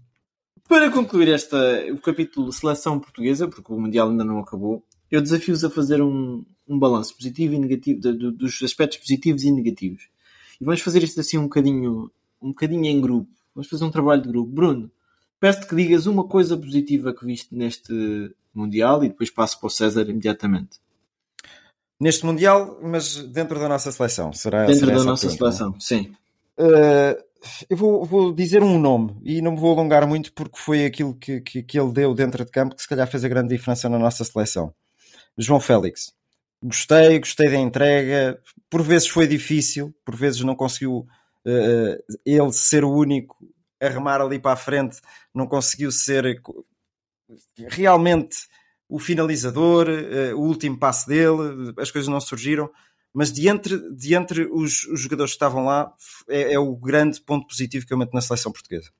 Para 0.69 0.89
concluir 0.89 1.27
esta, 1.27 1.57
o 1.91 1.97
capítulo 1.97 2.53
Seleção 2.53 2.97
Portuguesa, 2.97 3.45
porque 3.49 3.73
o 3.73 3.77
Mundial 3.77 4.09
ainda 4.09 4.23
não 4.23 4.39
acabou, 4.39 4.85
eu 5.11 5.21
desafio-os 5.21 5.63
a 5.63 5.69
fazer 5.69 6.01
um, 6.01 6.43
um 6.67 6.77
balanço 6.77 7.15
positivo 7.15 7.53
e 7.53 7.59
negativo 7.59 7.99
de, 7.99 8.13
de, 8.13 8.31
dos 8.31 8.61
aspectos 8.61 8.99
positivos 8.99 9.43
e 9.43 9.51
negativos. 9.51 10.07
E 10.59 10.65
vamos 10.65 10.81
fazer 10.81 11.03
isto 11.03 11.19
assim 11.19 11.37
um 11.37 11.43
bocadinho, 11.43 12.11
um 12.41 12.49
bocadinho 12.49 12.85
em 12.85 13.01
grupo. 13.01 13.29
Vamos 13.55 13.67
fazer 13.67 13.85
um 13.85 13.91
trabalho 13.91 14.21
de 14.21 14.29
grupo. 14.29 14.51
Bruno, 14.51 14.91
peço-te 15.39 15.67
que 15.67 15.75
digas 15.75 16.05
uma 16.05 16.25
coisa 16.25 16.55
positiva 16.57 17.13
que 17.13 17.25
viste 17.25 17.55
neste 17.55 18.33
Mundial 18.53 19.03
e 19.03 19.09
depois 19.09 19.29
passo 19.29 19.59
para 19.59 19.67
o 19.67 19.69
César 19.69 20.09
imediatamente. 20.09 20.79
Neste 21.99 22.25
Mundial, 22.25 22.79
mas 22.81 23.17
dentro 23.25 23.59
da 23.59 23.69
nossa 23.69 23.91
seleção, 23.91 24.33
será 24.33 24.65
Dentro 24.65 24.87
será 24.87 24.97
da 24.97 25.03
nossa 25.03 25.27
pergunta, 25.27 25.51
seleção, 25.51 25.71
não? 25.71 25.79
sim. 25.79 26.11
Uh, 26.57 27.29
eu 27.69 27.77
vou, 27.77 28.05
vou, 28.05 28.33
dizer 28.33 28.61
um 28.61 28.77
nome 28.77 29.15
e 29.23 29.41
não 29.41 29.53
me 29.53 29.59
vou 29.59 29.71
alongar 29.71 30.05
muito 30.07 30.33
porque 30.33 30.57
foi 30.57 30.85
aquilo 30.85 31.13
que, 31.13 31.39
que, 31.41 31.63
que 31.63 31.79
ele 31.79 31.91
deu 31.91 32.13
dentro 32.13 32.43
de 32.43 32.51
campo 32.51 32.75
que 32.75 32.81
se 32.81 32.87
calhar 32.87 33.07
fez 33.09 33.23
a 33.23 33.29
grande 33.29 33.55
diferença 33.55 33.87
na 33.87 33.97
nossa 33.97 34.23
seleção. 34.23 34.73
João 35.39 35.59
Félix. 35.59 36.13
Gostei, 36.61 37.17
gostei 37.19 37.49
da 37.49 37.57
entrega. 37.57 38.39
Por 38.69 38.83
vezes 38.83 39.07
foi 39.07 39.25
difícil, 39.25 39.95
por 40.05 40.15
vezes 40.15 40.41
não 40.41 40.55
conseguiu 40.55 41.07
uh, 41.45 42.17
ele 42.25 42.51
ser 42.51 42.83
o 42.83 42.91
único 42.91 43.37
a 43.81 43.87
remar 43.87 44.19
ali 44.19 44.37
para 44.37 44.51
a 44.51 44.57
frente, 44.57 44.99
não 45.33 45.47
conseguiu 45.47 45.89
ser 45.89 46.41
realmente 47.69 48.37
o 48.89 48.99
finalizador, 48.99 49.87
uh, 49.87 50.35
o 50.35 50.41
último 50.41 50.77
passo 50.77 51.07
dele, 51.07 51.73
as 51.77 51.89
coisas 51.89 52.09
não 52.09 52.19
surgiram. 52.19 52.69
Mas 53.13 53.31
de 53.31 53.47
entre, 53.47 53.79
de 53.95 54.13
entre 54.13 54.45
os, 54.51 54.83
os 54.83 54.99
jogadores 54.99 55.31
que 55.31 55.37
estavam 55.37 55.65
lá, 55.65 55.91
é, 56.27 56.53
é 56.53 56.59
o 56.59 56.75
grande 56.75 57.19
ponto 57.21 57.47
positivo 57.47 57.87
que 57.87 57.93
eu 57.93 57.97
meto 57.97 58.13
na 58.13 58.21
seleção 58.21 58.51
portuguesa. 58.51 58.91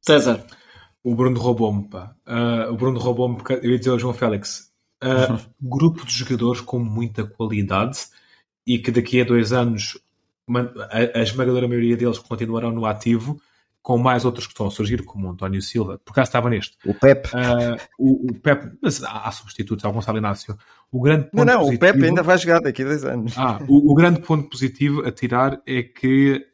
César. 0.00 0.46
O 1.04 1.14
Bruno 1.14 1.38
roubou-me, 1.38 1.88
pá. 1.88 2.16
Uh, 2.26 2.72
o 2.72 2.76
Bruno 2.76 2.98
roubou-me, 2.98 3.38
eu 3.62 3.72
ia 3.72 3.78
dizer 3.78 3.90
ao 3.90 3.98
João 3.98 4.14
Félix 4.14 4.72
uh, 5.06 5.40
grupo 5.60 6.04
de 6.04 6.12
jogadores 6.12 6.60
com 6.60 6.78
muita 6.78 7.24
qualidade 7.24 7.98
e 8.66 8.78
que 8.78 8.90
daqui 8.90 9.20
a 9.20 9.24
dois 9.24 9.52
anos 9.52 9.98
a, 10.48 11.18
a 11.18 11.22
esmagadora 11.22 11.68
maioria 11.68 11.96
deles 11.96 12.18
continuarão 12.18 12.70
no 12.70 12.86
ativo, 12.86 13.40
com 13.82 13.98
mais 13.98 14.24
outros 14.24 14.46
que 14.46 14.52
estão 14.52 14.66
a 14.66 14.70
surgir, 14.70 15.04
como 15.04 15.28
o 15.28 15.30
António 15.30 15.62
Silva, 15.62 16.00
por 16.04 16.10
acaso 16.12 16.28
estava 16.28 16.50
neste. 16.50 16.76
O 16.84 16.92
Pep. 16.92 17.28
Uh, 17.28 17.80
o, 17.98 18.30
o 18.30 18.34
Pep, 18.34 18.76
mas 18.82 19.02
há, 19.02 19.28
há 19.28 19.30
substitutos, 19.30 19.84
há 19.84 19.88
o 19.88 19.92
Gonçalo 19.92 20.18
Inácio. 20.18 20.56
O 20.90 21.00
grande 21.00 21.28
não, 21.32 21.44
não, 21.44 21.58
positivo, 21.60 21.76
o 21.76 21.78
Pep 21.78 22.04
ainda 22.04 22.22
vai 22.22 22.38
jogar 22.38 22.60
daqui 22.60 22.82
a 22.82 22.86
dois 22.86 23.04
anos. 23.04 23.34
Ah, 23.36 23.60
o, 23.68 23.92
o, 23.92 23.94
grande 23.94 24.20
ponto 24.20 24.48
positivo 24.48 25.06
a 25.06 25.12
tirar 25.12 25.60
é 25.66 25.82
que 25.82 26.44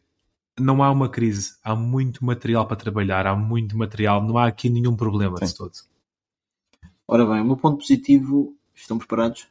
não 0.58 0.82
há 0.82 0.90
uma 0.90 1.08
crise, 1.08 1.52
há 1.64 1.74
muito 1.74 2.24
material 2.24 2.66
para 2.66 2.76
trabalhar, 2.76 3.26
há 3.26 3.34
muito 3.34 3.76
material, 3.76 4.22
não 4.22 4.36
há 4.36 4.46
aqui 4.46 4.68
nenhum 4.68 4.94
problema 4.94 5.38
Sim. 5.38 5.46
de 5.46 5.56
todo. 5.56 5.72
Ora 7.12 7.26
bem, 7.26 7.42
o 7.42 7.44
meu 7.44 7.58
ponto 7.58 7.76
positivo, 7.76 8.56
estão 8.74 8.96
preparados? 8.96 9.46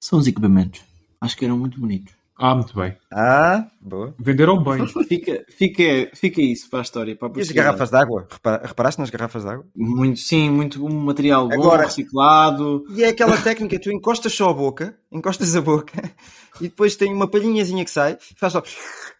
São 0.00 0.20
os 0.20 0.28
equipamentos. 0.28 0.80
Acho 1.20 1.36
que 1.36 1.44
eram 1.44 1.58
muito 1.58 1.80
bonitos. 1.80 2.14
Ah, 2.36 2.54
muito 2.54 2.76
bem. 2.76 2.96
Ah, 3.12 3.68
boa. 3.80 4.14
Venderam 4.16 4.62
bem. 4.62 4.86
fica, 5.08 5.44
fica, 5.48 6.08
fica 6.14 6.40
isso 6.40 6.70
para 6.70 6.78
a 6.78 6.82
história. 6.82 7.16
Para 7.16 7.26
a 7.26 7.38
e 7.38 7.40
as 7.40 7.50
garrafas 7.50 7.90
de 7.90 7.96
água? 7.96 8.28
Reparaste 8.62 9.00
nas 9.00 9.10
garrafas 9.10 9.42
de 9.42 9.48
água? 9.48 9.66
Muito, 9.74 10.20
sim, 10.20 10.48
muito 10.48 10.86
um 10.86 10.94
material 10.94 11.48
bom, 11.48 11.54
Agora, 11.54 11.86
reciclado. 11.86 12.84
E 12.90 13.02
é 13.02 13.08
aquela 13.08 13.36
técnica, 13.36 13.80
tu 13.80 13.90
encostas 13.90 14.32
só 14.32 14.50
a 14.50 14.54
boca, 14.54 14.96
encostas 15.10 15.56
a 15.56 15.60
boca, 15.60 16.00
e 16.60 16.68
depois 16.68 16.94
tem 16.94 17.12
uma 17.12 17.28
palhinhazinha 17.28 17.84
que 17.84 17.90
sai, 17.90 18.16
faz 18.36 18.52
só 18.52 18.62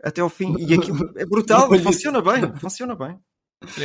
até 0.05 0.21
ao 0.21 0.29
fim, 0.29 0.55
e 0.57 0.73
aquilo 0.73 1.11
é 1.17 1.27
brutal, 1.27 1.69
funciona 1.81 2.23
bem, 2.23 2.55
funciona 2.61 2.95
bem. 2.95 3.19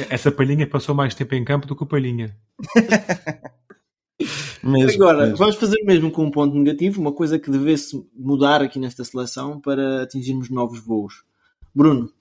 Essa 0.09 0.31
palhinha 0.31 0.67
passou 0.67 0.93
mais 0.93 1.15
tempo 1.15 1.33
em 1.35 1.43
campo 1.43 1.65
do 1.65 1.75
que 1.75 1.83
o 1.83 1.87
palhinha. 1.87 2.37
mesmo, 4.63 5.03
Agora, 5.03 5.23
mesmo. 5.23 5.37
vamos 5.37 5.55
fazer 5.55 5.81
mesmo 5.83 6.11
com 6.11 6.25
um 6.25 6.31
ponto 6.31 6.55
negativo, 6.55 6.99
uma 6.99 7.13
coisa 7.13 7.39
que 7.39 7.49
devesse 7.49 8.05
mudar 8.13 8.61
aqui 8.61 8.79
nesta 8.79 9.03
seleção 9.03 9.59
para 9.59 10.03
atingirmos 10.03 10.49
novos 10.49 10.79
voos. 10.79 11.23
Bruno. 11.73 12.11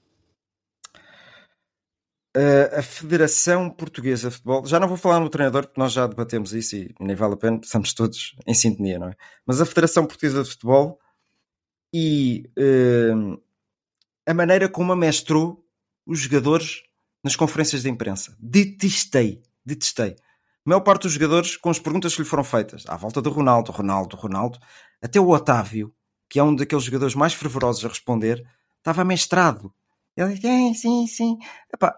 Uh, 2.36 2.78
a 2.78 2.82
Federação 2.82 3.68
Portuguesa 3.68 4.28
de 4.28 4.36
Futebol, 4.36 4.64
já 4.64 4.78
não 4.78 4.86
vou 4.86 4.96
falar 4.96 5.18
no 5.18 5.28
treinador 5.28 5.66
porque 5.66 5.80
nós 5.80 5.92
já 5.92 6.06
debatemos 6.06 6.52
isso 6.52 6.76
e 6.76 6.94
nem 7.00 7.16
vale 7.16 7.34
a 7.34 7.36
pena, 7.36 7.58
estamos 7.60 7.92
todos 7.92 8.36
em 8.46 8.54
sintonia, 8.54 9.00
não 9.00 9.08
é? 9.08 9.16
Mas 9.44 9.60
a 9.60 9.66
Federação 9.66 10.06
Portuguesa 10.06 10.44
de 10.44 10.50
Futebol 10.50 11.00
e 11.92 12.48
uh, 12.56 13.42
a 14.24 14.32
maneira 14.32 14.68
como 14.68 14.92
amestrou 14.92 15.66
os 16.06 16.20
jogadores 16.20 16.84
nas 17.22 17.36
conferências 17.36 17.82
de 17.82 17.90
imprensa. 17.90 18.36
Detestei, 18.38 19.42
detestei. 19.64 20.16
A 20.66 20.68
maior 20.68 20.80
parte 20.80 21.02
dos 21.02 21.12
jogadores 21.12 21.56
com 21.56 21.70
as 21.70 21.78
perguntas 21.78 22.14
que 22.14 22.22
lhe 22.22 22.28
foram 22.28 22.44
feitas, 22.44 22.84
à 22.86 22.96
volta 22.96 23.20
do 23.22 23.30
Ronaldo, 23.30 23.72
Ronaldo, 23.72 24.16
Ronaldo, 24.16 24.58
até 25.02 25.18
o 25.18 25.28
Otávio, 25.30 25.92
que 26.28 26.38
é 26.38 26.42
um 26.42 26.54
daqueles 26.54 26.84
jogadores 26.84 27.14
mais 27.14 27.32
fervorosos 27.34 27.84
a 27.84 27.88
responder, 27.88 28.46
estava 28.78 29.04
mestrado. 29.04 29.72
Ele 30.16 30.34
disse, 30.34 30.42
sim, 30.42 30.74
sim, 30.74 31.06
sim. 31.06 31.38
Epá, 31.72 31.94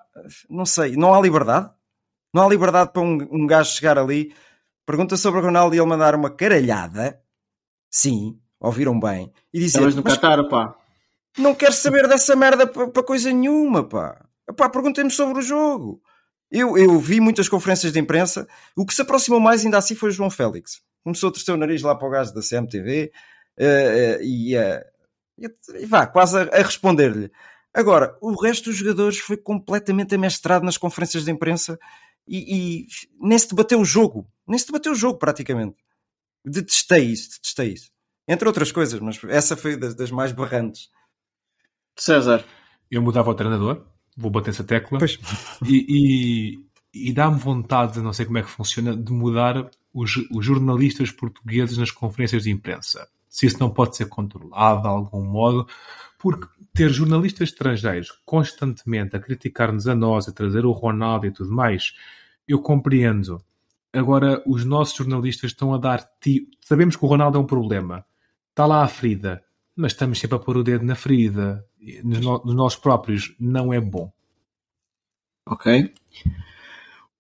não 0.49 0.65
sei, 0.65 0.97
não 0.97 1.13
há 1.13 1.21
liberdade? 1.21 1.71
Não 2.33 2.45
há 2.45 2.49
liberdade 2.49 2.93
para 2.93 3.03
um, 3.03 3.19
um 3.31 3.47
gajo 3.47 3.71
chegar 3.73 3.99
ali, 3.99 4.35
pergunta 4.87 5.17
sobre 5.17 5.41
o 5.41 5.43
Ronaldo 5.43 5.75
e 5.75 5.79
ele 5.79 5.87
mandar 5.87 6.15
uma 6.15 6.31
caralhada, 6.31 7.21
sim, 7.91 8.39
ouviram 8.61 8.99
bem, 8.99 9.33
e 9.53 9.59
dizer, 9.59 9.79
Estavas 9.79 9.95
no 9.97 10.03
"Mas 10.05 10.15
Qatar, 10.15 10.49
pá. 10.49 10.75
não 11.37 11.55
quero 11.55 11.73
saber 11.73 12.09
dessa 12.09 12.35
merda 12.37 12.67
para 12.67 13.03
coisa 13.03 13.31
nenhuma, 13.33 13.85
pá. 13.87 14.25
Pá, 14.53 14.69
perguntem-me 14.69 15.11
sobre 15.11 15.39
o 15.39 15.43
jogo. 15.43 16.03
Eu, 16.51 16.77
eu 16.77 16.99
vi 16.99 17.21
muitas 17.21 17.49
conferências 17.49 17.93
de 17.93 17.99
imprensa. 17.99 18.47
O 18.77 18.85
que 18.85 18.95
se 18.95 19.03
aproximou 19.03 19.41
mais 19.41 19.65
ainda 19.65 19.79
assim 19.79 19.95
foi 19.95 20.11
o 20.11 20.13
João 20.13 20.31
Félix. 20.31 20.83
Começou 21.03 21.31
a 21.31 21.33
torcer 21.33 21.55
o 21.55 21.59
nariz 21.59 21.83
lá 21.83 21.95
para 21.95 22.07
o 22.07 22.11
gajo 22.11 22.35
da 22.35 22.43
CMTV 22.43 23.11
eh, 23.57 23.67
eh, 23.67 24.19
e, 24.23 24.55
eh, 24.55 24.87
e 25.39 25.87
vá, 25.87 26.07
quase 26.07 26.39
a, 26.39 26.43
a 26.43 26.63
responder-lhe. 26.63 27.31
Agora, 27.75 28.17
o 28.21 28.35
resto 28.41 28.67
dos 28.67 28.77
jogadores 28.77 29.19
foi 29.19 29.37
completamente 29.37 30.15
amestrado 30.15 30.65
nas 30.65 30.77
conferências 30.77 31.25
de 31.25 31.31
imprensa 31.31 31.79
e, 32.29 32.83
e 32.85 32.87
nem 33.21 33.39
se 33.39 33.49
debateu 33.49 33.81
o 33.81 33.85
jogo. 33.85 34.29
Nem 34.47 34.59
se 34.59 34.67
debateu 34.67 34.93
o 34.93 34.97
jogo, 34.97 35.19
praticamente. 35.19 35.77
Detestei 36.45 37.05
isso, 37.05 37.31
detestei 37.31 37.73
isso. 37.73 37.91
Entre 38.29 38.47
outras 38.47 38.71
coisas, 38.71 39.01
mas 39.01 39.19
essa 39.25 39.57
foi 39.57 39.77
das, 39.77 39.95
das 39.95 40.11
mais 40.11 40.33
berrantes. 40.33 40.91
César. 41.97 42.45
Eu 42.91 43.01
mudava 43.01 43.31
o 43.31 43.35
treinador, 43.35 43.87
vou 44.17 44.31
bater 44.31 44.51
essa 44.51 44.65
tecla, 44.65 44.99
Pois. 44.99 45.19
e, 45.65 46.63
e, 46.95 47.09
e 47.09 47.13
dá-me 47.13 47.39
vontade, 47.39 48.01
não 48.01 48.13
sei 48.13 48.27
como 48.27 48.39
é 48.39 48.43
que 48.43 48.51
funciona, 48.51 48.97
de 48.97 49.13
mudar 49.13 49.71
os, 49.93 50.17
os 50.31 50.45
jornalistas 50.45 51.11
portugueses 51.11 51.77
nas 51.77 51.91
conferências 51.91 52.45
de 52.45 52.51
imprensa. 52.51 53.09
Se 53.29 53.47
isso 53.47 53.59
não 53.59 53.71
pode 53.71 53.97
ser 53.97 54.07
controlado 54.07 54.83
de 54.83 54.89
algum 54.89 55.25
modo, 55.25 55.67
porque 56.19 56.47
ter 56.73 56.91
jornalistas 56.91 57.49
estrangeiros 57.49 58.13
constantemente 58.25 59.17
a 59.17 59.21
criticar-nos 59.21 59.89
a 59.89 59.95
nós, 59.95 60.29
a 60.29 60.33
trazer 60.33 60.65
o 60.65 60.73
Ronaldo 60.73 61.27
e 61.27 61.31
tudo 61.31 61.51
mais, 61.51 61.95
eu 62.47 62.61
compreendo. 62.61 63.43
Agora, 63.93 64.43
os 64.47 64.65
nossos 64.65 64.97
jornalistas 64.97 65.51
estão 65.51 65.75
a 65.75 65.79
dar. 65.79 66.07
Ti... 66.21 66.49
Sabemos 66.61 66.97
que 66.97 67.05
o 67.05 67.09
Ronaldo 67.09 67.39
é 67.39 67.41
um 67.41 67.47
problema. 67.47 68.05
Está 68.51 68.67
lá 68.67 68.83
a 68.83 68.89
ferida. 68.89 69.43
Mas 69.75 69.93
estamos 69.93 70.19
sempre 70.19 70.37
a 70.37 70.39
pôr 70.39 70.59
o 70.59 70.63
dedo 70.63 70.85
na 70.85 70.95
ferida. 70.95 71.67
Nos, 72.05 72.21
no... 72.21 72.43
nos 72.45 72.55
nossos 72.55 72.79
próprios. 72.79 73.35
Não 73.39 73.73
é 73.73 73.81
bom. 73.81 74.13
Ok. 75.47 75.93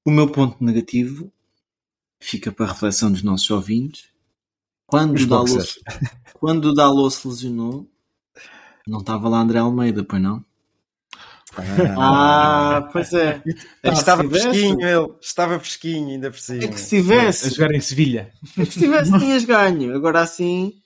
O 0.04 0.10
meu 0.10 0.30
ponto 0.30 0.62
negativo 0.62 1.32
fica 2.20 2.52
para 2.52 2.66
a 2.66 2.72
reflexão 2.72 3.10
dos 3.10 3.22
nossos 3.22 3.50
ouvintes. 3.50 4.08
Quando 4.86 5.16
Os 5.16 5.24
o 5.24 5.26
Dalot, 5.26 5.52
boxers. 5.52 5.78
quando 6.38 6.64
o 6.66 6.74
Dalot 6.74 7.14
se 7.14 7.26
lesionou, 7.26 7.88
não 8.86 9.00
estava 9.00 9.28
lá 9.28 9.40
André 9.40 9.58
Almeida, 9.58 10.04
pois 10.04 10.20
não? 10.20 10.44
Ah, 11.98 12.88
pois 12.92 13.12
é. 13.12 13.42
É 13.82 13.90
estava 13.90 14.24
fresquinho 14.24 14.80
ele, 14.80 15.12
estava 15.20 15.58
fresquinho 15.58 16.08
ainda 16.08 16.30
por 16.30 16.38
cima. 16.38 16.64
É 16.64 16.68
que 16.68 16.80
se 16.80 16.96
A 16.96 17.00
tivesse, 17.00 17.50
jogar 17.50 17.74
em 17.74 17.80
Sevilha. 17.80 18.32
é 18.56 18.64
que 18.64 18.72
se 18.72 18.78
tivesse 18.78 19.18
tinhas 19.18 19.44
ganho. 19.44 19.94
Agora 19.94 20.20
assim. 20.20 20.80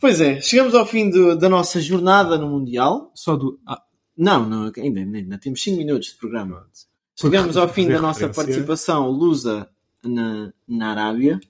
Pois 0.00 0.20
é, 0.20 0.40
chegamos 0.40 0.74
ao 0.74 0.86
fim 0.86 1.10
do- 1.10 1.36
da 1.36 1.48
nossa 1.48 1.80
jornada 1.80 2.38
no 2.38 2.48
Mundial. 2.48 3.10
Só 3.14 3.36
do. 3.36 3.58
Ah, 3.66 3.82
Não, 4.16 4.48
não 4.48 4.72
ainda, 4.76 5.00
ainda 5.00 5.38
temos 5.38 5.62
5 5.62 5.76
minutos 5.76 6.08
de 6.08 6.14
programa. 6.16 6.66
Chegamos 7.20 7.56
ao 7.56 7.68
fim 7.68 7.88
da 7.88 8.00
nossa 8.00 8.20
participação 8.34 9.08
lusa 9.10 9.68
na, 10.04 10.52
na 10.66 10.90
Arábia. 10.90 11.40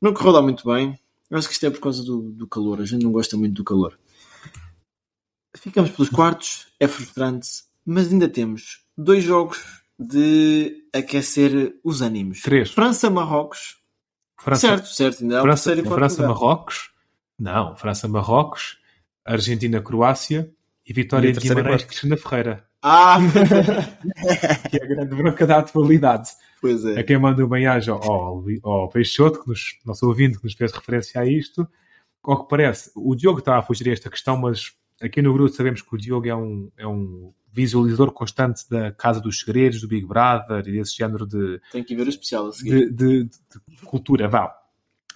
Não 0.00 0.12
correu 0.14 0.32
lá 0.32 0.42
muito 0.42 0.64
bem. 0.66 0.98
Eu 1.30 1.38
acho 1.38 1.48
que 1.48 1.54
isto 1.54 1.66
é 1.66 1.70
por 1.70 1.80
causa 1.80 2.04
do, 2.04 2.30
do 2.32 2.46
calor. 2.46 2.80
A 2.80 2.84
gente 2.84 3.02
não 3.02 3.10
gosta 3.12 3.36
muito 3.36 3.54
do 3.54 3.64
calor. 3.64 3.98
Ficamos 5.56 5.90
pelos 5.90 6.08
quartos. 6.10 6.68
É 6.78 6.86
frustrante. 6.86 7.48
Mas 7.84 8.12
ainda 8.12 8.28
temos 8.28 8.84
dois 8.96 9.22
jogos 9.24 9.60
de 9.98 10.84
aquecer 10.92 11.74
os 11.82 12.00
ânimos. 12.00 12.42
Três. 12.42 12.70
França-Marrocos. 12.70 13.78
França, 14.40 14.60
Certo, 14.68 14.86
certo. 14.88 15.22
Ainda 15.22 15.38
há 15.38 15.40
o 15.40 15.42
França. 15.44 15.76
França-Marrocos. 15.84 16.90
Não, 17.38 17.74
França-Marrocos. 17.76 18.78
Argentina-Croácia. 19.24 20.50
E 20.86 20.92
Vitória 20.92 21.28
E 21.28 21.30
a 21.30 21.32
de 21.32 21.40
Guimarães. 21.40 21.84
Cristina 21.84 22.16
Ferreira. 22.16 22.64
Ah, 22.82 23.16
Que 24.70 24.76
é 24.78 24.84
a 24.84 24.86
grande 24.86 25.14
bronca 25.14 25.46
da 25.46 25.58
atualidade. 25.58 26.28
pois 26.60 26.84
A 26.84 26.92
é. 27.00 27.02
quem 27.02 27.18
manda 27.18 27.42
um 27.44 27.48
bem-aja 27.48 27.92
ao, 27.92 28.44
ao 28.62 28.88
Peixoto, 28.90 29.42
que 29.42 29.48
nos, 29.48 29.78
nosso 29.84 30.06
ouvinte, 30.06 30.36
que 30.38 30.44
nos 30.44 30.52
fez 30.54 30.72
referência 30.72 31.20
a 31.20 31.26
isto. 31.26 31.66
Ao 32.22 32.42
que 32.42 32.48
parece, 32.50 32.90
o 32.94 33.14
Diogo 33.14 33.38
está 33.38 33.56
a 33.58 33.62
fugir 33.62 33.88
a 33.88 33.92
esta 33.92 34.10
questão, 34.10 34.36
mas 34.36 34.72
aqui 35.00 35.22
no 35.22 35.32
grupo 35.32 35.48
sabemos 35.54 35.80
que 35.82 35.94
o 35.94 35.98
Diogo 35.98 36.26
é 36.28 36.34
um, 36.36 36.70
é 36.76 36.86
um 36.86 37.32
visualizador 37.50 38.10
constante 38.12 38.68
da 38.68 38.92
Casa 38.92 39.20
dos 39.20 39.40
Segredos, 39.40 39.80
do 39.80 39.88
Big 39.88 40.06
Brother 40.06 40.66
e 40.68 40.72
desse 40.72 40.96
género 40.96 41.26
de, 41.26 41.60
Tem 41.72 41.82
que 41.84 41.94
ver 41.96 42.06
o 42.06 42.10
especial 42.10 42.48
a 42.48 42.52
seguir. 42.52 42.90
de, 42.92 43.24
de- 43.24 43.30
de 43.68 43.82
cultura, 43.86 44.28
vá. 44.28 44.54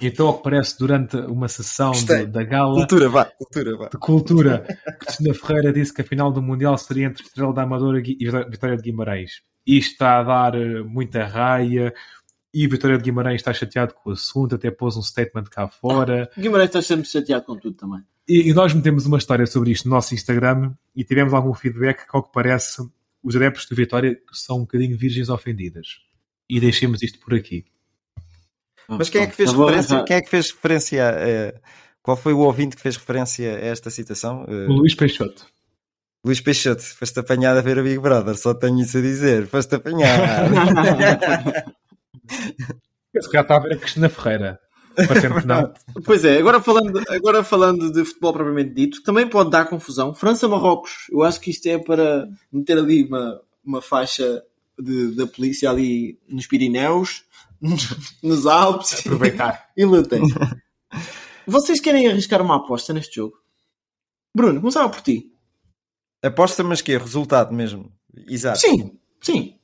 Então, 0.01 0.29
ao 0.29 0.37
que 0.37 0.45
parece, 0.45 0.79
durante 0.79 1.17
uma 1.17 1.49
sessão 1.49 1.91
de- 1.91 2.27
da 2.27 2.45
gala 2.45 2.75
Cultura, 2.75 3.09
vá, 3.09 3.25
cultura, 3.25 3.77
vá. 3.77 3.89
de 3.89 3.99
cultura, 3.99 4.79
Cristina 5.01 5.35
Ferreira 5.35 5.73
disse 5.73 5.93
que 5.93 6.03
a 6.03 6.05
final 6.05 6.31
do 6.33 6.41
Mundial 6.41 6.79
seria 6.79 7.07
entre 7.07 7.25
Estrela 7.25 7.53
da 7.53 7.63
Amadora 7.63 8.01
e 8.01 8.17
Vitória 8.49 8.77
de 8.77 8.83
Guimarães. 8.83 9.43
Isto 9.67 9.93
está 9.93 10.21
a 10.21 10.23
dar 10.23 10.55
eh, 10.55 10.83
muita 10.83 11.25
raia 11.27 11.93
e 12.55 12.67
Vitória 12.69 12.97
de 12.97 13.03
Guimarães 13.05 13.37
está 13.41 13.53
chateado 13.53 13.93
com 13.95 14.11
o 14.11 14.13
assunto, 14.13 14.55
até 14.55 14.71
pôs 14.71 14.97
um 14.97 15.03
statement 15.03 15.45
cá 15.51 15.67
fora. 15.69 16.31
Guimarães 16.39 16.69
está 16.69 16.81
sempre 16.81 17.07
chateado 17.09 17.45
com 17.45 17.57
tudo 17.57 17.75
também. 17.77 18.01
E, 18.29 18.51
e 18.51 18.55
nós 18.55 18.73
metemos 18.73 19.05
uma 19.05 19.19
história 19.19 19.47
sobre 19.47 19.73
isto 19.73 19.89
no 19.89 19.95
nosso 19.97 20.15
Instagram 20.15 20.73
e 20.95 21.03
tivemos 21.03 21.35
algum 21.35 21.53
feedback 21.55 22.05
que, 22.07 22.17
ao 22.17 22.23
que 22.23 22.33
parece, 22.33 22.83
os 23.23 23.35
adeptos 23.35 23.67
do 23.67 23.75
Vitória 23.75 24.17
são 24.33 24.59
um 24.59 24.61
bocadinho 24.61 24.97
virgens 24.97 25.29
ofendidas. 25.29 25.99
E 26.49 26.61
deixemos 26.61 27.03
isto 27.03 27.19
por 27.19 27.35
aqui. 27.35 27.65
Mas 28.89 29.09
quem 29.11 29.23
é 29.23 29.27
que 29.27 29.35
fez 29.37 29.53
vou 29.53 29.67
referência? 29.67 30.05
Quem 30.05 30.17
é 30.17 30.21
que 30.23 30.31
fez 30.31 30.51
referência? 30.51 31.03
eh, 31.19 31.55
qual 32.03 32.17
foi 32.17 32.33
o 32.33 32.39
ouvinte 32.39 32.75
que 32.77 32.83
fez 32.83 32.97
referência 32.97 33.55
a 33.57 33.61
esta 33.61 33.91
citação? 33.91 34.45
Eh, 34.49 34.67
O 34.67 34.73
Luís 34.73 34.95
Peixoto. 34.95 35.47
Luís 36.25 36.41
Peixoto, 36.41 36.83
foste 36.83 37.19
apanhado 37.21 37.59
a 37.59 37.63
ver 37.63 37.79
a 37.79 37.83
Big 37.83 37.99
Brother, 37.99 38.37
só 38.37 38.53
tenho 38.55 38.81
isso 38.81 38.99
a 38.99 39.01
dizer, 39.01 39.47
foste 39.47 39.75
apanhado. 39.77 40.23
Se 43.21 43.29
calhar 43.31 43.43
está 43.45 43.57
a 43.57 43.61
ver 43.61 43.73
a 43.75 43.77
Cristina 43.77 44.09
Ferreira. 44.09 44.61
Parecendo 44.95 45.41
que 45.41 45.47
não. 45.47 45.73
Pois 46.05 46.25
é, 46.25 46.39
agora 46.39 46.61
falando, 46.61 47.01
agora 47.09 47.45
falando 47.45 47.93
de 47.93 48.05
futebol 48.05 48.33
propriamente 48.33 48.75
dito, 48.75 49.03
também 49.03 49.29
pode 49.29 49.51
dar 49.51 49.67
confusão. 49.67 50.13
França-Marrocos, 50.15 51.07
eu 51.11 51.23
acho 51.23 51.41
que 51.41 51.51
isto 51.51 51.67
é 51.67 51.79
para 51.79 52.29
meter 52.53 52.79
ali 52.79 53.05
uma, 53.05 53.41
uma 53.65 53.81
faixa 53.83 54.43
de- 54.79 55.15
da 55.15 55.27
polícia 55.27 55.71
ali 55.71 56.19
nos 56.29 56.47
Pirineus, 56.47 57.25
nos 58.23 58.47
Alpes 58.47 59.01
Aproveitar. 59.01 59.71
e 59.77 59.85
lutem. 59.85 60.23
Vocês 61.47 61.81
querem 61.81 62.07
arriscar 62.09 62.41
uma 62.43 62.57
aposta 62.57 62.93
neste 62.93 63.17
jogo? 63.17 63.37
Bruno, 64.35 64.61
começava 64.61 64.89
por 64.89 65.01
ti. 65.01 65.33
Aposta, 66.23 66.63
mas 66.63 66.83
que 66.83 66.93
é 66.93 66.99
resultado 66.99 67.53
mesmo. 67.55 67.93
Exato. 68.29 68.59
Sim, 68.59 68.99
sim, 69.23 69.59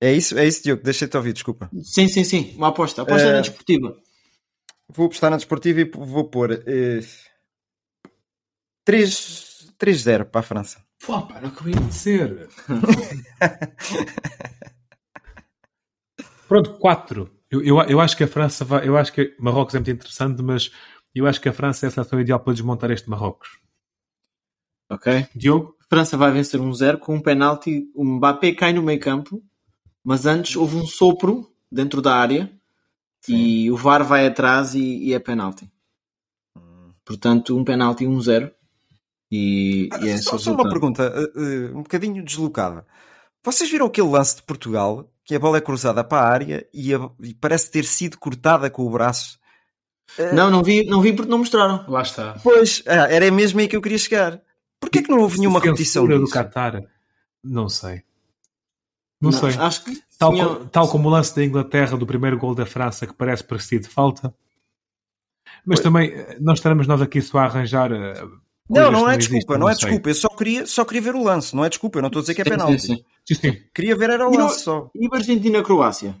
É 0.00 0.12
isso, 0.12 0.38
é 0.38 0.46
isso, 0.46 0.62
Diogo. 0.62 0.82
Deixa-te 0.82 1.16
ouvir, 1.16 1.32
desculpa. 1.32 1.68
sim, 1.82 2.08
sim, 2.08 2.24
sim. 2.24 2.54
Uma 2.56 2.68
aposta. 2.68 3.02
Aposta 3.02 3.26
Eh, 3.28 3.32
na 3.32 3.40
desportiva. 3.40 3.96
Vou 4.88 5.06
apostar 5.06 5.30
na 5.30 5.36
desportiva 5.36 5.80
e 5.80 5.84
vou 5.90 6.24
pôr 6.30 6.52
eh, 6.66 7.00
3 8.84 9.46
3-0 9.78 10.24
para 10.24 10.40
a 10.40 10.42
França. 10.42 10.82
Pô, 11.04 11.20
pá, 11.22 11.40
não 11.40 11.48
acabei 11.50 11.74
de 11.74 11.84
dizer. 11.86 12.48
Pronto, 16.48 16.78
4. 16.78 17.30
Eu, 17.50 17.62
eu, 17.62 17.80
eu 17.82 18.00
acho 18.00 18.16
que 18.16 18.24
a 18.24 18.28
França 18.28 18.64
vai. 18.64 18.88
Eu 18.88 18.96
acho 18.96 19.12
que 19.12 19.36
Marrocos 19.38 19.74
é 19.74 19.78
muito 19.78 19.90
interessante, 19.90 20.42
mas 20.42 20.70
eu 21.14 21.26
acho 21.26 21.40
que 21.40 21.48
a 21.48 21.52
França 21.52 21.86
é 21.86 21.88
a 21.88 21.90
seleção 21.90 22.20
ideal 22.20 22.40
para 22.40 22.54
desmontar 22.54 22.90
este 22.90 23.08
Marrocos. 23.08 23.58
Ok. 24.90 25.26
Diogo? 25.34 25.76
França 25.88 26.16
vai 26.16 26.30
vencer 26.32 26.60
1-0 26.60 26.98
com 26.98 27.14
um 27.14 27.20
penalti. 27.20 27.90
O 27.94 28.04
Mbappé 28.04 28.52
cai 28.52 28.72
no 28.72 28.82
meio 28.82 29.00
campo, 29.00 29.42
mas 30.02 30.26
antes 30.26 30.56
houve 30.56 30.76
um 30.76 30.86
sopro 30.86 31.50
dentro 31.70 32.02
da 32.02 32.14
área 32.14 32.50
e 33.26 33.70
o 33.70 33.76
VAR 33.76 34.04
vai 34.04 34.26
atrás 34.26 34.74
e, 34.74 35.04
e 35.04 35.14
é 35.14 35.18
penalti. 35.18 35.70
Portanto, 37.04 37.56
um 37.56 37.64
penalti 37.64 38.04
1-0 38.04 38.52
e, 39.30 39.88
e 40.02 40.08
é 40.08 40.18
Só, 40.18 40.38
só 40.38 40.52
uma 40.52 40.68
pergunta, 40.68 41.12
eh, 41.14 41.32
eh, 41.36 41.70
um 41.70 41.82
bocadinho 41.82 42.22
deslocada. 42.22 42.86
Vocês 43.42 43.70
viram 43.70 43.86
aquele 43.86 44.08
lance 44.08 44.36
de 44.36 44.42
Portugal 44.42 45.10
que 45.28 45.34
a 45.34 45.38
bola 45.38 45.58
é 45.58 45.60
cruzada 45.60 46.02
para 46.02 46.22
a 46.26 46.26
área 46.32 46.66
e, 46.72 46.94
a- 46.94 47.10
e 47.22 47.34
parece 47.34 47.70
ter 47.70 47.84
sido 47.84 48.16
cortada 48.18 48.70
com 48.70 48.82
o 48.86 48.90
braço? 48.90 49.38
Não, 50.32 50.50
não 50.50 50.62
vi, 50.62 50.86
não 50.86 51.02
vi 51.02 51.12
porque 51.12 51.30
não 51.30 51.36
mostraram. 51.36 51.84
Lá 51.86 52.00
está. 52.00 52.40
Pois, 52.42 52.82
ah, 52.86 53.12
era 53.12 53.30
mesmo 53.30 53.60
aí 53.60 53.68
que 53.68 53.76
eu 53.76 53.82
queria 53.82 53.98
chegar. 53.98 54.40
Porquê 54.80 55.02
que 55.02 55.10
não 55.10 55.18
houve 55.20 55.38
nenhuma 55.38 55.60
repetição 55.60 56.04
Censura 56.04 56.16
do 56.18 56.24
disso? 56.24 56.32
Qatar. 56.34 56.80
Não 57.44 57.68
sei. 57.68 58.02
Não, 59.20 59.30
sei. 59.30 59.50
Acho 59.58 59.84
que 59.84 60.02
Tal, 60.18 60.32
tinha- 60.32 60.46
co- 60.46 60.64
tal 60.66 60.88
como 60.88 61.08
o 61.08 61.10
lance 61.10 61.36
da 61.36 61.44
Inglaterra 61.44 61.94
do 61.98 62.06
primeiro 62.06 62.38
gol 62.38 62.54
da 62.54 62.64
França 62.64 63.06
que 63.06 63.12
parece 63.12 63.44
parecido 63.44 63.86
de 63.86 63.90
falta. 63.92 64.34
Mas 65.66 65.80
também 65.80 66.10
eh, 66.10 66.38
não 66.40 66.54
estaremos 66.54 66.86
nós 66.86 67.02
aqui 67.02 67.20
só 67.20 67.38
a 67.40 67.44
arranjar. 67.44 67.92
eh, 67.92 68.14
Não, 68.70 68.84
coisas 68.84 68.92
não 68.92 69.04
que 69.06 69.10
é 69.12 69.16
desculpa, 69.18 69.58
não 69.58 69.68
é 69.68 69.74
sei. 69.74 69.84
desculpa. 69.88 70.08
Eu 70.08 70.14
só 70.14 70.28
queria, 70.30 70.66
só 70.66 70.84
queria 70.86 71.02
ver 71.02 71.14
o 71.14 71.22
lance, 71.22 71.54
não 71.54 71.64
é 71.64 71.68
desculpa. 71.68 71.98
Eu 71.98 72.02
não 72.02 72.06
estou 72.08 72.20
a 72.20 72.22
dizer 72.22 72.34
que 72.34 72.40
é 72.40 72.44
Sim, 72.44 72.50
penalti. 72.50 72.80
sim, 72.80 72.96
sim. 72.96 73.04
Sim, 73.28 73.34
sim. 73.34 73.62
Queria 73.74 73.94
ver 73.94 74.08
era 74.08 74.26
o 74.26 74.34
E 74.34 74.48
só. 74.48 74.90
E 74.94 75.06
a 75.06 75.14
Argentina-Croácia? 75.14 76.16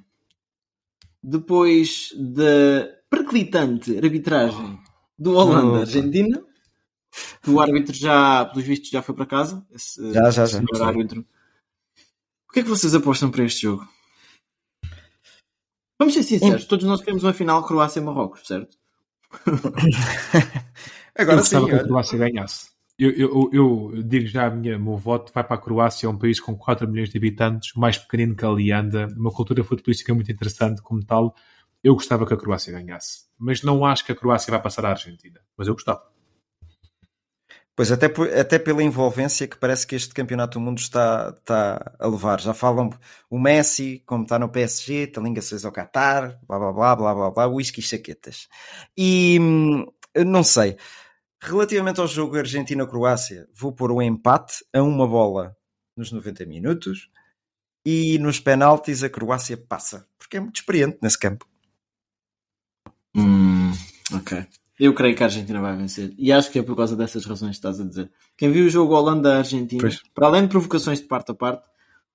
Depois 1.22 2.10
da 2.14 2.86
perclitante 3.08 3.96
arbitragem 3.96 4.78
do 5.18 5.32
Holanda-Argentina, 5.32 6.44
que 7.42 7.50
o 7.50 7.60
árbitro 7.62 7.94
já, 7.96 8.44
pelos 8.44 8.68
vistos, 8.68 8.90
já 8.90 9.00
foi 9.00 9.14
para 9.14 9.24
casa. 9.24 9.66
Esse, 9.70 10.12
Já, 10.12 10.30
já, 10.30 10.44
já. 10.44 10.60
árbitro. 10.86 11.24
O 12.46 12.52
que 12.52 12.60
é 12.60 12.62
que 12.62 12.68
vocês 12.68 12.94
apostam 12.94 13.30
para 13.30 13.44
este 13.44 13.62
jogo? 13.62 13.88
Vamos 15.98 16.12
ser 16.12 16.22
sinceros, 16.24 16.66
todos 16.66 16.86
nós 16.86 17.00
queremos 17.00 17.24
uma 17.24 17.32
final 17.32 17.66
Croácia-Marrocos, 17.66 18.46
certo? 18.46 18.76
Agora 21.16 21.38
eu 21.38 21.44
sim, 21.44 21.56
gostava 21.56 21.68
que 21.68 21.74
a. 21.74 21.84
Croácia 21.84 22.18
ganhasse. 22.18 22.70
Eu, 22.98 23.12
eu, 23.12 23.50
eu, 23.52 24.02
digo 24.02 24.26
já, 24.26 24.46
a 24.46 24.50
minha, 24.50 24.76
o 24.76 24.80
meu 24.80 24.96
voto 24.96 25.32
vai 25.32 25.44
para 25.44 25.54
a 25.54 25.60
Croácia, 25.60 26.06
é 26.06 26.10
um 26.10 26.18
país 26.18 26.40
com 26.40 26.56
4 26.56 26.88
milhões 26.88 27.10
de 27.10 27.16
habitantes, 27.16 27.72
mais 27.76 27.96
pequenino 27.96 28.34
que 28.34 28.44
ali 28.44 28.72
anda, 28.72 29.06
uma 29.16 29.30
cultura 29.30 29.62
futebolística 29.62 30.12
muito 30.12 30.32
interessante 30.32 30.82
como 30.82 31.04
tal. 31.04 31.32
Eu 31.82 31.94
gostava 31.94 32.26
que 32.26 32.34
a 32.34 32.36
Croácia 32.36 32.72
ganhasse. 32.72 33.26
Mas 33.38 33.62
não 33.62 33.84
acho 33.84 34.04
que 34.04 34.10
a 34.10 34.16
Croácia 34.16 34.50
vai 34.50 34.60
passar 34.60 34.84
à 34.84 34.90
Argentina. 34.90 35.40
Mas 35.56 35.68
eu 35.68 35.74
gostava. 35.74 36.02
Pois 37.76 37.92
até, 37.92 38.06
até 38.40 38.58
pela 38.58 38.82
envolvência 38.82 39.46
que 39.46 39.56
parece 39.56 39.86
que 39.86 39.94
este 39.94 40.12
campeonato 40.12 40.58
do 40.58 40.64
mundo 40.64 40.78
está, 40.78 41.32
está 41.38 41.94
a 42.00 42.08
levar. 42.08 42.40
Já 42.40 42.52
falam 42.52 42.90
o 43.30 43.38
Messi, 43.38 44.02
como 44.04 44.24
está 44.24 44.36
no 44.40 44.48
PSG, 44.48 45.06
tem 45.06 45.22
ligações 45.22 45.64
ao 45.64 45.70
Qatar, 45.70 46.40
blá 46.48 46.58
blá 46.58 46.72
blá 46.72 46.96
blá 46.96 47.14
blá 47.14 47.30
blá, 47.30 47.46
whisky 47.46 47.78
e 47.78 47.82
chaquetas. 47.84 48.48
E 48.96 49.38
hum, 49.40 49.86
não 50.16 50.42
sei. 50.42 50.76
Relativamente 51.40 52.00
ao 52.00 52.06
jogo 52.06 52.36
Argentina-Croácia, 52.36 53.48
vou 53.54 53.72
pôr 53.72 53.92
o 53.92 54.02
empate 54.02 54.64
a 54.72 54.82
uma 54.82 55.06
bola 55.06 55.56
nos 55.96 56.10
90 56.10 56.44
minutos 56.46 57.08
e 57.84 58.18
nos 58.18 58.40
penaltis 58.40 59.02
a 59.02 59.08
Croácia 59.08 59.56
passa, 59.56 60.06
porque 60.18 60.36
é 60.36 60.40
muito 60.40 60.56
experiente 60.56 60.98
nesse 61.00 61.18
campo. 61.18 61.46
Hum, 63.16 63.72
ok. 64.12 64.46
Eu 64.78 64.94
creio 64.94 65.16
que 65.16 65.22
a 65.22 65.26
Argentina 65.26 65.60
vai 65.60 65.76
vencer. 65.76 66.14
E 66.16 66.30
acho 66.32 66.50
que 66.50 66.58
é 66.58 66.62
por 66.62 66.76
causa 66.76 66.94
dessas 66.94 67.24
razões 67.24 67.52
que 67.52 67.56
estás 67.56 67.80
a 67.80 67.84
dizer. 67.84 68.10
Quem 68.36 68.52
viu 68.52 68.66
o 68.66 68.70
jogo 68.70 68.94
Holanda-Argentina, 68.94 69.88
para 70.14 70.26
além 70.28 70.42
de 70.42 70.48
provocações 70.48 71.00
de 71.00 71.06
parte 71.06 71.32
a 71.32 71.34
parte, 71.34 71.68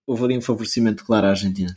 houve 0.07 0.23
ali 0.23 0.37
um 0.37 0.41
favorecimento 0.41 1.03
claro 1.03 1.27
à 1.27 1.31
Argentina. 1.31 1.73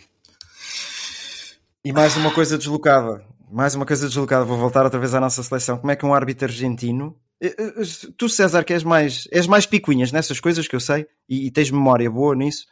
E 1.85 1.93
mais 1.93 2.17
uma 2.17 2.33
coisa 2.33 2.57
deslocada. 2.57 3.25
Mais 3.51 3.75
uma 3.75 3.85
coisa 3.85 4.07
deslocada. 4.07 4.45
Vou 4.45 4.59
voltar 4.59 4.85
outra 4.85 5.01
vez 5.01 5.15
à 5.15 5.21
nossa 5.21 5.43
seleção. 5.43 5.79
Como 5.79 5.91
é 5.91 5.97
que 5.97 6.07
um 6.07 6.15
árbitro 6.15 6.47
argentino. 6.47 7.17
Eh, 7.41 7.55
eh, 7.59 8.13
Tu, 8.17 8.29
César, 8.29 8.65
que 8.65 8.73
és 8.73 8.85
mais, 8.85 9.29
és 9.31 9.47
mais 9.47 9.67
picuinhas 9.67 10.13
nessas 10.13 10.41
coisas 10.41 10.67
que 10.67 10.77
eu 10.77 10.81
sei 10.81 11.07
e, 11.29 11.47
e 11.47 11.51
tens 11.51 11.71
memória 11.71 12.11
boa 12.11 12.35
nisso. 12.35 12.67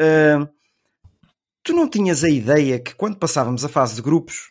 ah, 0.00 0.48
tu 1.62 1.72
não 1.72 1.88
tinhas 1.88 2.22
a 2.22 2.28
ideia 2.28 2.78
que 2.78 2.94
quando 2.94 3.16
passávamos 3.16 3.64
a 3.64 3.68
fase 3.68 3.94
de 3.94 4.02
grupos 4.02 4.50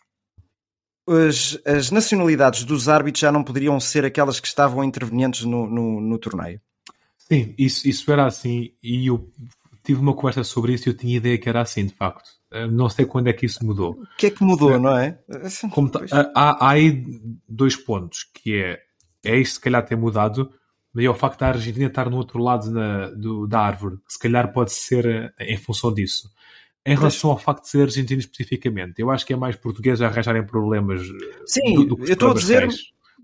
as, 1.06 1.58
as 1.66 1.90
nacionalidades 1.90 2.64
dos 2.64 2.88
árbitros 2.88 3.20
já 3.20 3.30
não 3.30 3.44
poderiam 3.44 3.78
ser 3.78 4.04
aquelas 4.04 4.40
que 4.40 4.48
estavam 4.48 4.82
intervenientes 4.82 5.44
no, 5.44 5.66
no, 5.66 6.00
no 6.00 6.18
torneio? 6.18 6.60
Sim, 7.18 7.54
isso, 7.58 7.86
isso 7.88 8.10
era 8.10 8.26
assim. 8.26 8.72
E 8.82 9.06
eu 9.06 9.30
tive 9.82 10.00
uma 10.00 10.14
conversa 10.14 10.44
sobre 10.44 10.72
isso 10.74 10.88
e 10.88 10.90
eu 10.90 10.96
tinha 10.96 11.16
ideia 11.16 11.38
que 11.38 11.48
era 11.48 11.60
assim, 11.60 11.86
de 11.86 11.94
facto. 11.94 12.30
Eh, 12.50 12.66
Não 12.66 12.88
sei 12.88 13.04
quando 13.04 13.28
é 13.28 13.32
que 13.32 13.46
isso 13.46 13.64
mudou. 13.64 13.92
O 13.92 14.16
que 14.16 14.26
é 14.26 14.30
que 14.30 14.42
mudou, 14.42 14.78
não 14.78 14.96
é? 14.96 15.18
Como 15.72 15.90
há, 16.34 16.66
há 16.66 16.70
aí 16.70 17.04
dois 17.48 17.76
pontos, 17.76 18.24
que 18.34 18.56
é, 18.56 18.80
é 19.24 19.36
isto 19.38 19.54
se 19.54 19.60
calhar 19.60 19.84
ter 19.84 19.96
mudado, 19.96 20.50
é 20.96 21.08
o 21.08 21.14
facto 21.14 21.40
da 21.40 21.48
Argentina 21.48 21.86
estar 21.86 22.08
no 22.08 22.16
outro 22.16 22.38
lado 22.40 22.70
na- 22.70 23.10
do- 23.10 23.46
da 23.46 23.60
árvore, 23.60 23.96
que 24.06 24.12
se 24.12 24.18
calhar 24.18 24.52
pode 24.52 24.72
ser 24.72 25.06
eh, 25.06 25.32
em 25.40 25.56
função 25.56 25.92
disso. 25.92 26.30
Em 26.86 26.94
relação 26.94 27.30
ao 27.30 27.38
facto 27.38 27.62
de 27.62 27.70
ser 27.70 27.82
argentino 27.82 28.20
especificamente, 28.20 29.00
eu 29.00 29.10
acho 29.10 29.24
que 29.24 29.32
é 29.32 29.36
mais 29.36 29.56
português 29.56 30.00
a 30.02 30.06
arranjarem 30.06 30.44
problemas. 30.46 31.00
eh, 31.02 31.42
Sim, 31.46 31.74
do- 31.74 31.96
do 31.96 32.04
eu 32.06 32.12
estou 32.12 32.30
a 32.30 32.34
dizer, 32.34 32.68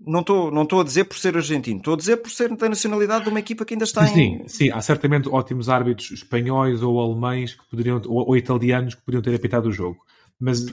não 0.05 0.21
estou 0.21 0.49
não 0.51 0.67
a 0.79 0.83
dizer 0.83 1.03
por 1.05 1.17
ser 1.17 1.37
argentino, 1.37 1.77
estou 1.77 1.93
a 1.93 1.97
dizer 1.97 2.17
por 2.17 2.31
ser 2.31 2.53
da 2.55 2.67
nacionalidade 2.67 3.23
de 3.25 3.29
uma 3.29 3.39
equipa 3.39 3.63
que 3.63 3.73
ainda 3.75 3.83
está 3.85 4.05
Sim, 4.07 4.13
em. 4.13 4.39
sim, 4.39 4.47
sim, 4.47 4.71
há 4.71 4.81
certamente 4.81 5.29
ótimos 5.29 5.69
árbitros 5.69 6.11
espanhóis 6.11 6.81
ou 6.81 6.99
alemães 6.99 7.53
que 7.53 7.63
poderiam, 7.69 8.01
ou, 8.07 8.29
ou 8.29 8.35
italianos 8.35 8.95
que 8.95 9.01
poderiam 9.01 9.21
ter 9.21 9.35
apitado 9.35 9.69
o 9.69 9.71
jogo. 9.71 9.99
Mas 10.41 10.65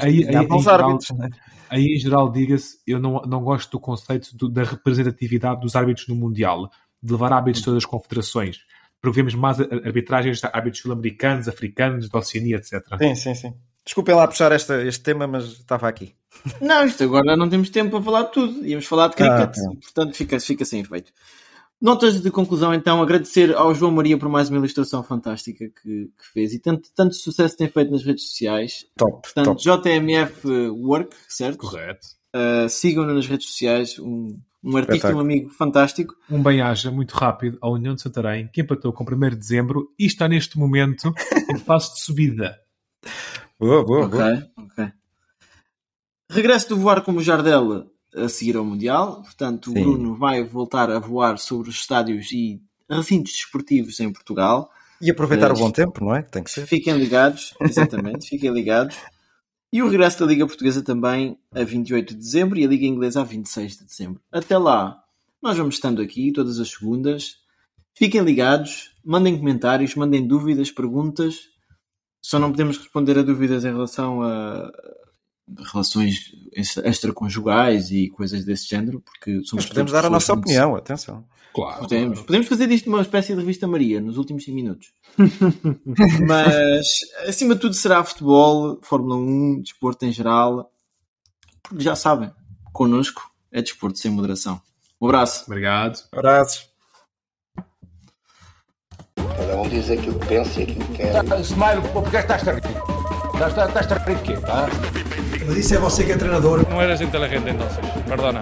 aí, 0.00 0.26
aí, 0.26 0.46
em 0.46 0.62
geral, 0.62 0.98
né? 1.16 1.28
aí 1.68 1.84
em 1.94 1.98
geral, 1.98 2.32
diga-se, 2.32 2.78
eu 2.86 2.98
não, 2.98 3.20
não 3.22 3.42
gosto 3.42 3.70
do 3.70 3.78
conceito 3.78 4.34
do- 4.34 4.48
da 4.48 4.64
representatividade 4.64 5.60
dos 5.60 5.76
árbitros 5.76 6.08
no 6.08 6.16
Mundial, 6.16 6.70
de 7.02 7.12
levar 7.12 7.32
árbitros 7.32 7.60
de 7.60 7.64
todas 7.66 7.84
as 7.84 7.84
confederações, 7.84 8.60
porque 9.00 9.16
vemos 9.16 9.34
mais 9.34 9.60
arbitragens 9.60 10.40
de 10.40 10.46
árbitros 10.46 10.80
sul-americanos, 10.82 11.48
africanos, 11.48 12.08
da 12.08 12.18
Oceania, 12.18 12.56
etc. 12.56 12.82
Sim, 12.98 13.14
sim, 13.14 13.34
sim. 13.34 13.54
Desculpem 13.84 14.14
lá 14.14 14.26
puxar 14.26 14.52
esta, 14.52 14.82
este 14.84 15.02
tema, 15.02 15.26
mas 15.26 15.44
estava 15.44 15.88
aqui. 15.88 16.14
Não, 16.60 16.84
isto 16.84 17.02
agora 17.04 17.36
não 17.36 17.48
temos 17.48 17.70
tempo 17.70 17.90
para 17.90 18.02
falar 18.02 18.22
de 18.24 18.32
tudo. 18.32 18.66
Íamos 18.66 18.86
falar 18.86 19.08
de 19.08 19.16
cricket, 19.16 19.56
Ah, 19.58 19.74
portanto 19.82 20.14
fica, 20.14 20.38
fica 20.38 20.64
sem 20.64 20.80
efeito. 20.80 21.12
Notas 21.80 22.20
de 22.20 22.30
conclusão, 22.30 22.74
então, 22.74 23.00
agradecer 23.00 23.54
ao 23.56 23.74
João 23.74 23.90
Maria 23.90 24.18
por 24.18 24.28
mais 24.28 24.50
uma 24.50 24.58
ilustração 24.58 25.02
fantástica 25.02 25.64
que, 25.82 26.06
que 26.06 26.32
fez 26.32 26.52
e 26.52 26.58
tanto, 26.58 26.90
tanto 26.94 27.14
sucesso 27.14 27.56
tem 27.56 27.68
feito 27.68 27.90
nas 27.90 28.04
redes 28.04 28.28
sociais. 28.28 28.84
Top, 28.98 29.22
Portanto, 29.22 29.56
top. 29.62 29.82
JMF 29.88 30.46
Work, 30.72 31.16
certo? 31.26 31.56
Correto. 31.58 32.06
Uh, 32.36 32.68
Sigam-no 32.68 33.14
nas 33.14 33.26
redes 33.26 33.46
sociais, 33.48 33.98
um, 33.98 34.38
um 34.62 34.76
artista, 34.76 34.96
Espetáculo. 34.96 35.18
um 35.18 35.20
amigo 35.24 35.48
fantástico. 35.48 36.14
Um 36.30 36.42
bem-aja 36.42 36.90
muito 36.90 37.12
rápido 37.12 37.56
à 37.62 37.70
União 37.70 37.94
de 37.94 38.02
Santarém, 38.02 38.46
que 38.52 38.60
empatou 38.60 38.92
com 38.92 39.02
o 39.02 39.06
1 39.14 39.30
de 39.30 39.36
dezembro 39.36 39.90
e 39.98 40.04
está 40.04 40.28
neste 40.28 40.58
momento 40.58 41.12
em 41.50 41.56
fase 41.64 41.94
de 41.94 42.02
subida. 42.02 42.58
Boa, 43.58 43.82
boa, 43.84 44.04
Ok, 44.06 44.18
boa. 44.18 44.48
ok. 44.58 44.92
Regresso 46.30 46.68
do 46.68 46.76
voar 46.76 47.00
como 47.02 47.22
Jardel 47.22 47.90
a 48.14 48.28
seguir 48.28 48.56
ao 48.56 48.64
Mundial. 48.64 49.22
Portanto, 49.22 49.70
o 49.70 49.72
Sim. 49.74 49.82
Bruno 49.82 50.14
vai 50.14 50.42
voltar 50.44 50.90
a 50.90 50.98
voar 50.98 51.38
sobre 51.38 51.68
os 51.68 51.76
estádios 51.76 52.32
e 52.32 52.60
recintos 52.88 53.32
desportivos 53.32 53.98
em 54.00 54.12
Portugal. 54.12 54.70
E 55.00 55.10
aproveitar 55.10 55.48
Mas- 55.50 55.58
o 55.58 55.62
bom 55.62 55.70
tempo, 55.70 56.04
não 56.04 56.14
é? 56.14 56.22
Tem 56.22 56.42
que 56.42 56.50
ser. 56.50 56.66
Fiquem 56.66 56.96
ligados, 56.98 57.54
exatamente, 57.60 58.28
fiquem 58.28 58.52
ligados. 58.52 58.96
E 59.72 59.82
o 59.82 59.88
regresso 59.88 60.18
da 60.20 60.26
Liga 60.26 60.46
Portuguesa 60.46 60.82
também 60.82 61.38
a 61.52 61.62
28 61.62 62.08
de 62.14 62.16
dezembro 62.18 62.58
e 62.58 62.64
a 62.64 62.68
Liga 62.68 62.84
Inglesa 62.86 63.20
a 63.20 63.24
26 63.24 63.78
de 63.78 63.84
dezembro. 63.84 64.20
Até 64.32 64.58
lá, 64.58 65.00
nós 65.40 65.56
vamos 65.56 65.76
estando 65.76 66.02
aqui 66.02 66.32
todas 66.32 66.58
as 66.58 66.70
segundas. 66.70 67.36
Fiquem 67.94 68.20
ligados, 68.22 68.90
mandem 69.04 69.38
comentários, 69.38 69.94
mandem 69.94 70.26
dúvidas, 70.26 70.70
perguntas. 70.70 71.48
Só 72.20 72.38
não 72.38 72.50
podemos 72.50 72.76
responder 72.78 73.16
a 73.18 73.22
dúvidas 73.22 73.64
em 73.64 73.68
relação 73.72 74.22
a 74.22 74.70
relações 75.72 76.32
extra- 76.52 76.88
extraconjugais 76.88 77.90
e 77.90 78.08
coisas 78.10 78.44
desse 78.44 78.68
género, 78.68 79.00
porque 79.00 79.42
somos 79.44 79.64
Mas 79.64 79.66
podemos 79.66 79.92
dar 79.92 80.04
a 80.04 80.10
nossa 80.10 80.32
opinião, 80.32 80.74
atenção. 80.76 81.24
Claro. 81.54 81.80
Podemos. 81.80 82.20
Podemos 82.22 82.46
fazer 82.46 82.66
disto 82.68 82.86
uma 82.86 83.00
espécie 83.02 83.34
de 83.34 83.40
revista 83.40 83.66
Maria 83.66 84.00
nos 84.00 84.16
últimos 84.16 84.44
5 84.44 84.54
minutos. 84.54 84.92
Mas, 86.26 86.86
acima 87.26 87.54
de 87.54 87.60
tudo, 87.60 87.74
será 87.74 88.04
futebol, 88.04 88.78
Fórmula 88.82 89.16
1, 89.16 89.62
desporto 89.62 90.04
em 90.04 90.12
geral. 90.12 90.70
Porque 91.62 91.82
já 91.82 91.96
sabem, 91.96 92.30
connosco 92.72 93.22
é 93.50 93.60
desporto 93.60 93.98
sem 93.98 94.10
moderação. 94.10 94.60
Um 95.00 95.06
abraço. 95.06 95.44
Obrigado. 95.46 95.98
Abraços. 96.12 96.68
Cada 99.16 99.56
um 99.60 99.68
diz 99.68 99.90
aquilo 99.90 100.18
que 100.20 100.26
pensa 100.26 100.60
e 100.60 100.62
aquilo 100.64 100.84
que 100.86 100.92
quer. 100.98 101.40
Smile, 101.40 101.88
porque 101.92 102.16
estás 102.16 102.46
a 102.46 102.52
rir? 102.52 102.62
Estás, 103.34 103.68
estás 103.68 103.92
a 103.92 103.98
rir 104.04 104.16
de 104.16 104.22
quê? 104.22 104.36
Tá? 104.40 104.68
Mas 105.46 105.56
isso 105.56 105.74
é 105.74 105.78
você 105.78 106.04
que 106.04 106.12
é 106.12 106.16
treinador. 106.16 106.66
No 106.68 106.80
eres 106.80 107.00
inteligente 107.00 107.50
entonces, 107.50 107.78
perdona. 108.06 108.40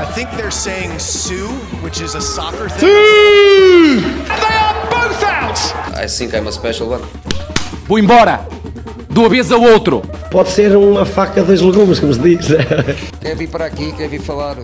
I 0.00 0.12
think 0.14 0.30
they're 0.36 0.50
saying 0.50 0.98
Sue, 0.98 1.48
which 1.82 2.02
is 2.02 2.14
a 2.14 2.20
soccer 2.20 2.68
thing. 2.68 2.88
I 5.94 6.06
think 6.06 6.34
I'm 6.34 6.48
a 6.48 6.52
special 6.52 6.88
one. 6.88 7.02
Vou 7.86 7.98
embora! 7.98 8.46
De 9.08 9.18
uma 9.18 9.28
vez 9.28 9.52
ao 9.52 9.60
outro! 9.60 10.02
Pode 10.30 10.50
ser 10.50 10.74
uma 10.76 11.04
faca 11.04 11.42
dos 11.42 11.60
legumes, 11.60 12.00
como 12.00 12.14
se 12.14 12.20
diz. 12.20 12.46
Quer 13.20 13.36
vir 13.36 13.48
para 13.48 13.66
aqui, 13.66 13.92
quer 13.92 14.08
vir 14.08 14.20
falar. 14.20 14.56